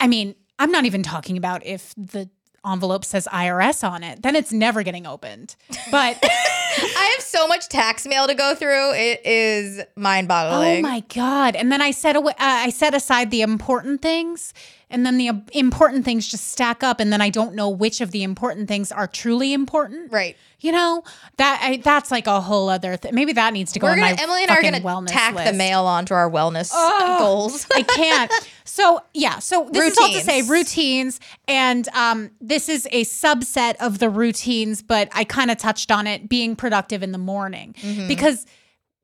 I 0.00 0.06
mean, 0.08 0.34
I'm 0.58 0.70
not 0.72 0.86
even 0.86 1.02
talking 1.02 1.36
about 1.36 1.64
if 1.66 1.94
the 1.96 2.28
envelope 2.70 3.04
says 3.04 3.28
IRS 3.32 3.88
on 3.88 4.02
it, 4.02 4.22
then 4.22 4.36
it's 4.36 4.52
never 4.52 4.82
getting 4.82 5.06
opened. 5.06 5.56
But 5.90 6.18
I 6.22 7.12
have 7.16 7.24
so 7.24 7.46
much 7.48 7.68
tax 7.68 8.06
mail 8.06 8.26
to 8.26 8.34
go 8.34 8.54
through. 8.54 8.92
It 8.94 9.24
is 9.24 9.80
mind 9.96 10.28
boggling. 10.28 10.84
oh 10.84 10.88
my 10.88 11.00
god! 11.14 11.56
And 11.56 11.72
then 11.72 11.80
I 11.82 11.90
set 11.90 12.16
away, 12.16 12.32
uh, 12.32 12.34
I 12.38 12.70
set 12.70 12.94
aside 12.94 13.30
the 13.30 13.42
important 13.42 14.02
things, 14.02 14.52
and 14.90 15.04
then 15.04 15.18
the 15.18 15.30
important 15.52 16.04
things 16.04 16.26
just 16.28 16.48
stack 16.50 16.82
up, 16.82 17.00
and 17.00 17.12
then 17.12 17.20
I 17.20 17.30
don't 17.30 17.54
know 17.54 17.68
which 17.68 18.00
of 18.00 18.10
the 18.10 18.22
important 18.22 18.68
things 18.68 18.90
are 18.92 19.06
truly 19.06 19.52
important. 19.52 20.12
Right. 20.12 20.36
You 20.60 20.72
know 20.72 21.04
that 21.36 21.60
I, 21.62 21.76
that's 21.76 22.10
like 22.10 22.26
a 22.26 22.40
whole 22.40 22.68
other 22.68 22.96
thing. 22.96 23.14
Maybe 23.14 23.32
that 23.34 23.52
needs 23.52 23.70
to 23.72 23.78
go 23.78 23.86
We're 23.86 23.92
on 23.92 23.98
gonna 24.00 24.16
Emily 24.20 24.42
and 24.42 24.50
I 24.50 24.56
are 24.56 24.62
gonna 24.62 24.80
wellness 24.80 25.06
tack 25.08 25.34
list. 25.34 25.52
the 25.52 25.56
mail 25.56 25.84
onto 25.84 26.14
our 26.14 26.28
wellness 26.30 26.70
Oh. 26.74 27.16
goals. 27.18 27.66
I 27.74 27.82
can't. 27.82 28.32
So 28.64 29.00
yeah. 29.14 29.38
So 29.38 29.68
this 29.70 29.92
is 29.92 29.98
all 29.98 30.08
to 30.08 30.20
say 30.20 30.40
Routines. 30.42 30.50
routines, 30.50 31.20
and 31.46 31.88
um, 31.90 32.30
this 32.40 32.68
is 32.68 32.86
a 32.90 33.04
subset 33.04 33.76
of 33.76 33.98
the 34.00 34.10
routines, 34.10 34.82
but 34.82 35.08
I 35.12 35.22
kind 35.24 35.50
of 35.50 35.58
touched 35.58 35.90
on 35.92 36.06
it 36.06 36.28
being 36.28 36.56
productive 36.56 37.02
in 37.02 37.12
the 37.12 37.18
morning 37.18 37.74
Mm-hmm. 37.80 38.08
because 38.08 38.44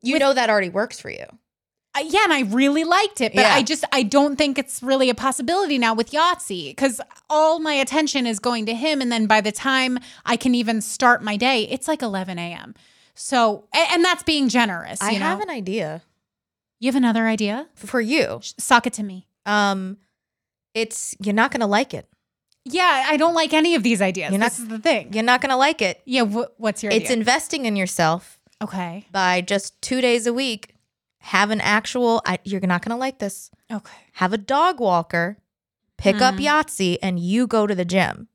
you 0.03 0.19
know 0.19 0.35
that 0.35 0.51
already 0.51 0.69
works 0.71 1.01
for 1.01 1.11
you. 1.11 1.25
Yeah, 2.03 2.25
and 2.25 2.33
I 2.33 2.41
really 2.43 2.85
liked 2.85 3.21
it, 3.21 3.35
but 3.35 3.43
Yeah. 3.43 3.55
I 3.55 3.63
just 3.63 3.85
I 3.93 4.03
don't 4.03 4.37
think 4.37 4.59
it's 4.59 4.83
really 4.83 5.11
a 5.11 5.15
possibility 5.15 5.79
now 5.79 5.95
with 5.95 6.11
Yahtzee 6.11 6.71
because 6.71 7.01
all 7.31 7.61
my 7.61 7.75
attention 7.75 8.27
is 8.27 8.39
going 8.39 8.67
to 8.67 8.75
him, 8.75 9.01
and 9.01 9.13
then 9.13 9.27
by 9.27 9.41
the 9.41 9.53
time 9.53 9.99
I 10.25 10.37
can 10.37 10.55
even 10.55 10.81
start 10.81 11.23
my 11.23 11.37
day, 11.37 11.63
it's 11.69 11.87
like 11.89 12.03
11 12.03 12.39
a.m. 12.39 12.75
So 13.15 13.65
a- 13.75 13.93
and, 13.93 14.05
that's 14.05 14.23
being 14.25 14.49
generous. 14.49 15.01
You 15.01 15.09
I 15.09 15.13
know? 15.13 15.19
have 15.21 15.41
an 15.41 15.51
idea 15.51 16.03
you 16.81 16.89
have 16.89 16.97
another 16.97 17.27
idea? 17.29 17.69
for 17.77 18.01
you. 18.01 18.41
Sock 18.59 18.87
it 18.87 18.93
to 18.95 19.03
me. 19.03 19.27
Um, 19.47 19.97
it's 20.75 21.15
you're 21.21 21.35
not 21.35 21.51
gonna 21.53 21.67
like 21.69 21.95
it. 21.95 22.09
Yeah, 22.65 23.05
I 23.07 23.17
don't 23.17 23.35
like 23.35 23.53
any 23.53 23.75
of 23.75 23.83
these 23.83 24.03
ideas. 24.03 24.31
You're 24.33 24.41
not- 24.41 24.51
this 24.51 24.59
is 24.59 24.69
the 24.69 24.79
thing. 24.79 25.13
You're 25.13 25.23
not 25.23 25.41
gonna 25.41 25.57
like 25.57 25.81
it. 25.81 26.03
Yeah, 26.05 26.25
wh- 26.25 26.59
what's 26.61 26.83
your 26.83 26.93
It's 26.93 27.05
idea? 27.07 27.17
investing 27.17 27.65
in 27.67 27.77
yourself 27.77 28.39
okay. 28.63 29.07
by 29.13 29.41
just 29.43 29.81
two 29.81 30.01
days 30.01 30.27
a 30.27 30.33
week. 30.35 30.74
Have 31.25 31.51
an 31.51 31.61
actual. 31.61 32.21
I, 32.27 32.39
you're 32.45 32.61
not 32.61 32.83
gonna 32.85 32.99
like 32.99 33.19
this. 33.19 33.51
Okay. 33.73 33.97
Have 34.15 34.33
a 34.33 34.39
dog 34.39 34.79
walker. 34.81 35.39
Pick 35.97 36.21
up 36.21 36.35
Hmm. 36.35 36.41
Yahtzee 36.43 36.99
and 37.03 37.19
you 37.19 37.47
go 37.47 37.67
to 37.67 37.75
the 37.75 37.85
gym. 37.85 38.29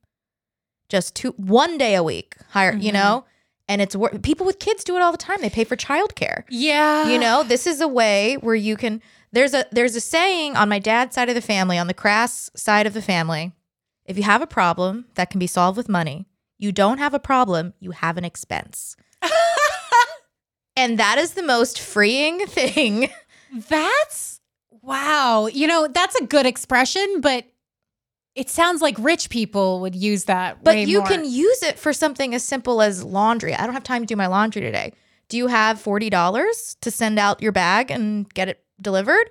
Just 0.88 1.14
two 1.14 1.32
one 1.36 1.78
day 1.78 1.94
a 1.94 2.02
week. 2.02 2.36
Hire 2.50 2.72
you 2.74 2.90
Mhm. 2.90 2.94
know, 2.94 3.24
and 3.68 3.80
it's 3.80 3.94
wor- 3.94 4.10
people 4.18 4.44
with 4.44 4.58
kids 4.58 4.82
do 4.82 4.96
it 4.96 5.02
all 5.02 5.12
the 5.12 5.18
time. 5.18 5.40
They 5.40 5.50
pay 5.50 5.64
for 5.64 5.76
childcare. 5.76 6.42
Yeah. 6.48 7.08
you 7.08 7.18
know 7.18 7.42
this 7.44 7.66
is 7.66 7.80
a 7.80 7.86
way 7.88 8.34
where 8.38 8.54
you 8.56 8.76
can 8.76 9.00
there's 9.32 9.54
a 9.54 9.64
there's 9.70 9.94
a 9.94 10.00
saying 10.00 10.56
on 10.56 10.68
my 10.68 10.80
dad's 10.80 11.14
side 11.14 11.28
of 11.28 11.34
the 11.36 11.40
family 11.40 11.78
on 11.78 11.86
the 11.86 11.94
crass 11.94 12.50
side 12.56 12.86
of 12.88 12.94
the 12.94 13.02
family 13.02 13.52
if 14.04 14.16
you 14.16 14.24
have 14.24 14.42
a 14.42 14.46
problem 14.48 15.04
that 15.14 15.30
can 15.30 15.38
be 15.38 15.46
solved 15.46 15.76
with 15.76 15.88
money 15.88 16.26
you 16.58 16.72
don't 16.72 16.98
have 16.98 17.14
a 17.14 17.20
problem 17.20 17.72
you 17.78 17.92
have 17.92 18.16
an 18.18 18.24
expense 18.24 18.96
and 20.76 20.98
that 20.98 21.18
is 21.18 21.34
the 21.34 21.42
most 21.42 21.78
freeing 21.80 22.46
thing 22.46 23.10
That's 23.68 24.40
wow. 24.82 25.46
You 25.46 25.66
know, 25.66 25.88
that's 25.88 26.14
a 26.20 26.24
good 26.24 26.46
expression, 26.46 27.20
but 27.20 27.44
it 28.36 28.48
sounds 28.48 28.80
like 28.80 28.96
rich 28.98 29.28
people 29.28 29.80
would 29.80 29.94
use 29.96 30.24
that. 30.26 30.62
but 30.62 30.78
you 30.78 30.98
more. 30.98 31.06
can 31.08 31.24
use 31.24 31.62
it 31.64 31.78
for 31.78 31.92
something 31.92 32.32
as 32.34 32.44
simple 32.44 32.80
as 32.80 33.02
laundry 33.02 33.52
i 33.54 33.64
don't 33.66 33.74
have 33.74 33.82
time 33.82 34.02
to 34.02 34.06
do 34.06 34.14
my 34.16 34.28
laundry 34.28 34.62
today 34.62 34.92
do 35.28 35.36
you 35.36 35.48
have 35.48 35.78
$40 35.82 36.80
to 36.80 36.90
send 36.90 37.18
out 37.18 37.42
your 37.42 37.52
bag 37.52 37.90
and 37.90 38.32
get 38.32 38.48
it 38.48 38.62
delivered 38.80 39.28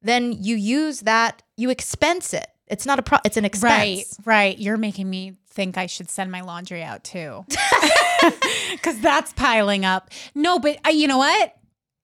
then 0.00 0.32
you 0.32 0.54
use 0.56 1.00
that 1.00 1.42
you 1.56 1.70
expense 1.70 2.32
it 2.32 2.46
it's 2.68 2.86
not 2.86 2.98
a 3.00 3.02
pro 3.02 3.18
it's 3.24 3.36
an 3.36 3.44
expense 3.44 4.16
Right, 4.20 4.26
right. 4.26 4.58
You're 4.58 4.76
making 4.78 5.10
me 5.10 5.34
think 5.50 5.76
I 5.76 5.86
should 5.86 6.10
send 6.10 6.30
my 6.30 6.40
laundry 6.40 6.82
out 6.82 7.04
too. 7.04 7.44
Cuz 8.82 8.98
that's 9.00 9.32
piling 9.32 9.84
up. 9.84 10.10
No, 10.34 10.58
but 10.58 10.78
uh, 10.86 10.90
you 10.90 11.06
know 11.06 11.18
what? 11.18 11.54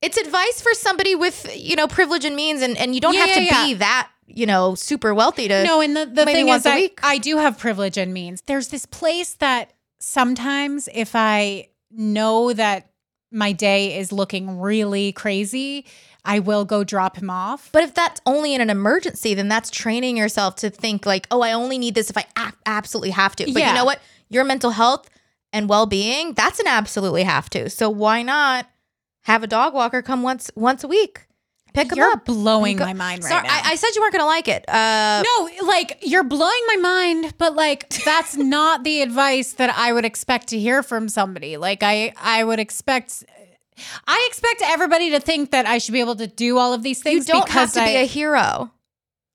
it's 0.02 0.18
advice 0.18 0.60
for 0.60 0.74
somebody 0.74 1.14
with 1.14 1.50
you 1.56 1.74
know 1.74 1.88
privilege 1.88 2.24
and 2.26 2.36
means 2.36 2.60
and, 2.60 2.76
and 2.76 2.94
you 2.94 3.00
don't 3.00 3.14
Yeah, 3.14 3.24
have 3.26 3.34
to 3.34 3.42
yeah, 3.42 3.64
be 3.64 3.74
that 3.74 4.08
you 4.26 4.44
know 4.44 4.74
super 4.74 5.14
wealthy 5.14 5.48
to 5.48 5.64
No, 5.64 5.80
and 5.80 5.96
the, 5.96 6.04
the 6.04 6.24
thing 6.26 6.48
is, 6.48 6.66
I. 6.66 6.90
I 7.02 7.16
do 7.18 7.38
have 7.38 7.58
privilege 7.58 7.96
and 7.96 8.12
means. 8.12 8.42
There's 8.46 8.68
this 8.68 8.84
place 8.84 9.34
that 9.34 9.72
sometimes 9.98 10.88
if 10.92 11.16
I 11.16 11.68
know 11.90 12.52
that 12.52 12.90
my 13.32 13.52
day 13.52 13.98
is 13.98 14.12
looking 14.12 14.60
really 14.60 15.12
crazy, 15.12 15.86
I 16.26 16.40
will 16.40 16.64
go 16.64 16.84
drop 16.84 17.16
him 17.16 17.30
off. 17.30 17.70
but 17.72 17.82
if 17.84 17.94
that's 17.94 18.20
only 18.26 18.54
in 18.54 18.60
an 18.60 18.68
emergency 18.70 19.32
then 19.34 19.48
that's 19.48 19.70
training 19.70 20.16
yourself 20.16 20.56
to 20.56 20.68
think 20.70 21.06
like 21.06 21.26
oh 21.30 21.40
i 21.42 21.52
only 21.52 21.78
need 21.78 21.94
this 21.94 22.10
if 22.10 22.18
i 22.18 22.24
a- 22.36 22.52
absolutely 22.66 23.10
have 23.10 23.34
to 23.36 23.44
but 23.44 23.54
Yeah. 23.60 23.68
you 23.70 23.74
know 23.74 23.84
what 23.84 24.00
your 24.28 24.44
mental 24.44 24.70
health 24.72 25.08
and 25.52 25.68
well-being 25.68 26.34
that's 26.34 26.58
an 26.60 26.66
absolutely 26.66 27.22
have 27.22 27.48
to 27.50 27.70
so 27.70 27.88
why 27.88 28.22
not 28.22 28.66
have 29.22 29.42
a 29.42 29.46
dog 29.46 29.72
walker 29.74 30.02
come 30.02 30.22
once 30.22 30.50
once 30.56 30.82
a 30.84 30.88
week 30.88 31.26
pick 31.74 31.94
You're 31.94 32.10
up 32.10 32.24
blowing 32.24 32.78
Go- 32.78 32.86
my 32.86 32.92
mind 32.94 33.22
right 33.22 33.28
Sorry, 33.28 33.46
now. 33.46 33.52
I, 33.54 33.72
I 33.72 33.74
said 33.76 33.88
you 33.94 34.00
weren't 34.00 34.12
gonna 34.14 34.24
like 34.26 34.48
it 34.48 34.64
uh 34.68 35.22
no, 35.24 35.66
like 35.66 35.98
you're 36.02 36.24
blowing 36.24 36.62
my 36.68 36.76
mind, 36.76 37.34
but 37.38 37.54
like 37.54 37.88
that's 38.04 38.34
not 38.56 38.82
the 38.82 39.02
advice 39.02 39.52
that 39.54 39.70
I 39.76 39.92
would 39.92 40.04
expect 40.06 40.48
to 40.48 40.58
hear 40.58 40.82
from 40.82 41.08
somebody. 41.10 41.56
Like 41.58 41.82
I 41.82 42.14
I 42.16 42.44
would 42.44 42.58
expect 42.58 43.24
I 44.06 44.26
expect 44.30 44.62
everybody 44.64 45.10
to 45.10 45.20
think 45.20 45.50
that 45.50 45.66
I 45.66 45.78
should 45.78 45.92
be 45.92 46.00
able 46.00 46.16
to 46.16 46.26
do 46.26 46.58
all 46.58 46.72
of 46.72 46.82
these 46.82 47.02
things. 47.02 47.14
you 47.14 47.18
things 47.20 47.26
don't 47.26 47.48
have 47.50 47.68
because 47.68 47.72
to 47.74 47.84
be 47.84 47.96
a 47.96 48.04
hero 48.06 48.70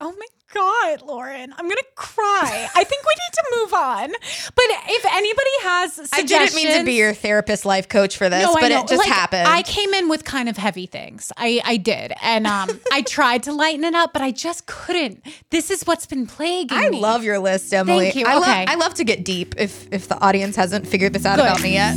Oh 0.04 0.12
my 0.18 0.26
God, 0.52 1.00
Lauren, 1.02 1.52
I'm 1.56 1.66
gonna 1.68 1.80
cry. 1.94 2.68
I 2.74 2.84
think 2.84 3.04
we 3.06 3.12
need 3.14 3.32
to 3.34 3.44
move 3.56 3.72
on. 3.72 4.10
But 4.54 4.64
if 4.88 5.06
anybody 5.06 5.50
has 5.62 5.92
suggestions, 5.94 6.12
i 6.12 6.22
didn't 6.44 6.54
mean 6.56 6.78
to 6.80 6.84
be 6.84 6.94
your 6.94 7.14
therapist 7.14 7.64
life 7.64 7.88
coach 7.88 8.16
for 8.18 8.28
this 8.28 8.44
No, 8.44 8.54
but 8.54 8.70
it 8.72 8.86
just 8.88 8.98
Like, 8.98 9.08
happened 9.08 9.46
I 9.48 9.62
came 9.62 9.94
in 9.94 10.08
with 10.10 10.24
kind 10.24 10.48
of 10.50 10.56
heavy 10.58 10.86
things. 10.86 11.30
I 11.38 11.62
I 11.64 11.76
did, 11.78 12.12
and 12.20 12.46
um, 12.48 12.68
I 12.92 13.00
tried 13.06 13.44
to 13.44 13.52
lighten 13.52 13.84
it 13.84 13.94
up, 13.94 14.12
but 14.12 14.20
I 14.22 14.32
just 14.32 14.66
couldn't. 14.66 15.24
This 15.50 15.70
is 15.70 15.84
what's 15.84 16.04
been 16.04 16.26
plaguing 16.26 16.76
me. 16.76 16.84
I 16.86 16.90
me. 16.90 17.00
love 17.00 17.22
your 17.24 17.38
list, 17.38 17.72
Emily. 17.72 18.10
Thank 18.10 18.16
you. 18.16 18.26
I, 18.26 18.36
Okay. 18.38 18.60
love, 18.60 18.68
I 18.68 18.74
love 18.74 18.94
to 18.94 19.04
get 19.04 19.24
deep 19.24 19.54
if 19.56 19.86
if 19.92 20.08
the 20.08 20.18
audience 20.20 20.56
hasn't 20.56 20.86
figured 20.86 21.12
this 21.14 21.24
out 21.24 21.36
Good. 21.36 21.46
about 21.46 21.62
me 21.62 21.74
yet. 21.74 21.96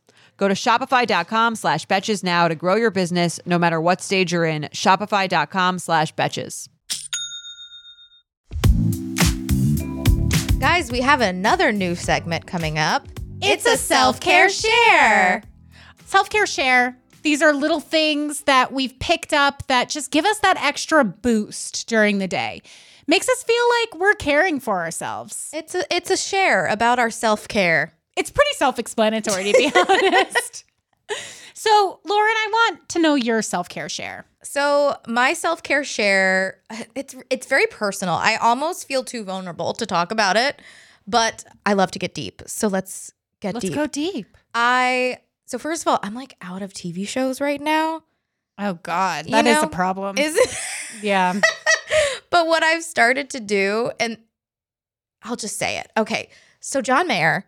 Go 0.41 0.47
to 0.47 0.55
shopify.com 0.55 1.55
slash 1.55 1.85
betches 1.85 2.23
now 2.23 2.47
to 2.47 2.55
grow 2.55 2.73
your 2.73 2.89
business 2.89 3.39
no 3.45 3.59
matter 3.59 3.79
what 3.79 4.01
stage 4.01 4.31
you're 4.31 4.43
in. 4.43 4.63
Shopify.com 4.73 5.77
slash 5.77 6.15
betches. 6.15 6.67
Guys, 10.59 10.91
we 10.91 11.01
have 11.01 11.21
another 11.21 11.71
new 11.71 11.93
segment 11.93 12.47
coming 12.47 12.79
up. 12.79 13.07
It's, 13.43 13.67
a 13.67 13.77
self 13.77 14.19
care 14.19 14.49
share. 14.49 15.43
Self 16.05 16.31
care 16.31 16.47
share. 16.47 16.97
These 17.21 17.43
are 17.43 17.53
little 17.53 17.79
things 17.79 18.41
that 18.45 18.73
we've 18.73 18.97
picked 18.97 19.33
up 19.33 19.67
that 19.67 19.89
just 19.89 20.09
give 20.09 20.25
us 20.25 20.39
that 20.39 20.57
extra 20.57 21.05
boost 21.05 21.87
during 21.87 22.17
the 22.17 22.27
day. 22.27 22.63
Makes 23.05 23.29
us 23.29 23.43
feel 23.43 23.63
like 23.81 24.01
we're 24.01 24.15
caring 24.15 24.59
for 24.59 24.79
ourselves. 24.79 25.51
It's 25.53 25.75
a 25.75 25.83
it's 25.95 26.09
a 26.09 26.17
share 26.17 26.65
about 26.65 26.97
our 26.97 27.11
self 27.11 27.47
care. 27.47 27.93
It's 28.15 28.31
pretty 28.31 28.53
self 28.55 28.79
explanatory, 28.79 29.51
to 29.51 29.57
be 29.57 29.71
honest. 29.75 30.65
So, 31.53 31.99
Lauren, 32.05 32.33
I 32.35 32.47
want 32.51 32.89
to 32.89 32.99
know 32.99 33.15
your 33.15 33.41
self 33.41 33.69
care 33.69 33.89
share. 33.89 34.25
So 34.43 34.97
my 35.07 35.33
self 35.33 35.63
care 35.63 35.83
share, 35.83 36.59
it's 36.95 37.15
it's 37.29 37.47
very 37.47 37.67
personal. 37.67 38.15
I 38.15 38.35
almost 38.35 38.87
feel 38.87 39.03
too 39.03 39.23
vulnerable 39.23 39.73
to 39.73 39.85
talk 39.85 40.11
about 40.11 40.35
it, 40.37 40.61
but 41.07 41.43
I 41.65 41.73
love 41.73 41.91
to 41.91 41.99
get 41.99 42.13
deep. 42.13 42.41
So 42.47 42.67
let's 42.67 43.13
get 43.39 43.53
deep. 43.55 43.75
Let's 43.75 43.75
go 43.75 43.87
deep. 43.87 44.37
I 44.53 45.19
so 45.45 45.59
first 45.59 45.83
of 45.83 45.87
all, 45.89 45.99
I'm 46.01 46.15
like 46.15 46.35
out 46.41 46.61
of 46.61 46.73
TV 46.73 47.07
shows 47.07 47.39
right 47.39 47.61
now. 47.61 48.03
Oh, 48.57 48.75
God. 48.83 49.25
You 49.25 49.31
that 49.31 49.47
is 49.47 49.57
know, 49.57 49.63
a 49.63 49.69
problem. 49.69 50.17
Is 50.17 50.35
it? 50.35 50.57
yeah. 51.01 51.39
but 52.29 52.47
what 52.47 52.63
I've 52.63 52.83
started 52.83 53.29
to 53.31 53.39
do, 53.39 53.91
and 53.99 54.17
I'll 55.23 55.35
just 55.35 55.57
say 55.57 55.79
it. 55.79 55.91
Okay, 55.97 56.29
so 56.59 56.81
John 56.81 57.07
Mayer 57.07 57.45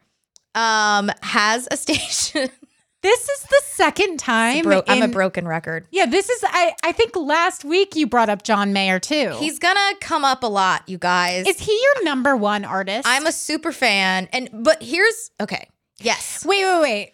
um 0.56 1.12
has 1.22 1.68
a 1.72 1.78
station. 1.78 2.50
This 3.04 3.28
is 3.28 3.42
the 3.42 3.62
second 3.66 4.18
time. 4.18 4.64
Bro- 4.64 4.84
I'm 4.88 5.02
a 5.02 5.10
broken 5.10 5.46
record. 5.46 5.86
Yeah, 5.92 6.06
this 6.06 6.30
is. 6.30 6.42
I, 6.48 6.72
I 6.86 6.94
think 6.94 7.18
last 7.18 7.66
week 7.66 7.98
you 7.98 8.08
brought 8.08 8.30
up 8.30 8.44
John 8.44 8.72
Mayer 8.72 8.98
too. 8.98 9.36
He's 9.40 9.60
gonna 9.60 9.96
come 10.00 10.24
up 10.24 10.42
a 10.42 10.48
lot, 10.48 10.88
you 10.88 10.98
guys. 10.98 11.46
is 11.46 11.60
he 11.60 11.74
your 11.74 12.06
number 12.06 12.38
one 12.38 12.64
artist? 12.64 13.06
I'm 13.06 13.28
a 13.28 13.34
super 13.34 13.74
fan, 13.74 14.30
and 14.32 14.48
but 14.54 14.82
here's 14.82 15.32
okay. 15.42 15.68
Yes, 16.00 16.46
Wait, 16.46 16.64
wait, 16.64 16.82
wait. 16.82 17.14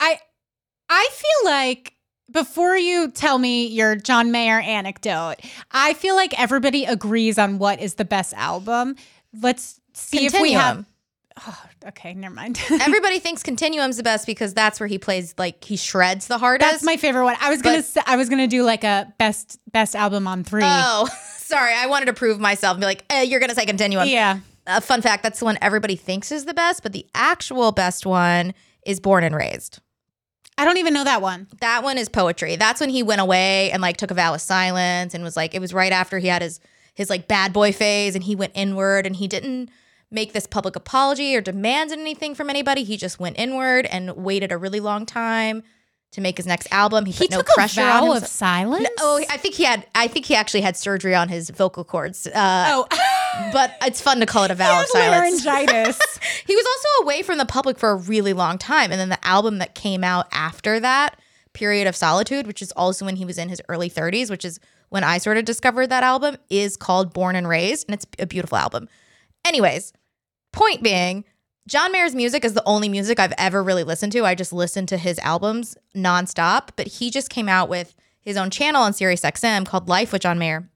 I 0.00 0.18
I 0.90 1.08
feel 1.12 1.52
like 1.52 1.92
before 2.32 2.76
you 2.76 3.08
tell 3.08 3.38
me 3.38 3.68
your 3.68 3.94
John 3.94 4.32
Mayer 4.32 4.58
anecdote, 4.58 5.36
I 5.70 5.94
feel 5.94 6.16
like 6.16 6.36
everybody 6.36 6.84
agrees 6.84 7.38
on 7.38 7.60
what 7.60 7.80
is 7.80 7.94
the 7.94 8.04
best 8.04 8.34
album. 8.34 8.96
Let's 9.40 9.80
see 9.94 10.26
if 10.26 10.32
we 10.40 10.54
have. 10.54 10.84
Oh, 11.46 11.62
okay, 11.86 12.14
never 12.14 12.34
mind. 12.34 12.60
Everybody 12.70 13.18
thinks 13.18 13.42
Continuum's 13.42 13.96
the 13.96 14.02
best 14.02 14.26
because 14.26 14.54
that's 14.54 14.80
where 14.80 14.86
he 14.86 14.98
plays 14.98 15.34
like 15.38 15.62
he 15.64 15.76
shreds 15.76 16.26
the 16.26 16.38
hardest. 16.38 16.70
That's 16.70 16.84
my 16.84 16.96
favorite 16.96 17.24
one. 17.24 17.36
I 17.40 17.50
was 17.50 17.62
gonna 17.62 17.82
But- 17.94 18.08
I 18.08 18.16
was 18.16 18.28
gonna 18.28 18.46
do 18.46 18.62
like 18.64 18.84
a 18.84 19.12
best 19.18 19.58
best 19.72 19.94
album 19.96 20.26
on 20.26 20.44
three. 20.44 20.62
Oh, 20.64 21.08
sorry. 21.36 21.72
I 21.74 21.86
wanted 21.86 22.06
to 22.06 22.12
prove 22.12 22.40
myself 22.40 22.74
and 22.74 22.80
be 22.80 22.86
like, 22.86 23.04
eh, 23.10 23.22
you're 23.22 23.40
gonna 23.40 23.54
say 23.54 23.66
Continuum. 23.66 24.08
yeah. 24.08 24.40
Uh, 24.66 24.80
fun 24.80 25.00
fact: 25.00 25.22
that's 25.22 25.38
the 25.38 25.44
one 25.46 25.56
everybody 25.62 25.96
thinks 25.96 26.30
is 26.30 26.44
the 26.44 26.52
best, 26.54 26.82
but 26.82 26.92
the 26.92 27.06
actual 27.14 27.72
best 27.72 28.04
one 28.04 28.52
is 28.84 29.00
Born 29.00 29.24
and 29.24 29.34
Raised. 29.34 29.80
I 30.58 30.64
don't 30.64 30.76
even 30.78 30.92
know 30.92 31.04
that 31.04 31.22
one. 31.22 31.46
That 31.60 31.82
one 31.84 31.98
is 31.98 32.08
poetry. 32.08 32.56
That's 32.56 32.80
when 32.80 32.90
he 32.90 33.02
went 33.02 33.20
away 33.20 33.70
and 33.70 33.80
like 33.80 33.96
took 33.96 34.10
a 34.10 34.14
vow 34.14 34.34
of 34.34 34.40
silence 34.40 35.14
and 35.14 35.22
was 35.22 35.36
like, 35.36 35.54
it 35.54 35.60
was 35.60 35.72
right 35.72 35.92
after 35.92 36.18
he 36.18 36.26
had 36.28 36.42
his 36.42 36.60
his 36.94 37.08
like 37.08 37.28
bad 37.28 37.52
boy 37.52 37.70
phase 37.72 38.14
and 38.16 38.24
he 38.24 38.34
went 38.34 38.52
inward 38.56 39.06
and 39.06 39.14
he 39.14 39.28
didn't 39.28 39.70
make 40.10 40.32
this 40.32 40.46
public 40.46 40.76
apology 40.76 41.36
or 41.36 41.40
demand 41.40 41.92
anything 41.92 42.34
from 42.34 42.50
anybody. 42.50 42.84
He 42.84 42.96
just 42.96 43.20
went 43.20 43.38
inward 43.38 43.86
and 43.86 44.16
waited 44.16 44.52
a 44.52 44.56
really 44.56 44.80
long 44.80 45.06
time 45.06 45.62
to 46.12 46.20
make 46.20 46.38
his 46.38 46.46
next 46.46 46.68
album. 46.72 47.04
He 47.04 47.12
put 47.12 47.28
He 47.28 47.28
no 47.30 47.38
took 47.42 47.48
pressure 47.48 47.82
a 47.82 47.84
vow 47.84 48.10
on 48.10 48.16
of 48.16 48.26
silence. 48.26 48.82
No, 48.82 48.88
oh, 49.00 49.24
I 49.28 49.36
think 49.36 49.54
he 49.54 49.64
had. 49.64 49.86
I 49.94 50.08
think 50.08 50.26
he 50.26 50.34
actually 50.34 50.62
had 50.62 50.76
surgery 50.76 51.14
on 51.14 51.28
his 51.28 51.50
vocal 51.50 51.84
cords. 51.84 52.26
Uh, 52.26 52.64
oh, 52.68 52.86
but 53.52 53.74
it's 53.82 54.00
fun 54.00 54.20
to 54.20 54.26
call 54.26 54.44
it 54.44 54.50
a 54.50 54.54
vow 54.54 54.80
of 54.80 54.86
silence. 54.88 55.44
laryngitis. 55.44 55.98
He 56.46 56.56
was 56.56 56.66
also 56.66 57.04
away 57.04 57.22
from 57.22 57.38
the 57.38 57.44
public 57.44 57.78
for 57.78 57.90
a 57.90 57.96
really 57.96 58.32
long 58.32 58.58
time, 58.58 58.90
and 58.90 59.00
then 59.00 59.10
the 59.10 59.26
album 59.26 59.58
that 59.58 59.74
came 59.74 60.02
out 60.02 60.26
after 60.32 60.80
that, 60.80 61.18
"Period 61.52 61.86
of 61.86 61.94
Solitude," 61.94 62.46
which 62.46 62.62
is 62.62 62.72
also 62.72 63.04
when 63.04 63.16
he 63.16 63.26
was 63.26 63.36
in 63.36 63.50
his 63.50 63.60
early 63.68 63.90
30s, 63.90 64.30
which 64.30 64.44
is 64.44 64.58
when 64.88 65.04
I 65.04 65.18
sort 65.18 65.36
of 65.36 65.44
discovered 65.44 65.88
that 65.88 66.02
album, 66.02 66.38
is 66.48 66.78
called 66.78 67.12
"Born 67.12 67.36
and 67.36 67.46
Raised," 67.46 67.86
and 67.86 67.94
it's 67.94 68.06
a 68.18 68.26
beautiful 68.26 68.56
album. 68.56 68.88
Anyways, 69.44 69.92
point 70.52 70.82
being. 70.82 71.24
John 71.66 71.92
Mayer's 71.92 72.14
music 72.14 72.44
is 72.44 72.54
the 72.54 72.62
only 72.64 72.88
music 72.88 73.20
I've 73.20 73.34
ever 73.36 73.62
really 73.62 73.84
listened 73.84 74.12
to. 74.12 74.24
I 74.24 74.34
just 74.34 74.52
listen 74.54 74.86
to 74.86 74.96
his 74.96 75.18
albums 75.18 75.76
nonstop, 75.94 76.70
but 76.76 76.86
he 76.86 77.10
just 77.10 77.28
came 77.28 77.48
out 77.48 77.68
with 77.68 77.94
his 78.20 78.38
own 78.38 78.50
channel 78.50 78.82
on 78.82 78.94
Sirius 78.94 79.20
XM 79.20 79.66
called 79.66 79.88
Life 79.88 80.12
with 80.12 80.22
John 80.22 80.38
Mayer. 80.38 80.70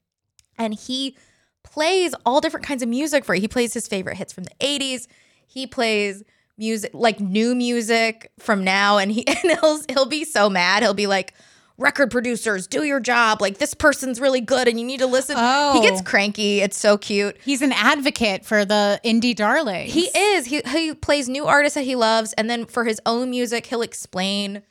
And 0.58 0.74
he 0.74 1.16
plays 1.62 2.14
all 2.26 2.40
different 2.40 2.66
kinds 2.66 2.82
of 2.82 2.88
music 2.90 3.24
for 3.24 3.34
it. 3.34 3.40
He 3.40 3.48
plays 3.48 3.72
his 3.72 3.88
favorite 3.88 4.16
hits 4.16 4.32
from 4.32 4.44
the 4.44 4.54
80s. 4.60 5.06
He 5.46 5.66
plays 5.66 6.22
music 6.58 6.90
like 6.92 7.18
new 7.20 7.54
music 7.54 8.30
from 8.38 8.62
now 8.62 8.98
and 8.98 9.10
he 9.10 9.26
and 9.26 9.38
he'll 9.38 9.80
he'll 9.88 10.06
be 10.06 10.24
so 10.24 10.50
mad. 10.50 10.82
He'll 10.82 10.94
be 10.94 11.06
like 11.06 11.34
record 11.82 12.10
producers, 12.10 12.66
do 12.66 12.84
your 12.84 13.00
job. 13.00 13.42
Like 13.42 13.58
this 13.58 13.74
person's 13.74 14.20
really 14.20 14.40
good 14.40 14.68
and 14.68 14.78
you 14.78 14.86
need 14.86 15.00
to 15.00 15.06
listen. 15.06 15.36
Oh. 15.38 15.74
He 15.74 15.86
gets 15.86 16.00
cranky. 16.00 16.60
It's 16.60 16.78
so 16.78 16.96
cute. 16.96 17.36
He's 17.44 17.62
an 17.62 17.72
advocate 17.72 18.44
for 18.44 18.64
the 18.64 19.00
indie 19.04 19.34
darlings. 19.34 19.92
He 19.92 20.08
is. 20.16 20.46
He 20.46 20.62
he 20.68 20.94
plays 20.94 21.28
new 21.28 21.46
artists 21.46 21.74
that 21.74 21.82
he 21.84 21.96
loves, 21.96 22.32
and 22.34 22.48
then 22.48 22.66
for 22.66 22.84
his 22.84 23.00
own 23.04 23.30
music, 23.30 23.66
he'll 23.66 23.82
explain, 23.82 24.62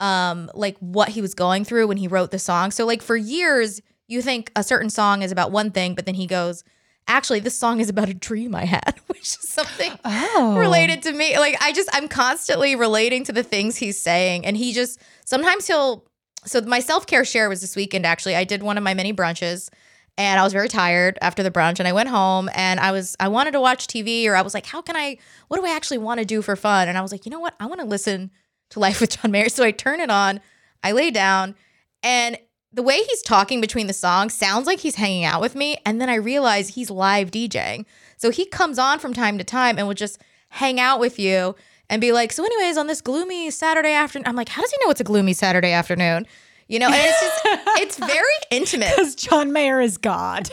um, 0.00 0.50
like 0.54 0.76
what 0.78 1.10
he 1.10 1.20
was 1.20 1.34
going 1.34 1.64
through 1.64 1.86
when 1.86 1.98
he 1.98 2.08
wrote 2.08 2.30
the 2.30 2.38
song. 2.38 2.70
So 2.70 2.86
like 2.86 3.02
for 3.02 3.16
years, 3.16 3.80
you 4.08 4.22
think 4.22 4.50
a 4.56 4.64
certain 4.64 4.90
song 4.90 5.22
is 5.22 5.30
about 5.30 5.52
one 5.52 5.70
thing, 5.70 5.94
but 5.94 6.06
then 6.06 6.16
he 6.16 6.26
goes, 6.26 6.64
actually, 7.10 7.40
this 7.40 7.58
song 7.58 7.80
is 7.80 7.88
about 7.88 8.08
a 8.08 8.14
dream 8.14 8.54
I 8.54 8.64
had, 8.64 8.98
which 9.08 9.20
is 9.20 9.48
something 9.48 9.92
oh. 10.04 10.56
related 10.58 11.02
to 11.02 11.12
me. 11.12 11.38
Like 11.38 11.56
I 11.60 11.72
just 11.72 11.88
I'm 11.92 12.08
constantly 12.08 12.76
relating 12.76 13.24
to 13.24 13.32
the 13.32 13.42
things 13.42 13.76
he's 13.76 14.00
saying, 14.00 14.46
and 14.46 14.56
he 14.56 14.72
just 14.72 15.00
sometimes 15.24 15.66
he'll. 15.66 16.04
So 16.44 16.60
my 16.62 16.80
self 16.80 17.06
care 17.06 17.24
share 17.24 17.48
was 17.48 17.60
this 17.60 17.76
weekend. 17.76 18.06
Actually, 18.06 18.36
I 18.36 18.44
did 18.44 18.62
one 18.62 18.78
of 18.78 18.84
my 18.84 18.94
mini 18.94 19.12
brunches, 19.12 19.68
and 20.16 20.40
I 20.40 20.44
was 20.44 20.52
very 20.52 20.68
tired 20.68 21.18
after 21.20 21.42
the 21.42 21.50
brunch, 21.50 21.78
and 21.78 21.88
I 21.88 21.92
went 21.92 22.08
home 22.08 22.48
and 22.54 22.80
I 22.80 22.92
was 22.92 23.16
I 23.20 23.28
wanted 23.28 23.52
to 23.52 23.60
watch 23.60 23.86
TV, 23.86 24.26
or 24.26 24.36
I 24.36 24.42
was 24.42 24.54
like, 24.54 24.66
how 24.66 24.82
can 24.82 24.96
I? 24.96 25.18
What 25.48 25.58
do 25.58 25.66
I 25.66 25.74
actually 25.74 25.98
want 25.98 26.20
to 26.20 26.26
do 26.26 26.42
for 26.42 26.56
fun? 26.56 26.88
And 26.88 26.96
I 26.96 27.02
was 27.02 27.12
like, 27.12 27.26
you 27.26 27.30
know 27.30 27.40
what? 27.40 27.54
I 27.60 27.66
want 27.66 27.80
to 27.80 27.86
listen 27.86 28.30
to 28.70 28.80
Life 28.80 29.00
with 29.00 29.20
John 29.20 29.30
Mayer. 29.30 29.48
So 29.48 29.64
I 29.64 29.70
turn 29.70 30.00
it 30.00 30.10
on, 30.10 30.40
I 30.82 30.92
lay 30.92 31.10
down, 31.10 31.54
and 32.02 32.38
the 32.72 32.82
way 32.82 32.98
he's 33.02 33.22
talking 33.22 33.60
between 33.60 33.88
the 33.88 33.92
songs 33.92 34.32
sounds 34.32 34.66
like 34.66 34.80
he's 34.80 34.94
hanging 34.94 35.24
out 35.24 35.40
with 35.40 35.54
me. 35.54 35.76
And 35.84 36.00
then 36.00 36.08
I 36.08 36.14
realize 36.14 36.68
he's 36.68 36.90
live 36.90 37.30
DJing. 37.30 37.84
So 38.16 38.30
he 38.30 38.46
comes 38.46 38.78
on 38.78 38.98
from 39.00 39.12
time 39.12 39.38
to 39.38 39.44
time 39.44 39.76
and 39.76 39.86
will 39.88 39.94
just 39.94 40.20
hang 40.50 40.78
out 40.78 41.00
with 41.00 41.18
you 41.18 41.56
and 41.90 42.00
be 42.00 42.12
like, 42.12 42.32
so 42.32 42.44
anyways, 42.44 42.78
on 42.78 42.86
this 42.86 43.02
gloomy 43.02 43.50
Saturday 43.50 43.92
afternoon, 43.92 44.26
I'm 44.26 44.36
like, 44.36 44.48
how 44.48 44.62
does 44.62 44.70
he 44.70 44.78
know 44.84 44.90
it's 44.90 45.00
a 45.00 45.04
gloomy 45.04 45.32
Saturday 45.32 45.72
afternoon? 45.72 46.26
You 46.68 46.78
know, 46.78 46.86
and 46.86 46.94
it's 46.96 47.20
just 47.20 47.40
it's 47.80 47.98
very 47.98 48.22
intimate. 48.50 48.92
Because 48.96 49.16
John 49.16 49.52
Mayer 49.52 49.80
is 49.80 49.98
God. 49.98 50.48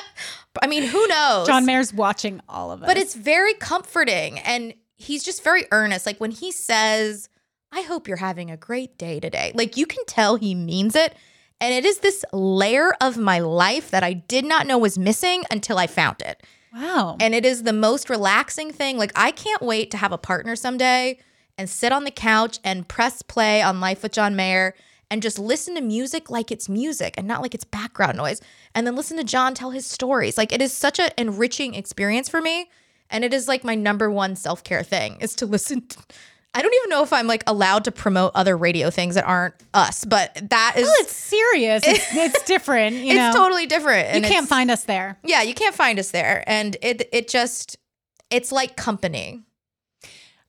I 0.62 0.68
mean, 0.68 0.84
who 0.84 1.06
knows? 1.08 1.46
John 1.48 1.66
Mayer's 1.66 1.92
watching 1.92 2.40
all 2.48 2.70
of 2.70 2.82
us. 2.82 2.86
But 2.86 2.96
it's 2.96 3.14
very 3.14 3.52
comforting 3.54 4.38
and 4.38 4.72
he's 4.94 5.22
just 5.22 5.44
very 5.44 5.66
earnest. 5.72 6.06
Like 6.06 6.18
when 6.18 6.30
he 6.30 6.52
says, 6.52 7.28
I 7.72 7.82
hope 7.82 8.06
you're 8.08 8.16
having 8.16 8.50
a 8.50 8.56
great 8.56 8.96
day 8.96 9.20
today. 9.20 9.52
Like 9.54 9.76
you 9.76 9.86
can 9.86 10.04
tell 10.06 10.36
he 10.36 10.54
means 10.54 10.94
it. 10.94 11.14
And 11.60 11.74
it 11.74 11.84
is 11.84 11.98
this 11.98 12.24
layer 12.32 12.94
of 13.00 13.18
my 13.18 13.40
life 13.40 13.90
that 13.90 14.04
I 14.04 14.12
did 14.12 14.44
not 14.44 14.66
know 14.66 14.78
was 14.78 14.98
missing 14.98 15.42
until 15.50 15.78
I 15.78 15.86
found 15.88 16.22
it. 16.22 16.42
Wow. 16.76 17.16
And 17.20 17.34
it 17.34 17.44
is 17.44 17.62
the 17.62 17.72
most 17.72 18.10
relaxing 18.10 18.72
thing. 18.72 18.98
Like 18.98 19.12
I 19.16 19.30
can't 19.30 19.62
wait 19.62 19.90
to 19.92 19.96
have 19.96 20.12
a 20.12 20.18
partner 20.18 20.54
someday 20.56 21.18
and 21.58 21.68
sit 21.70 21.92
on 21.92 22.04
the 22.04 22.10
couch 22.10 22.58
and 22.62 22.86
press 22.86 23.22
play 23.22 23.62
on 23.62 23.80
Life 23.80 24.02
with 24.02 24.12
John 24.12 24.36
Mayer 24.36 24.74
and 25.10 25.22
just 25.22 25.38
listen 25.38 25.74
to 25.76 25.80
music 25.80 26.30
like 26.30 26.50
it's 26.50 26.68
music 26.68 27.14
and 27.16 27.26
not 27.26 27.40
like 27.40 27.54
it's 27.54 27.64
background 27.64 28.16
noise. 28.16 28.40
And 28.74 28.86
then 28.86 28.96
listen 28.96 29.16
to 29.16 29.24
John 29.24 29.54
tell 29.54 29.70
his 29.70 29.86
stories. 29.86 30.36
Like 30.36 30.52
it 30.52 30.60
is 30.60 30.72
such 30.72 30.98
an 30.98 31.10
enriching 31.16 31.74
experience 31.74 32.28
for 32.28 32.40
me. 32.42 32.68
And 33.08 33.24
it 33.24 33.32
is 33.32 33.48
like 33.48 33.64
my 33.64 33.74
number 33.74 34.10
one 34.10 34.36
self 34.36 34.64
care 34.64 34.82
thing 34.82 35.16
is 35.20 35.34
to 35.36 35.46
listen. 35.46 35.86
To, 35.86 35.98
I 36.56 36.62
don't 36.62 36.72
even 36.74 36.88
know 36.88 37.02
if 37.02 37.12
I'm 37.12 37.26
like 37.26 37.44
allowed 37.46 37.84
to 37.84 37.92
promote 37.92 38.32
other 38.34 38.56
radio 38.56 38.88
things 38.88 39.14
that 39.16 39.26
aren't 39.26 39.54
us, 39.74 40.06
but 40.06 40.34
that 40.48 40.74
is 40.76 40.84
well, 40.86 40.94
it's 41.00 41.14
Sirius. 41.14 41.82
It's, 41.86 42.06
it's 42.16 42.42
different. 42.44 42.96
You 42.96 43.12
it's 43.12 43.14
know, 43.14 43.32
totally 43.34 43.66
different. 43.66 44.14
you 44.14 44.22
can't 44.22 44.48
find 44.48 44.70
us 44.70 44.84
there. 44.84 45.18
Yeah, 45.22 45.42
you 45.42 45.52
can't 45.52 45.74
find 45.74 45.98
us 45.98 46.12
there, 46.12 46.42
and 46.46 46.74
it 46.80 47.10
it 47.12 47.28
just 47.28 47.76
it's 48.30 48.52
like 48.52 48.74
company. 48.74 49.42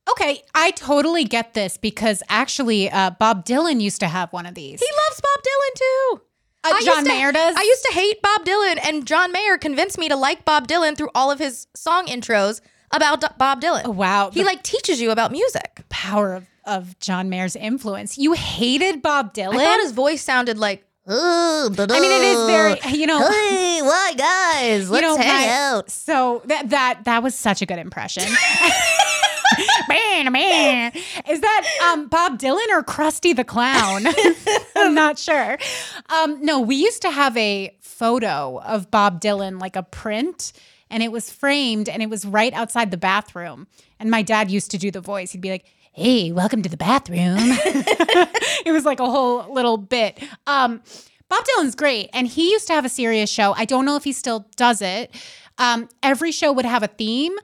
Okay, 0.09 0.41
I 0.55 0.71
totally 0.71 1.25
get 1.25 1.53
this 1.53 1.77
because 1.77 2.23
actually, 2.29 2.89
uh, 2.89 3.09
Bob 3.11 3.45
Dylan 3.45 3.81
used 3.81 3.99
to 3.99 4.07
have 4.07 4.31
one 4.31 4.45
of 4.45 4.55
these. 4.55 4.79
He 4.79 4.87
loves 5.09 5.21
Bob 5.21 5.43
Dylan 5.43 5.75
too. 5.75 6.21
Uh, 6.63 6.81
John 6.85 7.03
to- 7.03 7.09
Mayer 7.09 7.33
does. 7.33 7.55
I 7.57 7.63
used 7.63 7.83
to 7.83 7.91
hate 7.91 8.21
Bob 8.21 8.45
Dylan, 8.45 8.79
and 8.87 9.05
John 9.05 9.33
Mayer 9.33 9.57
convinced 9.57 9.97
me 9.97 10.07
to 10.07 10.15
like 10.15 10.45
Bob 10.45 10.69
Dylan 10.69 10.95
through 10.95 11.09
all 11.13 11.29
of 11.29 11.39
his 11.39 11.67
song 11.75 12.07
intros 12.07 12.61
about 12.91 13.21
D- 13.21 13.27
Bob 13.37 13.61
Dylan. 13.61 13.81
Oh, 13.85 13.91
wow, 13.91 14.31
he 14.31 14.41
the 14.41 14.45
like 14.45 14.63
teaches 14.63 14.99
you 15.01 15.11
about 15.11 15.31
music. 15.31 15.81
power 15.89 16.33
of, 16.35 16.45
of 16.65 16.99
John 16.99 17.29
Mayer's 17.29 17.55
influence. 17.55 18.17
You 18.17 18.33
hated 18.33 19.01
Bob 19.01 19.33
Dylan. 19.33 19.55
I 19.57 19.63
thought 19.63 19.79
his 19.81 19.91
voice 19.91 20.21
sounded 20.21 20.57
like. 20.57 20.83
I 21.09 21.69
I 21.69 21.69
mean, 21.69 22.11
it 22.11 22.25
is 22.25 22.47
very, 22.47 22.97
you 22.99 23.07
know. 23.07 23.19
Hey, 23.19 23.79
why 23.81 24.13
guys? 24.17 24.89
Let's 24.89 25.01
you 25.01 25.07
know, 25.09 25.17
hang 25.17 25.47
my- 25.47 25.53
out. 25.53 25.89
So 25.89 26.41
that 26.45 26.69
that 26.71 27.05
that 27.05 27.23
was 27.23 27.33
such 27.33 27.61
a 27.61 27.65
good 27.65 27.79
impression. 27.79 28.23
man, 29.89 30.31
man, 30.31 30.91
is 31.29 31.39
that 31.41 31.91
um, 31.93 32.07
Bob 32.07 32.37
Dylan 32.39 32.67
or 32.71 32.83
Krusty 32.83 33.35
the 33.35 33.43
Clown? 33.45 34.05
I'm 34.75 34.93
not 34.93 35.17
sure. 35.17 35.57
Um, 36.09 36.43
no, 36.43 36.59
we 36.59 36.75
used 36.75 37.01
to 37.03 37.11
have 37.11 37.35
a 37.37 37.75
photo 37.79 38.59
of 38.59 38.91
Bob 38.91 39.21
Dylan, 39.21 39.59
like 39.61 39.75
a 39.75 39.83
print, 39.83 40.51
and 40.89 41.03
it 41.03 41.11
was 41.11 41.31
framed, 41.31 41.89
and 41.89 42.01
it 42.01 42.09
was 42.09 42.25
right 42.25 42.53
outside 42.53 42.91
the 42.91 42.97
bathroom. 42.97 43.67
And 43.99 44.11
my 44.11 44.21
dad 44.21 44.51
used 44.51 44.71
to 44.71 44.77
do 44.77 44.91
the 44.91 45.01
voice. 45.01 45.31
He'd 45.31 45.41
be 45.41 45.49
like. 45.49 45.65
Hey, 45.93 46.31
welcome 46.31 46.61
to 46.61 46.69
the 46.69 46.77
bathroom. 46.77 47.37
it 47.39 48.71
was 48.71 48.85
like 48.85 48.99
a 48.99 49.09
whole 49.09 49.51
little 49.51 49.77
bit. 49.77 50.23
Um, 50.45 50.83
Bob 51.27 51.43
Dylan's 51.43 51.73
great, 51.73 52.11
and 52.13 52.27
he 52.27 52.51
used 52.51 52.67
to 52.67 52.73
have 52.73 52.85
a 52.85 52.89
Sirius 52.89 53.31
show. 53.31 53.53
I 53.57 53.65
don't 53.65 53.83
know 53.83 53.95
if 53.95 54.03
he 54.03 54.13
still 54.13 54.45
does 54.55 54.83
it. 54.83 55.09
Um, 55.57 55.89
every 56.03 56.31
show 56.31 56.51
would 56.53 56.65
have 56.65 56.83
a 56.83 56.87
theme, 56.87 57.35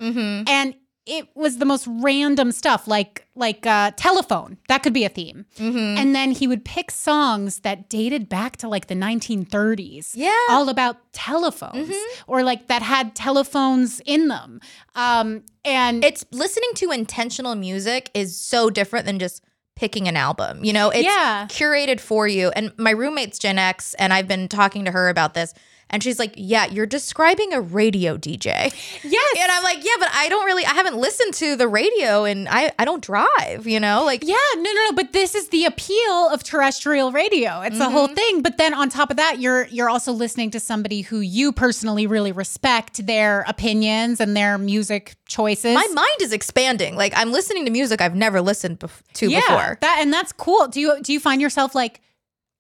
and 0.48 0.76
it 1.06 1.28
was 1.36 1.58
the 1.58 1.66
most 1.66 1.86
random 1.90 2.52
stuff, 2.52 2.88
like 2.88 3.28
like 3.36 3.66
uh, 3.66 3.92
telephone. 3.96 4.58
That 4.70 4.84
could 4.84 4.94
be 4.94 5.04
a 5.06 5.10
theme. 5.10 5.46
And 5.60 6.16
then 6.16 6.32
he 6.32 6.48
would 6.48 6.64
pick 6.64 6.92
songs 6.92 7.60
that 7.62 7.90
dated 7.90 8.30
back 8.30 8.58
to 8.58 8.68
like 8.70 8.88
the 8.88 8.96
1930s. 8.96 10.12
Yeah. 10.16 10.32
all 10.50 10.70
about 10.70 10.98
telephones, 11.14 11.94
or 12.28 12.44
like 12.44 12.68
that 12.68 12.82
had 12.82 13.16
telephones 13.16 14.02
in 14.06 14.28
them. 14.28 14.60
Um, 14.96 15.44
and 15.66 16.04
It's 16.04 16.26
listening 16.32 16.70
to 16.76 16.92
intentional 16.92 17.56
music 17.56 18.10
is 18.14 18.38
so 18.38 18.70
different 18.70 19.06
than 19.06 19.20
just 19.20 19.44
picking 19.76 20.08
an 20.08 20.16
album. 20.16 20.64
You 20.64 20.74
know, 20.74 20.90
it's 20.90 21.04
Yeah. 21.04 21.48
curated 21.50 22.00
for 22.00 22.28
you. 22.28 22.50
And 22.56 22.72
my 22.78 22.92
roommate's 22.92 23.40
Gen 23.40 23.58
X, 23.58 23.94
and 23.96 24.14
I've 24.14 24.28
been 24.28 24.48
talking 24.48 24.86
to 24.86 24.92
her 24.92 25.10
about 25.10 25.34
this. 25.34 25.54
And 25.90 26.02
she's 26.02 26.18
like, 26.18 26.34
Yeah, 26.36 26.66
you're 26.66 26.86
describing 26.88 27.54
a 27.54 27.62
radio 27.62 28.18
DJ. 28.18 28.74
yes, 29.04 29.38
And 29.40 29.52
I'm 29.52 29.64
like, 29.64 29.84
Yeah, 29.84 29.92
but 30.00 30.10
I 30.14 30.28
don't 30.30 30.46
really, 30.46 30.66
I 30.66 30.74
haven't 30.74 30.98
listened 30.98 31.34
to 31.36 31.56
the 31.56 31.68
radio 31.68 32.24
and 32.26 32.50
I, 32.50 32.72
I 32.80 32.86
don't 32.86 33.04
drive, 33.04 33.68
you 33.68 33.80
know? 33.80 34.04
Like, 34.04 34.24
Yeah, 34.24 34.36
no, 34.56 34.64
no, 34.64 34.74
no. 34.90 34.94
But 34.94 35.14
this 35.14 35.36
is 35.36 35.50
the 35.50 35.66
appeal 35.66 36.30
of 36.30 36.44
terrestrial 36.44 37.12
radio. 37.12 37.62
It's 37.62 37.76
a 37.78 37.80
Mm-hmm. 37.84 37.92
whole 37.92 38.08
thing. 38.08 38.42
But 38.42 38.58
then 38.58 38.74
on 38.74 38.90
top 38.90 39.12
of 39.12 39.18
that, 39.18 39.40
you're 39.40 39.66
you're 39.68 39.90
also 39.90 40.12
listening 40.14 40.50
to 40.52 40.60
somebody 40.60 41.02
who 41.02 41.20
you 41.20 41.52
personally 41.52 42.08
really 42.08 42.32
respect 42.32 43.06
their 43.06 43.44
opinions 43.48 44.20
and 44.20 44.36
their 44.36 44.58
music 44.58 45.16
choices. 45.28 45.76
my 45.76 45.88
mind 45.94 46.22
is 46.22 46.32
expanding. 46.34 46.96
Like, 46.96 47.14
I'm 47.16 47.32
listening 47.32 47.66
to 47.66 47.72
music 47.72 48.02
I've 48.02 48.16
never 48.16 48.42
listened 48.42 48.80
bef- 48.80 49.02
to 49.16 49.30
yeah, 49.30 49.42
before. 49.42 49.78
that 49.82 50.00
and 50.02 50.12
that's 50.12 50.32
cool. 50.32 50.68
Do 50.68 50.80
you 50.82 51.00
do 51.02 51.14
you 51.14 51.20
find 51.20 51.40
yourself 51.42 51.76
like 51.76 52.02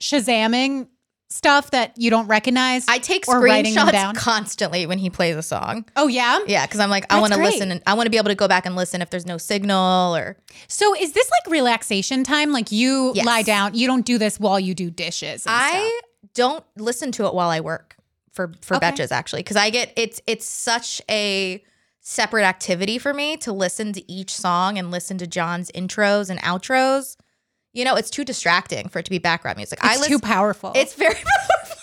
shazamming 0.01 0.87
stuff 1.29 1.71
that 1.71 1.93
you 1.97 2.09
don't 2.09 2.27
recognize? 2.27 2.85
I 2.87 2.99
take 2.99 3.25
screenshots 3.25 3.91
down? 3.91 4.15
constantly 4.15 4.85
when 4.85 4.97
he 4.99 5.09
plays 5.09 5.35
a 5.35 5.41
song. 5.43 5.85
oh 5.95 6.07
yeah. 6.07 6.39
Yeah, 6.47 6.65
because 6.65 6.79
I'm 6.79 6.89
like, 6.89 7.05
I 7.11 7.19
want 7.19 7.33
to 7.33 7.39
listen 7.39 7.71
and 7.71 7.81
I 7.87 7.93
want 7.95 8.05
to 8.05 8.11
be 8.11 8.17
able 8.17 8.29
to 8.29 8.35
go 8.35 8.47
back 8.47 8.65
and 8.65 8.75
listen 8.75 9.01
if 9.01 9.09
there's 9.09 9.25
no 9.25 9.37
signal 9.37 10.15
or. 10.15 10.37
So 10.67 10.95
is 10.95 11.13
this 11.13 11.29
like 11.31 11.51
relaxation 11.51 12.23
time? 12.23 12.51
Like 12.51 12.71
you 12.71 13.11
Yes. 13.15 13.25
lie 13.25 13.41
down. 13.43 13.73
You 13.73 13.87
don't 13.87 14.05
do 14.05 14.17
this 14.17 14.39
while 14.39 14.59
you 14.59 14.75
do 14.75 14.89
dishes. 14.91 15.29
and 15.31 15.41
stuff. 15.41 15.51
I 15.53 16.01
don't 16.33 16.63
listen 16.77 17.11
to 17.13 17.25
it 17.25 17.33
while 17.33 17.49
I 17.49 17.59
work 17.61 17.95
for 18.31 18.51
for 18.61 18.77
Okay. 18.77 18.91
betches 18.91 19.11
actually 19.11 19.41
because 19.41 19.57
I 19.57 19.69
get 19.69 19.91
it's 19.95 20.21
it's 20.27 20.45
such 20.45 21.01
a 21.09 21.63
separate 21.99 22.43
activity 22.43 22.97
for 22.97 23.13
me 23.13 23.37
to 23.37 23.53
listen 23.53 23.93
to 23.93 24.11
each 24.11 24.35
song 24.35 24.77
and 24.77 24.91
listen 24.91 25.17
to 25.19 25.25
John's 25.27 25.71
intros 25.71 26.29
and 26.29 26.39
outros. 26.41 27.15
You 27.73 27.85
know, 27.85 27.95
it's 27.95 28.09
too 28.09 28.23
distracting 28.23 28.87
for 28.87 28.99
it 28.99 29.05
to 29.05 29.09
be 29.09 29.17
background 29.17 29.57
music. 29.57 29.79
I 29.81 29.93
it's 29.93 30.01
listen. 30.01 30.19
too 30.19 30.25
powerful. 30.25 30.71
it's 30.75 30.93
very 30.93 31.13
powerful. 31.15 31.75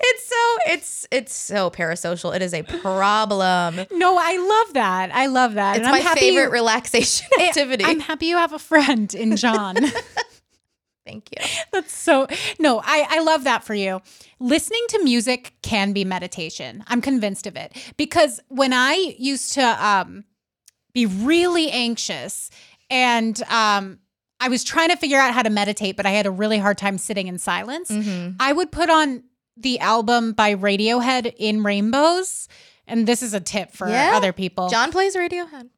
it's 0.00 0.28
so 0.28 0.72
it's 0.72 1.06
it's 1.12 1.34
so 1.34 1.70
parasocial. 1.70 2.34
It 2.34 2.42
is 2.42 2.52
a 2.52 2.62
problem. 2.64 3.86
no, 3.92 4.16
I 4.18 4.36
love 4.36 4.74
that. 4.74 5.14
I 5.14 5.26
love 5.26 5.54
that. 5.54 5.76
It's 5.76 5.86
and 5.86 5.92
my 5.92 5.98
I'm 5.98 6.02
happy 6.04 6.20
favorite 6.20 6.50
relaxation 6.50 7.28
activity. 7.40 7.84
I'm 7.84 8.00
happy 8.00 8.26
you 8.26 8.36
have 8.36 8.52
a 8.52 8.58
friend 8.58 9.14
in 9.14 9.36
John. 9.36 9.76
Thank 11.06 11.30
you. 11.30 11.46
That's 11.72 11.94
so 11.94 12.26
no, 12.58 12.80
I, 12.84 13.06
I 13.08 13.20
love 13.20 13.44
that 13.44 13.62
for 13.62 13.74
you. 13.74 14.00
Listening 14.40 14.84
to 14.88 15.04
music 15.04 15.54
can 15.62 15.92
be 15.92 16.04
meditation. 16.04 16.82
I'm 16.88 17.00
convinced 17.00 17.46
of 17.46 17.54
it. 17.54 17.76
Because 17.96 18.40
when 18.48 18.72
I 18.72 19.14
used 19.16 19.52
to 19.54 19.62
um 19.86 20.24
be 20.92 21.06
really 21.06 21.70
anxious 21.70 22.50
and 22.90 23.40
um 23.44 24.00
I 24.40 24.48
was 24.48 24.62
trying 24.64 24.90
to 24.90 24.96
figure 24.96 25.18
out 25.18 25.32
how 25.34 25.42
to 25.42 25.50
meditate, 25.50 25.96
but 25.96 26.06
I 26.06 26.10
had 26.10 26.26
a 26.26 26.30
really 26.30 26.58
hard 26.58 26.78
time 26.78 26.98
sitting 26.98 27.26
in 27.26 27.38
silence. 27.38 27.90
Mm-hmm. 27.90 28.36
I 28.38 28.52
would 28.52 28.70
put 28.70 28.90
on 28.90 29.22
the 29.56 29.78
album 29.80 30.32
by 30.32 30.54
Radiohead 30.54 31.34
in 31.38 31.62
Rainbows. 31.62 32.48
And 32.86 33.06
this 33.08 33.22
is 33.22 33.34
a 33.34 33.40
tip 33.40 33.72
for 33.72 33.88
Yeah. 33.88 34.12
other 34.14 34.32
people. 34.32 34.68
John 34.68 34.92
plays 34.92 35.16
Radiohead. 35.16 35.70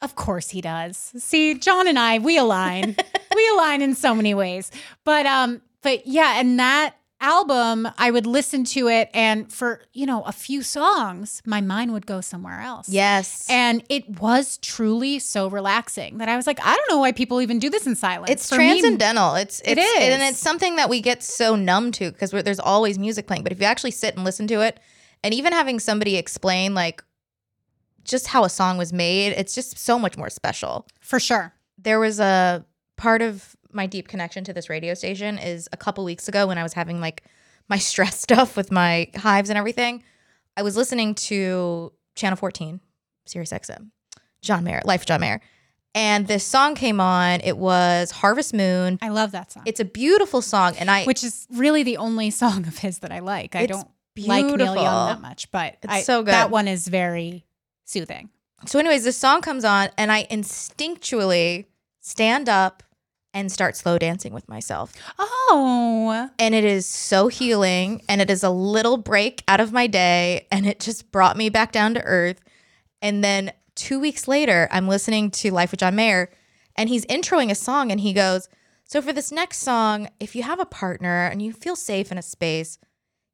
Of 0.00 0.16
course 0.16 0.50
he 0.50 0.60
does. 0.60 0.96
See, 1.18 1.54
John 1.54 1.86
and 1.86 1.98
I, 1.98 2.18
we 2.18 2.36
align. 2.38 2.96
we 3.36 3.48
align 3.54 3.82
in 3.82 3.94
so 3.94 4.14
many 4.14 4.34
ways. 4.34 4.70
But 5.04 5.26
um 5.26 5.62
but 5.82 6.06
yeah, 6.06 6.40
and 6.40 6.58
that 6.58 6.94
album, 7.22 7.88
I 7.96 8.10
would 8.10 8.26
listen 8.26 8.64
to 8.64 8.88
it 8.88 9.08
and 9.14 9.50
for, 9.50 9.80
you 9.94 10.04
know, 10.04 10.22
a 10.24 10.32
few 10.32 10.62
songs, 10.62 11.40
my 11.46 11.60
mind 11.62 11.92
would 11.92 12.04
go 12.04 12.20
somewhere 12.20 12.60
else. 12.60 12.88
Yes. 12.88 13.46
And 13.48 13.82
it 13.88 14.20
was 14.20 14.58
truly 14.58 15.18
so 15.20 15.48
relaxing 15.48 16.18
that 16.18 16.28
I 16.28 16.36
was 16.36 16.46
like, 16.46 16.58
I 16.62 16.76
don't 16.76 16.90
know 16.90 16.98
why 16.98 17.12
people 17.12 17.40
even 17.40 17.58
do 17.58 17.70
this 17.70 17.86
in 17.86 17.94
silence. 17.94 18.30
It's 18.30 18.48
For 18.48 18.58
me, 18.58 18.68
transcendental. 18.80 19.36
it's 19.36 19.62
it's 19.64 19.80
is. 19.80 20.08
and 20.12 20.22
it's 20.22 20.40
something 20.40 20.76
that 20.76 20.90
we 20.90 21.00
get 21.00 21.22
so 21.22 21.56
numb 21.56 21.92
to 21.92 22.10
because 22.10 22.32
there's 22.32 22.60
always 22.60 22.98
music 22.98 23.26
playing. 23.26 23.44
But 23.44 23.52
if 23.52 23.60
you 23.60 23.66
actually 23.66 23.92
sit 23.92 24.16
and 24.16 24.24
listen 24.24 24.46
to 24.48 24.60
it, 24.60 24.78
and 25.24 25.32
even 25.32 25.52
having 25.52 25.78
somebody 25.78 26.16
explain 26.16 26.74
like 26.74 27.02
just 28.04 28.26
how 28.26 28.42
a 28.44 28.50
song 28.50 28.76
was 28.78 28.92
made, 28.92 29.28
it's 29.32 29.54
just 29.54 29.78
so 29.78 29.96
much 29.98 30.16
more 30.18 30.28
special. 30.28 30.86
for 31.00 31.20
sure. 31.20 31.54
There 31.78 32.00
was 32.00 32.18
a 32.18 32.64
part 32.96 33.22
of 33.22 33.56
my 33.72 33.86
deep 33.86 34.08
connection 34.08 34.44
to 34.44 34.52
this 34.52 34.68
radio 34.68 34.94
station 34.94 35.38
is 35.38 35.68
a 35.72 35.76
couple 35.76 36.04
weeks 36.04 36.28
ago 36.28 36.46
when 36.46 36.58
I 36.58 36.62
was 36.62 36.72
having 36.72 37.00
like 37.00 37.24
my 37.68 37.78
stress 37.78 38.20
stuff 38.20 38.56
with 38.56 38.70
my 38.70 39.08
hives 39.16 39.50
and 39.50 39.58
everything. 39.58 40.02
I 40.56 40.62
was 40.62 40.76
listening 40.76 41.14
to 41.14 41.92
Channel 42.14 42.36
14, 42.36 42.80
Sirius 43.26 43.52
XM, 43.52 43.90
John 44.42 44.64
Mayer, 44.64 44.82
Life 44.84 45.06
John 45.06 45.20
Mayer. 45.20 45.40
And 45.94 46.26
this 46.26 46.44
song 46.44 46.74
came 46.74 47.00
on. 47.00 47.40
It 47.42 47.58
was 47.58 48.10
Harvest 48.10 48.54
Moon. 48.54 48.98
I 49.02 49.10
love 49.10 49.32
that 49.32 49.52
song. 49.52 49.64
It's 49.66 49.80
a 49.80 49.84
beautiful 49.84 50.40
song, 50.40 50.74
and 50.78 50.90
I 50.90 51.04
which 51.04 51.22
is 51.22 51.46
really 51.52 51.82
the 51.82 51.98
only 51.98 52.30
song 52.42 52.66
of 52.66 52.78
his 52.78 53.00
that 53.00 53.12
I 53.12 53.18
like. 53.18 53.54
I 53.54 53.66
don't 53.66 53.88
like 54.16 54.44
Neil 54.44 54.56
beautiful. 54.56 54.82
Young 54.82 55.08
that 55.08 55.20
much, 55.20 55.50
but 55.50 55.76
It's 55.82 55.92
I, 55.92 56.00
so 56.02 56.22
good. 56.22 56.32
that 56.32 56.50
one 56.50 56.66
is 56.68 56.88
very 56.88 57.44
soothing. 57.84 58.30
So, 58.64 58.78
anyways, 58.78 59.04
this 59.04 59.16
song 59.18 59.42
comes 59.42 59.64
on, 59.64 59.90
and 59.98 60.12
I 60.12 60.24
instinctually 60.24 61.66
stand 62.00 62.48
up 62.48 62.82
and 63.34 63.50
start 63.50 63.76
slow 63.76 63.98
dancing 63.98 64.32
with 64.32 64.48
myself. 64.48 64.92
Oh. 65.18 66.28
And 66.38 66.54
it 66.54 66.64
is 66.64 66.86
so 66.86 67.28
healing, 67.28 68.02
and 68.08 68.20
it 68.20 68.30
is 68.30 68.42
a 68.42 68.50
little 68.50 68.96
break 68.96 69.42
out 69.48 69.60
of 69.60 69.72
my 69.72 69.86
day, 69.86 70.46
and 70.50 70.66
it 70.66 70.80
just 70.80 71.10
brought 71.10 71.36
me 71.36 71.48
back 71.48 71.72
down 71.72 71.94
to 71.94 72.02
earth. 72.02 72.40
And 73.00 73.24
then 73.24 73.52
two 73.74 73.98
weeks 73.98 74.28
later, 74.28 74.68
I'm 74.70 74.88
listening 74.88 75.30
to 75.32 75.50
Life 75.50 75.70
with 75.70 75.80
John 75.80 75.96
Mayer, 75.96 76.30
and 76.76 76.88
he's 76.88 77.06
introing 77.06 77.50
a 77.50 77.54
song, 77.54 77.90
and 77.90 78.00
he 78.00 78.12
goes, 78.12 78.48
So, 78.84 79.02
for 79.02 79.12
this 79.12 79.32
next 79.32 79.58
song, 79.58 80.08
if 80.20 80.34
you 80.34 80.42
have 80.42 80.60
a 80.60 80.66
partner 80.66 81.26
and 81.26 81.42
you 81.42 81.52
feel 81.52 81.76
safe 81.76 82.12
in 82.12 82.18
a 82.18 82.22
space, 82.22 82.78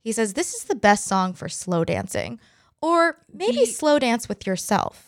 he 0.00 0.12
says, 0.12 0.34
This 0.34 0.54
is 0.54 0.64
the 0.64 0.74
best 0.74 1.04
song 1.04 1.34
for 1.34 1.48
slow 1.48 1.84
dancing, 1.84 2.40
or 2.80 3.18
maybe 3.32 3.66
slow 3.66 3.98
dance 3.98 4.28
with 4.28 4.46
yourself. 4.46 5.07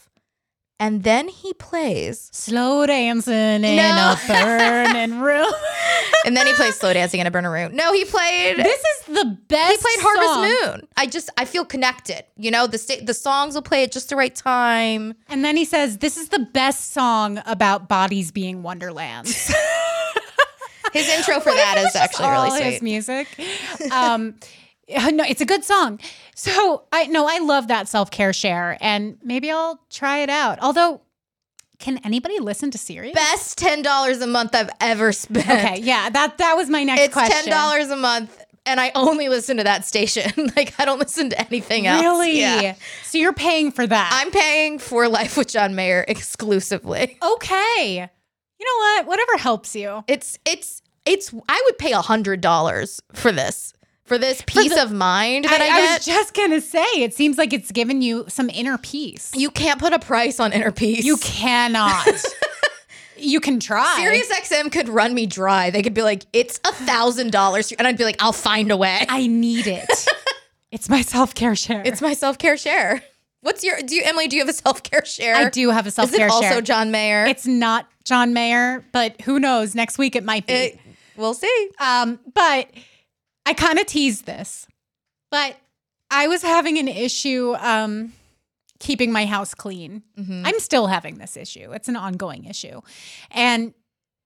And 0.80 1.02
then 1.04 1.28
he 1.28 1.52
plays, 1.52 2.30
Slow 2.32 2.86
dancing 2.86 3.34
in 3.34 3.76
No. 3.76 4.14
a 4.16 4.20
burning 4.26 5.20
room. 5.20 5.52
and 6.24 6.34
then 6.36 6.46
he 6.46 6.54
plays 6.54 6.74
slow 6.76 6.92
dancing 6.94 7.20
in 7.20 7.26
a 7.26 7.30
burner 7.30 7.52
room. 7.52 7.76
No, 7.76 7.92
he 7.92 8.04
played. 8.06 8.56
this 8.56 8.80
is 8.82 9.14
the 9.14 9.38
best. 9.48 9.70
he 9.72 9.76
played 9.76 9.98
Harvest 10.00 10.32
song. 10.64 10.70
Moon. 10.78 10.88
I 10.96 11.06
just 11.06 11.28
I 11.36 11.44
feel 11.44 11.66
connected. 11.66 12.24
You 12.36 12.50
know, 12.50 12.66
the 12.66 12.78
sta- 12.78 13.04
the 13.04 13.12
songs 13.14 13.54
will 13.54 13.62
play 13.62 13.84
at 13.84 13.92
just 13.92 14.08
the 14.08 14.16
right 14.16 14.34
time. 14.34 15.14
And 15.28 15.44
then 15.44 15.56
he 15.56 15.66
says, 15.66 15.98
This 15.98 16.16
is 16.16 16.30
the 16.30 16.38
best 16.40 16.92
song 16.92 17.42
about 17.44 17.86
bodies 17.88 18.30
being 18.32 18.62
wonderlands. 18.62 19.52
His 20.92 21.08
intro 21.08 21.38
for 21.40 21.52
that 21.54 21.76
is 21.78 21.94
actually 21.94 22.28
really 22.30 22.48
all 22.50 22.54
his 22.62 22.82
music. 22.82 23.28
Um, 23.92 24.34
no, 25.12 25.24
it's 25.24 25.40
a 25.40 25.46
good 25.46 25.64
song. 25.64 26.00
So 26.34 26.84
I 26.92 27.06
no, 27.06 27.26
I 27.28 27.38
love 27.38 27.68
that 27.68 27.88
self 27.88 28.10
care 28.10 28.32
share, 28.32 28.76
and 28.80 29.18
maybe 29.22 29.50
I'll 29.50 29.80
try 29.90 30.18
it 30.18 30.30
out. 30.30 30.58
Although, 30.60 31.00
can 31.78 31.98
anybody 32.04 32.40
listen 32.40 32.70
to 32.72 32.78
Sirius? 32.78 33.14
Best 33.14 33.58
ten 33.58 33.82
dollars 33.82 34.20
a 34.20 34.26
month 34.26 34.54
I've 34.54 34.70
ever 34.80 35.12
spent. 35.12 35.48
Okay, 35.48 35.80
yeah, 35.80 36.10
that 36.10 36.38
that 36.38 36.56
was 36.56 36.68
my 36.68 36.84
next 36.84 37.02
it's 37.02 37.12
question. 37.12 37.36
ten 37.36 37.50
dollars 37.50 37.90
a 37.90 37.96
month, 37.96 38.42
and 38.66 38.80
I 38.80 38.90
only 38.94 39.28
listen 39.28 39.58
to 39.58 39.64
that 39.64 39.84
station. 39.84 40.50
like 40.56 40.74
I 40.78 40.84
don't 40.84 40.98
listen 40.98 41.30
to 41.30 41.40
anything 41.40 41.86
else. 41.86 42.02
Really? 42.02 42.40
Yeah. 42.40 42.74
So 43.04 43.18
you're 43.18 43.32
paying 43.32 43.70
for 43.70 43.86
that? 43.86 44.10
I'm 44.12 44.30
paying 44.32 44.78
for 44.78 45.08
Life 45.08 45.36
with 45.36 45.48
John 45.48 45.74
Mayer 45.74 46.04
exclusively. 46.08 47.18
okay. 47.22 48.08
You 48.58 48.66
know 48.66 48.78
what? 48.78 49.06
Whatever 49.06 49.38
helps 49.38 49.76
you. 49.76 50.04
It's 50.08 50.38
it's 50.44 50.82
it's. 51.06 51.32
I 51.48 51.62
would 51.66 51.78
pay 51.78 51.92
a 51.92 52.02
hundred 52.02 52.40
dollars 52.40 53.00
for 53.14 53.30
this 53.32 53.72
for 54.10 54.18
this 54.18 54.42
peace 54.44 54.74
the- 54.74 54.82
of 54.82 54.90
mind 54.90 55.44
that 55.44 55.60
I, 55.60 55.66
I, 55.66 55.68
get. 55.68 55.98
was 55.98 56.04
just 56.04 56.34
gonna 56.34 56.60
say, 56.60 56.82
it 56.96 57.14
seems 57.14 57.38
like 57.38 57.52
it's 57.52 57.70
given 57.70 58.02
you 58.02 58.24
some 58.26 58.50
inner 58.50 58.76
peace. 58.76 59.30
you 59.36 59.52
can't 59.52 59.78
put 59.78 59.92
a 59.92 60.00
price 60.00 60.40
on 60.40 60.52
inner 60.52 60.72
peace. 60.72 61.04
You 61.04 61.16
cannot. 61.18 62.08
you 63.16 63.38
can 63.38 63.60
try. 63.60 63.94
Sirius 63.98 64.28
XM 64.32 64.72
could 64.72 64.88
run 64.88 65.14
me 65.14 65.26
dry. 65.26 65.70
They 65.70 65.80
could 65.80 65.94
be 65.94 66.02
like, 66.02 66.26
it's 66.32 66.58
a 66.66 66.72
thousand 66.72 67.30
dollars, 67.30 67.70
and 67.70 67.86
I'd 67.86 67.96
be 67.96 68.02
like, 68.02 68.20
I'll 68.20 68.32
find 68.32 68.72
a 68.72 68.76
way. 68.76 69.06
I 69.08 69.28
need 69.28 69.68
it. 69.68 69.88
it's 70.72 70.88
my 70.88 71.02
self 71.02 71.32
care 71.32 71.54
share. 71.54 71.82
It's 71.84 72.02
my 72.02 72.14
self 72.14 72.36
care 72.36 72.56
share. 72.56 73.04
What's 73.42 73.62
your? 73.62 73.80
Do 73.80 73.94
you, 73.94 74.02
Emily? 74.04 74.26
Do 74.26 74.34
you 74.34 74.42
have 74.42 74.48
a 74.48 74.52
self 74.52 74.82
care 74.82 75.04
share? 75.04 75.36
I 75.36 75.50
do 75.50 75.70
have 75.70 75.86
a 75.86 75.92
self 75.92 76.08
Is 76.08 76.14
it 76.16 76.18
care 76.18 76.30
also 76.30 76.48
share. 76.48 76.60
John 76.62 76.90
Mayer? 76.90 77.26
It's 77.26 77.46
not 77.46 77.86
John 78.02 78.34
Mayer, 78.34 78.84
but 78.90 79.20
who 79.20 79.38
knows? 79.38 79.76
Next 79.76 79.98
week 79.98 80.16
it 80.16 80.24
might 80.24 80.48
be. 80.48 80.52
It- 80.52 80.80
we'll 81.16 81.34
see. 81.34 81.68
um, 81.78 82.18
but 82.34 82.68
I 83.50 83.54
kind 83.54 83.78
of 83.80 83.86
teased 83.86 84.26
this, 84.26 84.66
but 85.30 85.56
I 86.08 86.28
was 86.28 86.42
having 86.42 86.78
an 86.78 86.86
issue 86.86 87.54
um, 87.58 88.12
keeping 88.78 89.10
my 89.10 89.26
house 89.26 89.54
clean. 89.54 90.02
Mhm. 90.16 90.42
I'm 90.46 90.58
still 90.60 90.86
having 90.86 91.16
this 91.18 91.36
issue. 91.36 91.72
It's 91.72 91.88
an 91.88 91.96
ongoing 91.96 92.44
issue, 92.44 92.80
and 93.30 93.74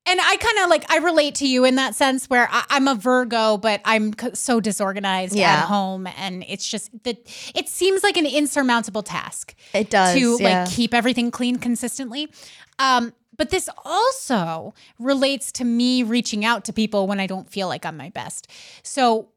and 0.07 0.21
I 0.21 0.37
kind 0.37 0.59
of 0.63 0.69
like 0.69 0.85
I 0.91 0.99
relate 0.99 1.37
to 1.37 1.49
you 1.49 1.65
in 1.65 1.77
that 1.77 1.95
sense 1.95 2.27
where 2.29 2.47
I, 2.53 2.65
I'm 2.69 2.87
a 2.87 2.95
Virgo, 2.95 3.57
but 3.57 3.81
I'm 3.87 4.13
c- 4.13 4.35
so 4.35 4.61
disorganized 4.61 5.35
Yeah. 5.35 5.55
at 5.55 5.65
home, 5.65 6.07
and 6.19 6.45
it's 6.47 6.69
just 6.69 6.91
that 7.05 7.17
it 7.55 7.71
seems 7.71 8.03
like 8.03 8.19
an 8.19 8.27
insurmountable 8.27 9.03
task 9.03 9.55
It 9.73 9.89
does 9.89 10.13
to 10.15 10.37
yeah. 10.39 10.65
like 10.65 10.71
keep 10.73 10.93
everything 10.93 11.31
clean 11.31 11.57
consistently. 11.57 12.31
Um, 12.79 13.15
but 13.37 13.51
this 13.51 13.69
also 13.85 14.75
relates 14.99 15.53
to 15.53 15.65
me 15.65 16.03
reaching 16.03 16.45
out 16.45 16.65
to 16.65 16.73
people 16.73 17.07
when 17.07 17.21
I 17.21 17.27
don't 17.27 17.51
feel 17.51 17.69
like 17.69 17.85
I'm 17.85 17.97
my 17.97 18.11
best. 18.11 18.51
So 18.83 19.29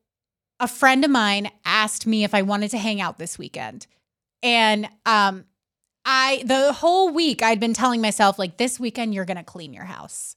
a 0.59 0.67
friend 0.67 1.05
of 1.05 1.11
mine 1.11 1.49
asked 1.65 2.07
me 2.07 2.23
if 2.23 2.33
I 2.33 2.41
wanted 2.41 2.71
to 2.71 2.77
hang 2.77 3.01
out 3.01 3.17
this 3.17 3.37
weekend. 3.37 3.87
And 4.43 4.87
um 5.05 5.45
I 6.05 6.43
the 6.45 6.73
whole 6.73 7.09
week 7.11 7.41
I'd 7.43 7.59
been 7.59 7.73
telling 7.73 8.01
myself 8.01 8.39
like 8.39 8.57
this 8.57 8.79
weekend 8.79 9.13
you're 9.13 9.25
going 9.25 9.37
to 9.37 9.43
clean 9.43 9.73
your 9.73 9.83
house. 9.83 10.35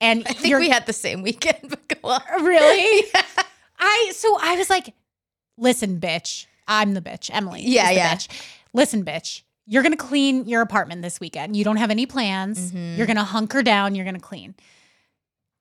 And 0.00 0.26
I 0.26 0.32
think 0.32 0.58
we 0.58 0.68
had 0.68 0.86
the 0.86 0.92
same 0.92 1.22
weekend. 1.22 1.58
But 1.68 1.88
go 1.88 2.08
on. 2.08 2.44
really 2.44 3.04
I 3.78 4.12
so 4.14 4.36
I 4.40 4.56
was 4.56 4.70
like 4.70 4.94
listen 5.58 6.00
bitch. 6.00 6.46
I'm 6.68 6.94
the 6.94 7.00
bitch. 7.00 7.30
Emily. 7.32 7.62
Yeah, 7.64 7.90
yeah. 7.90 8.14
Bitch. 8.14 8.28
Listen 8.72 9.04
bitch. 9.04 9.42
You're 9.66 9.82
going 9.82 9.92
to 9.92 9.98
clean 9.98 10.46
your 10.46 10.60
apartment 10.60 11.02
this 11.02 11.20
weekend. 11.20 11.56
You 11.56 11.64
don't 11.64 11.76
have 11.76 11.90
any 11.90 12.04
plans. 12.06 12.72
Mhm. 12.72 12.96
You're 12.96 13.06
going 13.06 13.16
to 13.16 13.22
hunker 13.24 13.62
down, 13.62 13.94
you're 13.94 14.04
going 14.04 14.16
to 14.16 14.20
clean. 14.20 14.54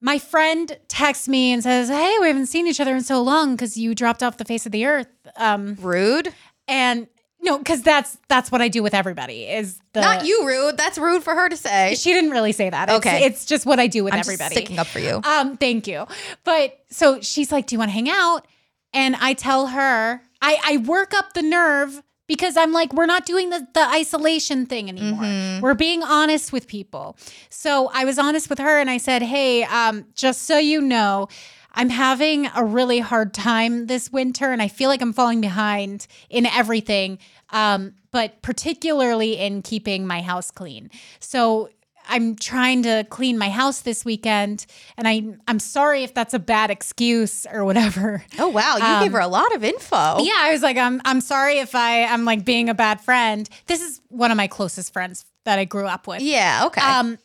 My 0.04 0.18
friend 0.18 0.78
texts 0.88 1.28
me 1.28 1.52
and 1.54 1.62
says, 1.62 1.88
"Hey, 1.90 2.18
we 2.20 2.26
haven't 2.28 2.48
seen 2.48 2.66
each 2.68 2.80
other 2.80 2.96
in 2.96 3.04
so 3.04 3.22
long 3.22 3.56
cuz 3.56 3.78
you 3.78 3.94
dropped 3.94 4.24
off 4.24 4.38
the 4.38 4.46
face 4.46 4.66
of 4.66 4.72
the 4.72 4.86
earth." 4.88 5.08
Um 5.36 5.76
Rude. 5.80 6.34
and 6.68 7.06
no, 7.44 7.60
cuz 7.60 7.84
that's 7.84 8.18
that's 8.28 8.52
what 8.52 8.62
I 8.64 8.68
do 8.68 8.82
with 8.82 8.96
everybody. 8.96 9.44
Is 9.44 9.80
the 9.94 10.02
Not 10.02 10.26
you, 10.26 10.48
rude. 10.48 10.76
That's 10.78 10.98
rude 10.98 11.24
for 11.24 11.36
her 11.36 11.50
to 11.50 11.56
say. 11.58 11.94
She 11.94 12.14
didn't 12.14 12.32
really 12.32 12.52
say 12.52 12.72
that. 12.72 12.90
It's, 12.90 12.98
Okay. 12.98 13.24
it's 13.26 13.46
just 13.46 13.68
what 13.68 13.80
I 13.80 13.86
do 13.86 14.04
with 14.04 14.14
I'm 14.16 14.20
everybody. 14.22 14.56
sticking 14.56 14.80
up 14.80 14.88
for 14.88 14.98
you. 15.00 15.22
Um, 15.24 15.56
thank 15.58 15.86
you. 15.86 16.08
But 16.44 16.80
so 16.90 17.22
she's 17.22 17.52
like, 17.52 17.68
Do 17.68 17.76
you 17.76 17.80
want 17.80 17.90
to 17.90 17.94
hang 17.94 18.10
out? 18.10 18.48
And 18.94 19.16
I 19.18 19.34
tell 19.34 19.68
her, 19.68 20.22
I, 20.42 20.58
I 20.64 20.78
work 20.78 21.14
up 21.14 21.34
the 21.34 21.44
nerve 21.44 22.02
because 22.34 22.56
I'm 22.56 22.72
like, 22.72 22.94
we're 22.94 23.06
not 23.16 23.26
doing 23.26 23.50
the, 23.50 23.68
the 23.74 23.86
isolation 23.90 24.66
thing 24.66 24.88
anymore. 24.88 25.24
Mhm. 25.26 25.60
We're 25.62 25.74
being 25.74 26.02
honest 26.02 26.54
with 26.54 26.66
people. 26.66 27.18
So 27.50 27.92
I 27.94 28.06
was 28.06 28.18
honest 28.18 28.50
with 28.50 28.60
her 28.60 28.80
and 28.80 28.90
I 28.90 28.98
said, 28.98 29.22
Hey, 29.22 29.64
um, 29.66 30.06
just 30.16 30.44
so 30.44 30.58
you 30.58 30.80
know, 30.80 31.28
I'm 31.74 31.90
having 31.90 32.48
a 32.56 32.64
really 32.64 33.00
hard 33.00 33.34
time 33.34 33.88
this 33.88 34.12
winter 34.14 34.52
and 34.54 34.62
I 34.62 34.70
feel 34.70 34.90
like 34.90 35.02
I'm 35.02 35.12
falling 35.14 35.42
behind 35.42 36.08
in 36.30 36.46
everything, 36.46 37.20
um, 37.50 37.96
but 38.12 38.42
particularly 38.42 39.38
in 39.38 39.62
keeping 39.62 40.08
my 40.08 40.22
house 40.22 40.52
clean. 40.52 40.90
So 41.20 41.70
I'm 42.08 42.36
trying 42.36 42.84
to 42.84 43.06
clean 43.10 43.38
my 43.38 43.50
house 43.50 43.82
this 43.82 44.04
weekend 44.06 44.66
and 44.98 45.08
I 45.08 45.24
I'm 45.48 45.60
sorry 45.60 46.04
if 46.04 46.14
that's 46.14 46.34
a 46.34 46.40
bad 46.40 46.70
excuse 46.72 47.46
or 47.52 47.64
whatever. 47.66 48.24
Oh 48.40 48.50
wow, 48.50 48.78
you 48.78 48.84
Um, 48.84 49.04
gave 49.04 49.12
her 49.14 49.20
a 49.20 49.28
lot 49.28 49.54
of 49.56 49.64
info. 49.64 50.20
Yeah, 50.24 50.34
I 50.38 50.50
was 50.52 50.62
like 50.62 50.78
I'm 50.78 51.02
I'm 51.06 51.22
sorry 51.22 51.60
if 51.60 51.76
I 51.76 52.04
I'm 52.06 52.26
like 52.26 52.44
being 52.46 52.70
a 52.70 52.74
bad 52.74 53.02
friend. 53.02 53.50
This 53.68 53.82
is 53.82 54.02
one 54.10 54.32
of 54.32 54.38
my 54.38 54.48
closest 54.48 54.94
friends 54.94 55.26
that 55.46 55.58
I 55.60 55.66
grew 55.66 55.86
up 55.88 56.08
with. 56.08 56.22
Yeah. 56.22 56.64
Okay. 56.68 56.82
Um, 56.82 57.18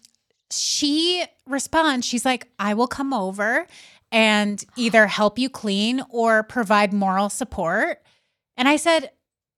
she 0.50 1.24
responds, 1.46 2.06
she's 2.06 2.24
like, 2.24 2.48
I 2.58 2.74
will 2.74 2.86
come 2.86 3.12
over 3.12 3.66
and 4.12 4.64
either 4.76 5.06
help 5.06 5.38
you 5.38 5.50
clean 5.50 6.02
or 6.10 6.42
provide 6.44 6.92
moral 6.92 7.28
support. 7.28 8.02
And 8.56 8.68
I 8.68 8.76
said, 8.76 9.10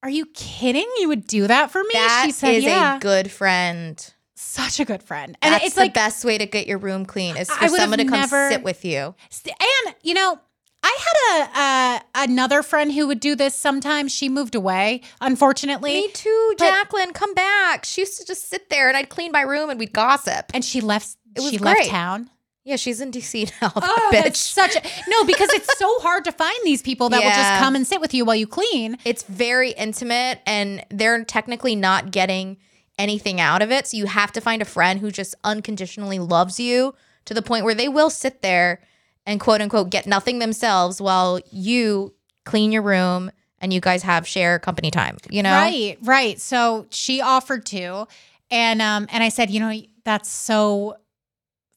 Are 0.02 0.10
you 0.10 0.26
kidding? 0.26 0.88
You 0.98 1.08
would 1.08 1.26
do 1.26 1.46
that 1.46 1.70
for 1.70 1.82
me? 1.82 1.90
that 1.92 2.22
she 2.24 2.32
said, 2.32 2.54
is 2.56 2.64
Yeah. 2.64 2.96
a 2.96 3.00
good 3.00 3.30
friend. 3.30 4.14
Such 4.40 4.78
a 4.78 4.84
good 4.84 5.02
friend. 5.02 5.36
And 5.42 5.52
That's 5.54 5.66
it's 5.66 5.74
the 5.74 5.82
like, 5.82 5.94
best 5.94 6.24
way 6.24 6.38
to 6.38 6.46
get 6.46 6.66
your 6.68 6.78
room 6.78 7.04
clean 7.06 7.36
is 7.36 7.50
for 7.50 7.68
someone 7.68 7.98
to 7.98 8.04
come 8.04 8.20
never- 8.20 8.50
sit 8.50 8.62
with 8.62 8.84
you. 8.84 9.14
and 9.46 9.94
you 10.02 10.14
know, 10.14 10.38
I 10.82 10.98
had 11.06 11.42
a 11.42 11.60
uh, 11.60 12.24
another 12.24 12.62
friend 12.62 12.92
who 12.92 13.08
would 13.08 13.18
do 13.18 13.34
this 13.34 13.54
sometimes. 13.56 14.14
She 14.14 14.28
moved 14.28 14.54
away, 14.54 15.00
unfortunately. 15.20 15.92
Me 15.94 16.08
too, 16.12 16.54
But- 16.56 16.64
Jacqueline. 16.64 17.12
Come 17.12 17.34
back. 17.34 17.84
She 17.84 18.02
used 18.02 18.18
to 18.20 18.24
just 18.26 18.48
sit 18.48 18.70
there 18.70 18.86
and 18.88 18.96
I'd 18.96 19.08
clean 19.08 19.32
my 19.32 19.40
room 19.42 19.70
and 19.70 19.78
we'd 19.78 19.92
gossip. 19.92 20.46
and 20.54 20.64
she 20.64 20.80
left 20.80 21.16
she 21.40 21.58
left 21.58 21.86
town. 21.88 22.30
Yeah, 22.64 22.76
she's 22.76 23.00
in 23.00 23.10
DC 23.10 23.50
now. 23.62 23.72
Oh, 23.74 24.10
bitch. 24.12 24.36
such 24.36 24.76
a 24.76 24.82
no, 25.08 25.24
because 25.24 25.48
it's 25.50 25.76
so 25.78 25.98
hard 26.00 26.24
to 26.24 26.32
find 26.32 26.58
these 26.64 26.82
people 26.82 27.08
that 27.08 27.22
will 27.24 27.30
just 27.30 27.58
come 27.60 27.74
and 27.74 27.86
sit 27.86 28.00
with 28.00 28.14
you 28.14 28.24
while 28.24 28.36
you 28.36 28.46
clean. 28.46 28.98
It's 29.04 29.22
very 29.24 29.70
intimate 29.70 30.40
and 30.46 30.84
they're 30.90 31.24
technically 31.24 31.74
not 31.74 32.10
getting 32.12 32.58
anything 32.98 33.40
out 33.40 33.62
of 33.62 33.70
it. 33.70 33.86
So 33.86 33.96
you 33.96 34.06
have 34.06 34.32
to 34.32 34.40
find 34.40 34.60
a 34.60 34.64
friend 34.64 35.00
who 35.00 35.10
just 35.10 35.34
unconditionally 35.44 36.18
loves 36.18 36.58
you 36.58 36.94
to 37.24 37.34
the 37.34 37.42
point 37.42 37.64
where 37.64 37.74
they 37.74 37.88
will 37.88 38.10
sit 38.10 38.42
there 38.42 38.80
and 39.24 39.38
quote 39.40 39.60
unquote 39.60 39.90
get 39.90 40.06
nothing 40.06 40.38
themselves 40.38 41.00
while 41.00 41.40
you 41.50 42.14
clean 42.44 42.72
your 42.72 42.82
room 42.82 43.30
and 43.60 43.72
you 43.72 43.80
guys 43.80 44.02
have 44.02 44.26
share 44.26 44.58
company 44.58 44.90
time, 44.90 45.16
you 45.30 45.42
know? 45.42 45.52
Right, 45.52 45.98
right. 46.02 46.40
So 46.40 46.86
she 46.90 47.20
offered 47.20 47.66
to, 47.66 48.06
and 48.50 48.80
um, 48.80 49.06
and 49.10 49.22
I 49.22 49.28
said, 49.28 49.50
you 49.50 49.60
know, 49.60 49.80
that's 50.04 50.28
so 50.28 50.96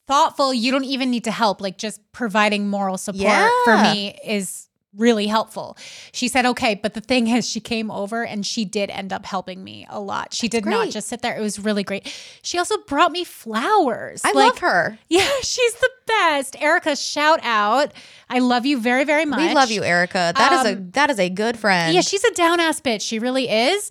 thoughtful. 0.07 0.53
You 0.53 0.71
don't 0.71 0.85
even 0.85 1.11
need 1.11 1.25
to 1.25 1.31
help. 1.31 1.59
Like 1.59 1.77
just 1.77 1.99
providing 2.11 2.69
moral 2.69 2.97
support 2.97 3.23
for 3.63 3.77
me 3.77 4.17
is 4.25 4.67
really 4.95 5.27
helpful. 5.27 5.77
She 6.11 6.27
said, 6.27 6.45
okay, 6.45 6.75
but 6.75 6.93
the 6.93 7.01
thing 7.01 7.27
is, 7.27 7.49
she 7.49 7.59
came 7.59 7.89
over 7.89 8.25
and 8.25 8.45
she 8.45 8.65
did 8.65 8.89
end 8.89 9.13
up 9.13 9.25
helping 9.25 9.63
me 9.63 9.87
a 9.89 9.99
lot. 9.99 10.33
She 10.33 10.47
did 10.47 10.65
not 10.65 10.89
just 10.89 11.07
sit 11.07 11.21
there. 11.21 11.35
It 11.37 11.41
was 11.41 11.59
really 11.59 11.83
great. 11.83 12.13
She 12.41 12.57
also 12.57 12.75
brought 12.87 13.11
me 13.11 13.23
flowers. 13.23 14.21
I 14.25 14.33
Like, 14.33 14.35
love 14.53 14.57
her. 14.59 14.99
Yeah, 15.09 15.29
she's 15.43 15.73
the 15.75 15.89
best. 16.07 16.61
Erica, 16.61 16.95
shout 16.95 17.39
out. 17.43 17.93
I 18.29 18.39
love 18.39 18.65
you 18.65 18.79
very, 18.81 19.03
very 19.05 19.25
much. 19.25 19.39
We 19.39 19.53
love 19.53 19.71
you, 19.71 19.83
Erica. 19.83 20.33
That 20.35 20.51
is 20.53 20.65
a 20.65 20.77
Um, 20.77 20.91
that 20.91 21.09
is 21.09 21.19
a 21.19 21.29
good 21.29 21.57
friend. 21.57 21.93
Yeah, 21.93 22.01
she's 22.01 22.23
a 22.23 22.31
down 22.31 22.59
ass 22.59 22.81
bitch. 22.81 23.01
She 23.01 23.19
really 23.19 23.49
is. 23.49 23.89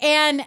And 0.00 0.46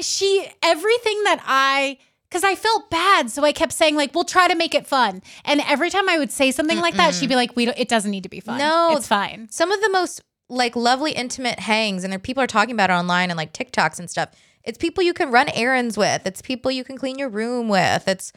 she, 0.00 0.46
everything 0.62 1.22
that 1.24 1.42
I, 1.46 1.98
because 2.30 2.44
I 2.44 2.54
felt 2.54 2.90
bad. 2.90 3.30
So 3.30 3.44
I 3.44 3.52
kept 3.52 3.72
saying, 3.72 3.96
like, 3.96 4.14
we'll 4.14 4.24
try 4.24 4.46
to 4.46 4.54
make 4.54 4.74
it 4.74 4.86
fun. 4.86 5.20
And 5.44 5.60
every 5.66 5.90
time 5.90 6.08
I 6.08 6.16
would 6.18 6.30
say 6.30 6.52
something 6.52 6.78
like 6.78 6.94
that, 6.94 7.14
she'd 7.14 7.28
be 7.28 7.34
like, 7.34 7.56
we 7.56 7.64
don't, 7.64 7.76
it 7.76 7.88
doesn't 7.88 8.10
need 8.10 8.22
to 8.22 8.28
be 8.28 8.40
fun. 8.40 8.58
No. 8.58 8.96
it's 8.96 9.08
fine. 9.08 9.48
some 9.50 9.72
of 9.72 9.80
the 9.80 9.90
most 9.90 10.22
like 10.48 10.74
lovely 10.74 11.12
intimate 11.12 11.60
hangs 11.60 12.02
and 12.02 12.12
there 12.12 12.18
people 12.18 12.42
are 12.42 12.46
talking 12.48 12.74
about 12.74 12.90
it 12.90 12.94
online 12.94 13.30
and 13.30 13.36
like 13.36 13.52
TikToks 13.52 13.98
and 13.98 14.08
stuff. 14.08 14.30
It's 14.62 14.78
people 14.78 15.02
you 15.02 15.14
can 15.14 15.30
run 15.30 15.48
errands 15.54 15.96
with. 15.96 16.26
It's 16.26 16.42
people 16.42 16.70
you 16.70 16.84
can 16.84 16.98
clean 16.98 17.18
your 17.18 17.28
room 17.28 17.68
with. 17.68 18.06
It's 18.06 18.32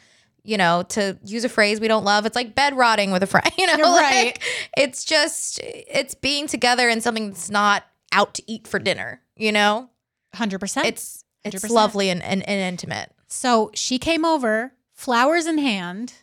you 0.46 0.58
know, 0.58 0.84
to 0.90 1.18
use 1.24 1.42
a 1.44 1.48
phrase 1.48 1.80
we 1.80 1.88
don't 1.88 2.04
love, 2.04 2.26
it's 2.26 2.36
like 2.36 2.54
bed 2.54 2.76
rotting 2.76 3.10
with 3.10 3.22
a 3.22 3.26
friend, 3.26 3.50
you 3.58 3.66
know, 3.66 3.76
You're 3.76 3.88
like, 3.88 4.02
right. 4.02 4.38
it's 4.76 5.02
just 5.04 5.58
it's 5.62 6.14
being 6.14 6.46
together 6.46 6.88
in 6.88 7.00
something 7.00 7.30
that's 7.30 7.48
not 7.50 7.84
out 8.12 8.34
to 8.34 8.42
eat 8.46 8.68
for 8.68 8.78
dinner, 8.78 9.22
you 9.36 9.52
know? 9.52 9.88
100%. 10.34 10.84
It's 10.84 11.24
it's 11.44 11.64
100%. 11.64 11.70
lovely 11.70 12.10
and, 12.10 12.22
and, 12.22 12.46
and 12.46 12.60
intimate. 12.60 13.13
So 13.26 13.70
she 13.74 13.98
came 13.98 14.24
over, 14.24 14.72
flowers 14.92 15.46
in 15.46 15.58
hand, 15.58 16.14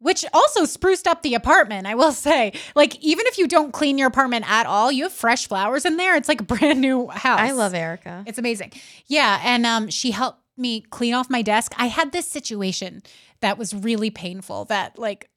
which 0.00 0.24
also 0.32 0.64
spruced 0.64 1.06
up 1.06 1.22
the 1.22 1.34
apartment. 1.34 1.86
I 1.86 1.94
will 1.94 2.12
say, 2.28 2.52
like, 2.74 2.96
even 3.02 3.26
if 3.26 3.38
you 3.38 3.48
don't 3.48 3.72
clean 3.72 3.98
your 3.98 4.08
apartment 4.08 4.50
at 4.50 4.66
all, 4.66 4.90
you 4.92 5.04
have 5.04 5.12
fresh 5.12 5.46
flowers 5.46 5.84
in 5.84 5.96
there. 5.96 6.16
It's 6.16 6.28
like 6.28 6.40
a 6.40 6.44
brand 6.54 6.80
new 6.80 7.08
house. 7.08 7.40
I 7.40 7.52
love 7.52 7.74
Erica. 7.74 8.24
It's 8.26 8.38
amazing. 8.38 8.72
Yeah. 9.06 9.40
And 9.42 9.66
um, 9.66 9.88
she 9.88 10.10
helped 10.10 10.42
me 10.56 10.80
clean 10.80 11.14
off 11.14 11.30
my 11.30 11.42
desk. 11.42 11.72
I 11.76 11.86
had 11.86 12.12
this 12.12 12.26
situation 12.26 13.02
that 13.40 13.58
was 13.58 13.72
really 13.72 14.10
painful 14.10 14.64
that, 14.66 14.98
like, 14.98 15.30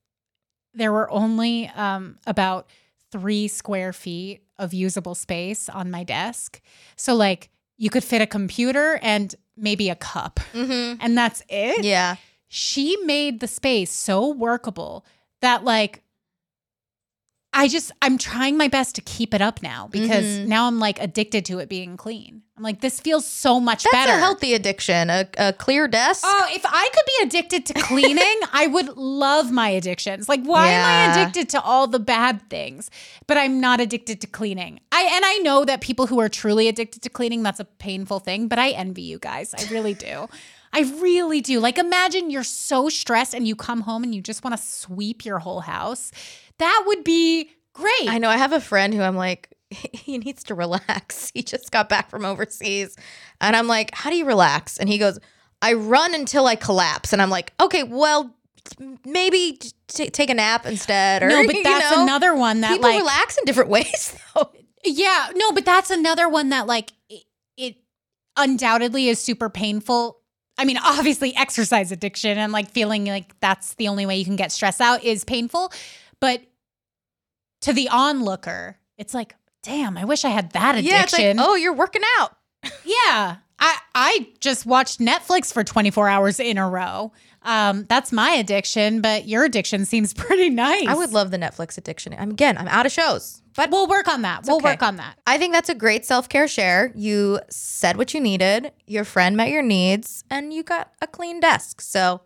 there 0.73 0.91
were 0.91 1.11
only 1.11 1.67
um, 1.75 2.17
about 2.25 2.69
three 3.11 3.47
square 3.47 3.93
feet 3.93 4.41
of 4.57 4.73
usable 4.73 5.15
space 5.15 5.69
on 5.69 5.91
my 5.91 6.03
desk. 6.03 6.61
So, 6.95 7.13
like, 7.13 7.49
you 7.77 7.89
could 7.89 8.03
fit 8.03 8.21
a 8.21 8.27
computer 8.27 8.99
and 9.01 9.35
maybe 9.61 9.89
a 9.89 9.95
cup, 9.95 10.39
Mm-hmm. 10.53 10.97
and 10.99 11.17
that's 11.17 11.41
it. 11.47 11.85
Yeah. 11.85 12.15
She 12.49 12.97
made 13.05 13.39
the 13.39 13.47
space 13.47 13.91
so 13.93 14.27
workable 14.27 15.05
that, 15.41 15.63
like, 15.63 16.03
I 17.53 17.67
just, 17.67 17.91
I'm 18.01 18.17
trying 18.17 18.55
my 18.55 18.69
best 18.69 18.95
to 18.95 19.01
keep 19.01 19.33
it 19.33 19.41
up 19.41 19.61
now 19.61 19.89
because 19.91 20.23
Mhm. 20.25 20.47
now 20.47 20.67
I'm 20.67 20.79
like 20.79 21.01
addicted 21.01 21.43
to 21.45 21.59
it 21.59 21.67
being 21.67 21.97
clean. 21.97 22.43
I'm 22.55 22.63
like, 22.63 22.79
this 22.79 22.99
feels 23.01 23.25
so 23.27 23.59
much 23.59 23.83
That's 23.83 23.91
better. 23.93 24.13
a 24.13 24.19
healthy 24.19 24.53
addiction. 24.53 25.09
A, 25.09 25.27
a 25.37 25.51
clear 25.51 25.87
desk. 25.89 26.23
Oh, 26.25 26.47
if 26.51 26.61
I 26.65 26.89
could 26.93 27.05
be 27.05 27.27
addicted 27.27 27.65
to 27.65 27.73
cleaning, 27.73 28.39
I 28.53 28.67
would 28.67 28.95
love 28.95 29.51
my 29.51 29.67
addictions. 29.69 30.29
Like, 30.29 30.43
why 30.43 30.67
am 30.67 30.85
I 30.85 31.11
addicted 31.21 31.49
to 31.49 31.61
all 31.61 31.87
the 31.87 31.99
bad 31.99 32.49
things? 32.49 32.89
But 33.27 33.37
I'm 33.37 33.59
not 33.59 33.81
addicted 33.81 34.21
to 34.21 34.27
cleaning. 34.27 34.79
I 34.93 35.09
and 35.11 35.25
I 35.25 35.37
know 35.39 35.65
that 35.65 35.81
people 35.81 36.07
who 36.07 36.19
are 36.21 36.29
truly 36.29 36.69
addicted 36.69 37.01
to 37.01 37.09
cleaning, 37.09 37.43
that's 37.43 37.59
a 37.59 37.65
painful 37.65 38.19
thing, 38.19 38.47
but 38.47 38.59
I 38.59 38.69
envy 38.69 39.01
you 39.01 39.19
guys. 39.19 39.53
I 39.57 39.65
really 39.69 39.93
do. 39.93 40.29
I 40.73 40.81
really 41.01 41.41
do. 41.41 41.59
Like, 41.59 41.77
imagine 41.77 42.29
you're 42.29 42.45
so 42.45 42.87
stressed 42.87 43.33
and 43.33 43.45
you 43.45 43.57
come 43.57 43.81
home 43.81 44.03
and 44.05 44.15
you 44.15 44.21
just 44.21 44.41
want 44.41 44.55
to 44.55 44.63
sweep 44.63 45.25
your 45.25 45.39
whole 45.39 45.59
house. 45.59 46.13
That 46.61 46.83
would 46.85 47.03
be 47.03 47.49
great. 47.73 48.07
I 48.07 48.17
know. 48.19 48.29
I 48.29 48.37
have 48.37 48.53
a 48.53 48.61
friend 48.61 48.93
who 48.93 49.01
I'm 49.01 49.15
like, 49.15 49.49
he 49.71 50.17
needs 50.17 50.43
to 50.45 50.55
relax. 50.55 51.31
He 51.33 51.43
just 51.43 51.71
got 51.71 51.87
back 51.89 52.09
from 52.09 52.25
overseas. 52.25 52.95
And 53.39 53.55
I'm 53.55 53.67
like, 53.67 53.95
how 53.95 54.09
do 54.09 54.15
you 54.15 54.25
relax? 54.25 54.77
And 54.77 54.89
he 54.89 54.97
goes, 54.97 55.17
I 55.61 55.73
run 55.73 56.13
until 56.13 56.45
I 56.45 56.55
collapse. 56.55 57.13
And 57.13 57.21
I'm 57.21 57.29
like, 57.29 57.53
okay, 57.59 57.83
well, 57.83 58.35
maybe 59.05 59.59
t- 59.87 60.09
take 60.09 60.29
a 60.29 60.33
nap 60.33 60.65
instead. 60.65 61.23
Or, 61.23 61.29
no, 61.29 61.45
but 61.45 61.55
you 61.55 61.63
that's 61.63 61.95
know, 61.95 62.03
another 62.03 62.35
one 62.35 62.61
that 62.61 62.73
People 62.73 62.89
like 62.89 62.99
relax 62.99 63.37
in 63.37 63.45
different 63.45 63.69
ways, 63.69 64.17
though. 64.35 64.51
Yeah, 64.83 65.29
no, 65.35 65.51
but 65.51 65.63
that's 65.63 65.89
another 65.89 66.27
one 66.27 66.49
that 66.49 66.67
like 66.67 66.91
it, 67.09 67.23
it 67.55 67.75
undoubtedly 68.35 69.07
is 69.07 69.19
super 69.19 69.49
painful. 69.49 70.19
I 70.57 70.65
mean, 70.65 70.77
obviously 70.83 71.35
exercise 71.35 71.91
addiction 71.91 72.37
and 72.37 72.51
like 72.51 72.69
feeling 72.69 73.05
like 73.05 73.39
that's 73.39 73.75
the 73.75 73.87
only 73.87 74.05
way 74.05 74.17
you 74.17 74.25
can 74.25 74.35
get 74.35 74.51
stress 74.51 74.81
out 74.81 75.03
is 75.03 75.23
painful, 75.23 75.71
but 76.19 76.41
to 77.61 77.73
the 77.73 77.89
onlooker, 77.89 78.77
it's 78.97 79.13
like, 79.13 79.35
damn, 79.63 79.97
I 79.97 80.05
wish 80.05 80.25
I 80.25 80.29
had 80.29 80.51
that 80.51 80.75
addiction. 80.75 80.91
Yeah, 80.95 81.03
it's 81.03 81.17
like, 81.17 81.35
oh, 81.39 81.55
you're 81.55 81.73
working 81.73 82.03
out. 82.19 82.35
Yeah. 82.85 83.37
I 83.63 83.77
I 83.93 84.27
just 84.39 84.65
watched 84.65 84.99
Netflix 84.99 85.53
for 85.53 85.63
24 85.63 86.09
hours 86.09 86.39
in 86.39 86.57
a 86.57 86.67
row. 86.67 87.11
Um, 87.43 87.85
that's 87.87 88.11
my 88.11 88.31
addiction, 88.31 89.01
but 89.01 89.27
your 89.27 89.45
addiction 89.45 89.85
seems 89.85 90.13
pretty 90.15 90.49
nice. 90.49 90.87
I 90.87 90.95
would 90.95 91.11
love 91.11 91.29
the 91.31 91.37
Netflix 91.37 91.77
addiction. 91.77 92.15
I'm, 92.17 92.31
again, 92.31 92.57
I'm 92.57 92.67
out 92.67 92.85
of 92.87 92.91
shows. 92.91 93.41
But 93.55 93.69
We'll 93.69 93.87
work 93.87 94.07
on 94.07 94.21
that. 94.23 94.45
We'll 94.47 94.57
okay. 94.57 94.65
work 94.71 94.81
on 94.83 94.95
that. 94.95 95.19
I 95.27 95.37
think 95.37 95.53
that's 95.53 95.69
a 95.69 95.75
great 95.75 96.05
self 96.05 96.27
care 96.29 96.47
share. 96.47 96.91
You 96.95 97.39
said 97.49 97.97
what 97.97 98.13
you 98.13 98.19
needed, 98.19 98.71
your 98.87 99.03
friend 99.03 99.35
met 99.37 99.49
your 99.49 99.61
needs, 99.63 100.23
and 100.29 100.53
you 100.53 100.63
got 100.63 100.91
a 101.01 101.05
clean 101.07 101.39
desk. 101.39 101.81
So 101.81 102.21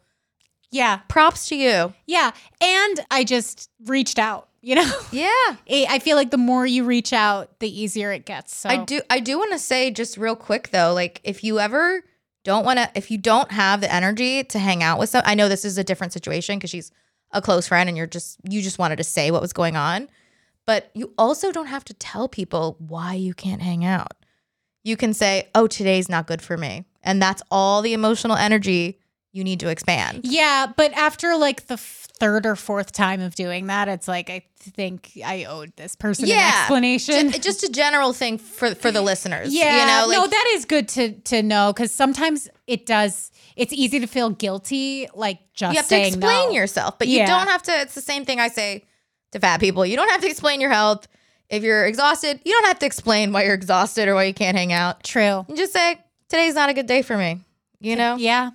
Yeah. 0.72 1.00
props 1.10 1.48
to 1.50 1.56
you. 1.56 1.94
Yeah. 2.06 2.32
And 2.62 3.06
I 3.12 3.24
just 3.26 3.70
reached 3.86 4.20
out, 4.20 4.50
you 4.66 4.74
know? 4.76 4.92
Yeah. 5.12 5.28
I 5.30 5.86
I 5.90 6.00
feel 6.00 6.18
like 6.18 6.32
the 6.32 6.38
more 6.38 6.66
you 6.66 6.84
reach 6.84 7.14
out, 7.14 7.60
the 7.60 7.70
easier 7.70 8.12
it 8.12 8.26
gets. 8.26 8.56
So 8.56 8.68
I 8.68 8.84
do 8.84 9.00
I 9.10 9.20
do 9.20 9.38
want 9.38 9.52
to 9.54 9.60
say 9.60 9.92
just 9.92 10.18
real 10.18 10.36
quick 10.36 10.70
though, 10.72 10.94
like 10.94 11.22
if 11.24 11.44
you 11.44 11.60
ever 11.60 12.04
don't 12.44 12.66
want 12.66 12.80
to 12.80 12.90
if 12.96 13.12
you 13.12 13.18
don't 13.18 13.52
have 13.52 13.80
the 13.80 13.94
energy 13.94 14.44
to 14.44 14.60
hang 14.60 14.84
out 14.84 15.00
with 15.00 15.10
some 15.10 15.22
I 15.26 15.36
know 15.36 15.48
this 15.48 15.64
is 15.64 15.78
a 15.78 15.84
different 15.84 16.14
situation 16.14 16.60
cuz 16.60 16.72
she's 16.72 16.92
a 17.32 17.42
close 17.42 17.68
friend 17.68 17.88
and 17.88 17.98
you're 17.98 18.08
just 18.08 18.40
you 18.50 18.62
just 18.62 18.80
wanted 18.80 18.98
to 18.98 19.04
say 19.04 19.30
what 19.30 19.42
was 19.42 19.54
going 19.54 19.76
on, 19.76 20.10
but 20.66 20.90
you 20.96 21.14
also 21.18 21.52
don't 21.52 21.68
have 21.68 21.86
to 21.86 21.94
tell 21.94 22.28
people 22.28 22.76
why 22.80 23.14
you 23.14 23.34
can't 23.34 23.62
hang 23.62 23.86
out. 23.86 24.14
You 24.84 24.98
can 24.98 25.14
say, 25.14 25.50
"Oh, 25.54 25.68
today's 25.68 26.10
not 26.10 26.28
good 26.28 26.42
for 26.42 26.58
me." 26.58 26.86
And 27.04 27.22
that's 27.22 27.44
all 27.52 27.82
the 27.82 27.94
emotional 27.94 28.36
energy 28.36 29.00
you 29.36 29.44
need 29.44 29.60
to 29.60 29.70
expand. 29.70 30.22
Yeah, 30.24 30.68
but 30.76 30.94
after 30.94 31.36
like 31.36 31.68
the 31.68 31.78
third 31.78 32.46
or 32.46 32.56
fourth 32.56 32.94
time 32.94 33.20
of 33.20 33.36
doing 33.36 33.68
that, 33.68 33.88
it's 33.90 34.08
like 34.08 34.30
I 34.30 34.46
think 34.60 35.12
I 35.24 35.44
owed 35.44 35.76
this 35.76 35.96
person 35.96 36.26
an 36.26 36.32
explanation. 36.38 37.32
Ju- 37.32 37.40
Just 37.40 37.64
a 37.64 37.70
general 37.70 38.14
thing 38.14 38.38
for 38.38 38.74
for 38.76 38.92
the 38.92 39.02
listeners. 39.02 39.54
yeah, 39.54 39.82
you 39.82 39.88
know, 39.88 40.08
like 40.08 40.18
no, 40.18 40.28
that 40.28 40.52
is 40.56 40.66
good 40.66 40.88
to 40.90 41.12
to 41.32 41.44
know 41.44 41.74
because 41.74 41.92
sometimes 41.92 42.50
it 42.68 42.86
does. 42.86 43.32
It's 43.58 43.72
easy 43.74 44.00
to 44.00 44.08
feel 44.08 44.30
guilty, 44.32 45.08
like 45.14 45.40
just 45.54 45.74
you 45.74 45.78
have 45.80 45.88
to 45.90 46.08
explain 46.08 46.50
no. 46.50 46.56
yourself, 46.56 46.98
but 47.00 47.08
Yeah. 47.08 47.22
you 47.22 47.28
don't 47.28 47.48
have 47.48 47.64
to. 47.64 47.72
It's 47.82 47.96
the 47.96 48.02
same 48.02 48.26
thing 48.26 48.40
I 48.40 48.48
say 48.50 48.84
to 49.32 49.40
fat 49.40 49.60
people. 49.60 49.86
You 49.86 49.96
don't 49.98 50.10
have 50.12 50.22
to 50.22 50.30
explain 50.30 50.60
your 50.62 50.72
health. 50.72 51.08
If 51.50 51.62
you're 51.64 51.86
exhausted, 51.86 52.40
you 52.44 52.52
don't 52.54 52.66
have 52.66 52.80
to 52.80 52.86
explain 52.86 53.32
why 53.32 53.44
you're 53.44 53.54
exhausted 53.54 54.08
or 54.08 54.16
why 54.16 54.24
you 54.24 54.34
can't 54.34 54.58
hang 54.58 54.74
out. 54.74 55.04
True. 55.04 55.46
You 55.48 55.56
just 55.56 55.74
say 55.74 56.00
today's 56.28 56.56
not 56.56 56.70
a 56.70 56.74
good 56.74 56.88
day 56.88 57.02
for 57.04 57.16
me. 57.18 57.42
You 57.80 57.96
know, 57.96 58.16
Yeah. 58.16 58.50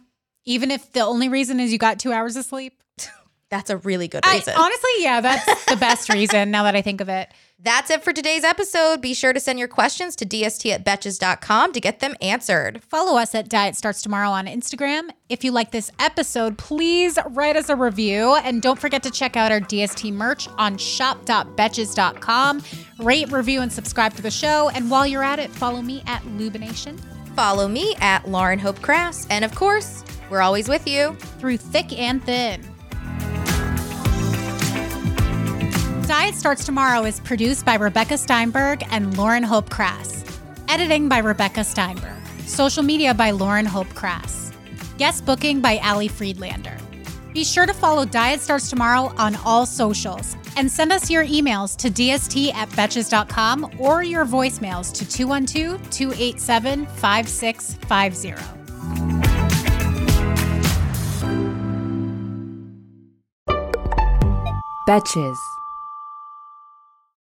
Even 0.45 0.71
if 0.71 0.93
the 0.93 1.01
only 1.01 1.29
reason 1.29 1.61
is 1.61 1.73
you 1.73 1.79
got 1.79 1.99
two 1.99 2.13
hours 2.13 2.37
of 2.37 2.45
sleep. 2.45 2.75
that's 3.51 3.69
a 3.71 3.77
really 3.79 4.09
good 4.09 4.25
I, 4.25 4.37
reason. 4.37 4.55
honestly, 4.57 4.91
yeah, 4.99 5.21
that's 5.21 5.65
the 5.67 5.77
best 5.77 6.09
reason 6.13 6.51
now 6.51 6.63
that 6.65 6.75
I 6.77 6.83
think 6.83 7.01
of 7.01 7.09
it. 7.09 7.31
that's 7.59 7.91
it 7.91 8.03
for 8.05 8.13
today's 8.13 8.45
episode. 8.45 9.01
Be 9.03 9.13
sure 9.13 9.33
to 9.33 9.41
send 9.41 9.59
your 9.59 9.67
questions 9.69 10.15
to 10.17 10.25
dst 10.25 10.73
at 10.73 10.85
betches.com 10.85 11.73
to 11.73 11.81
get 11.81 11.99
them 12.01 12.15
answered. 12.23 12.83
Follow 12.85 13.19
us 13.19 13.35
at 13.35 13.49
Diet 13.49 13.75
Starts 13.77 14.03
Tomorrow 14.03 14.31
on 14.31 14.47
Instagram. 14.47 15.11
If 15.29 15.43
you 15.45 15.51
like 15.53 15.73
this 15.73 15.91
episode, 15.99 16.57
please 16.59 17.19
write 17.31 17.57
us 17.57 17.69
a 17.69 17.77
review. 17.77 18.37
And 18.37 18.63
don't 18.63 18.79
forget 18.79 19.03
to 19.03 19.11
check 19.11 19.37
out 19.37 19.51
our 19.53 19.61
DST 19.61 20.13
merch 20.13 20.49
on 20.57 20.79
shop.betches.com. 20.79 22.63
Rate, 22.99 23.33
review, 23.33 23.61
and 23.61 23.73
subscribe 23.73 24.15
to 24.15 24.23
the 24.23 24.31
show. 24.31 24.71
And 24.71 24.91
while 24.91 25.07
you're 25.07 25.25
at 25.25 25.39
it, 25.39 25.51
follow 25.51 25.83
me 25.83 26.03
at 26.07 26.23
Lubination. 26.23 26.99
Follow 27.37 27.69
me 27.69 27.95
at 28.01 28.29
Lauren 28.29 28.59
Hope 28.59 28.81
Crass, 28.83 29.27
and 29.31 29.45
of 29.45 29.55
course, 29.55 30.03
we're 30.31 30.41
always 30.41 30.69
with 30.69 30.87
you. 30.87 31.17
through 31.39 31.57
thick 31.57 31.99
and 31.99 32.23
thin. 32.25 32.63
Diet 36.07 36.35
Starts 36.35 36.65
Tomorrow 36.65 37.05
is 37.05 37.21
produced 37.21 37.65
by 37.65 37.77
Rebecca 37.77 38.19
Steinberg 38.19 38.83
and 38.91 39.17
Lauren 39.17 39.43
Hope 39.43 39.71
Crass. 39.71 40.25
Editing 40.69 41.09
by 41.09 41.19
Rebecca 41.19 41.65
Steinberg. 41.65 42.17
Social 42.47 42.83
media 42.83 43.15
by 43.15 43.31
Lauren 43.31 43.65
Hope 43.65 43.89
Crass. 43.95 44.53
Guest 44.99 45.25
booking 45.25 45.61
by 45.61 45.79
Ali 45.79 46.09
Friedlander. 46.09 46.77
Be 47.33 47.45
sure 47.45 47.65
to 47.65 47.73
follow 47.73 48.05
Diet 48.05 48.41
Starts 48.41 48.69
Tomorrow 48.69 49.15
on 49.17 49.37
all 49.45 49.65
socials 49.65 50.37
and 50.57 50.71
send 50.71 50.93
us 50.93 51.09
your 51.09 51.25
emails 51.25 51.77
to 51.77 51.91
dst 51.91 52.53
at 52.55 52.69
betches.com 52.71 53.71
or 53.79 54.03
your 54.03 54.27
voicemails 54.27 54.93
to 54.93 55.09
212 55.09 55.91
287 55.91 56.87
5650. 56.87 59.40
Betches. 64.91 65.50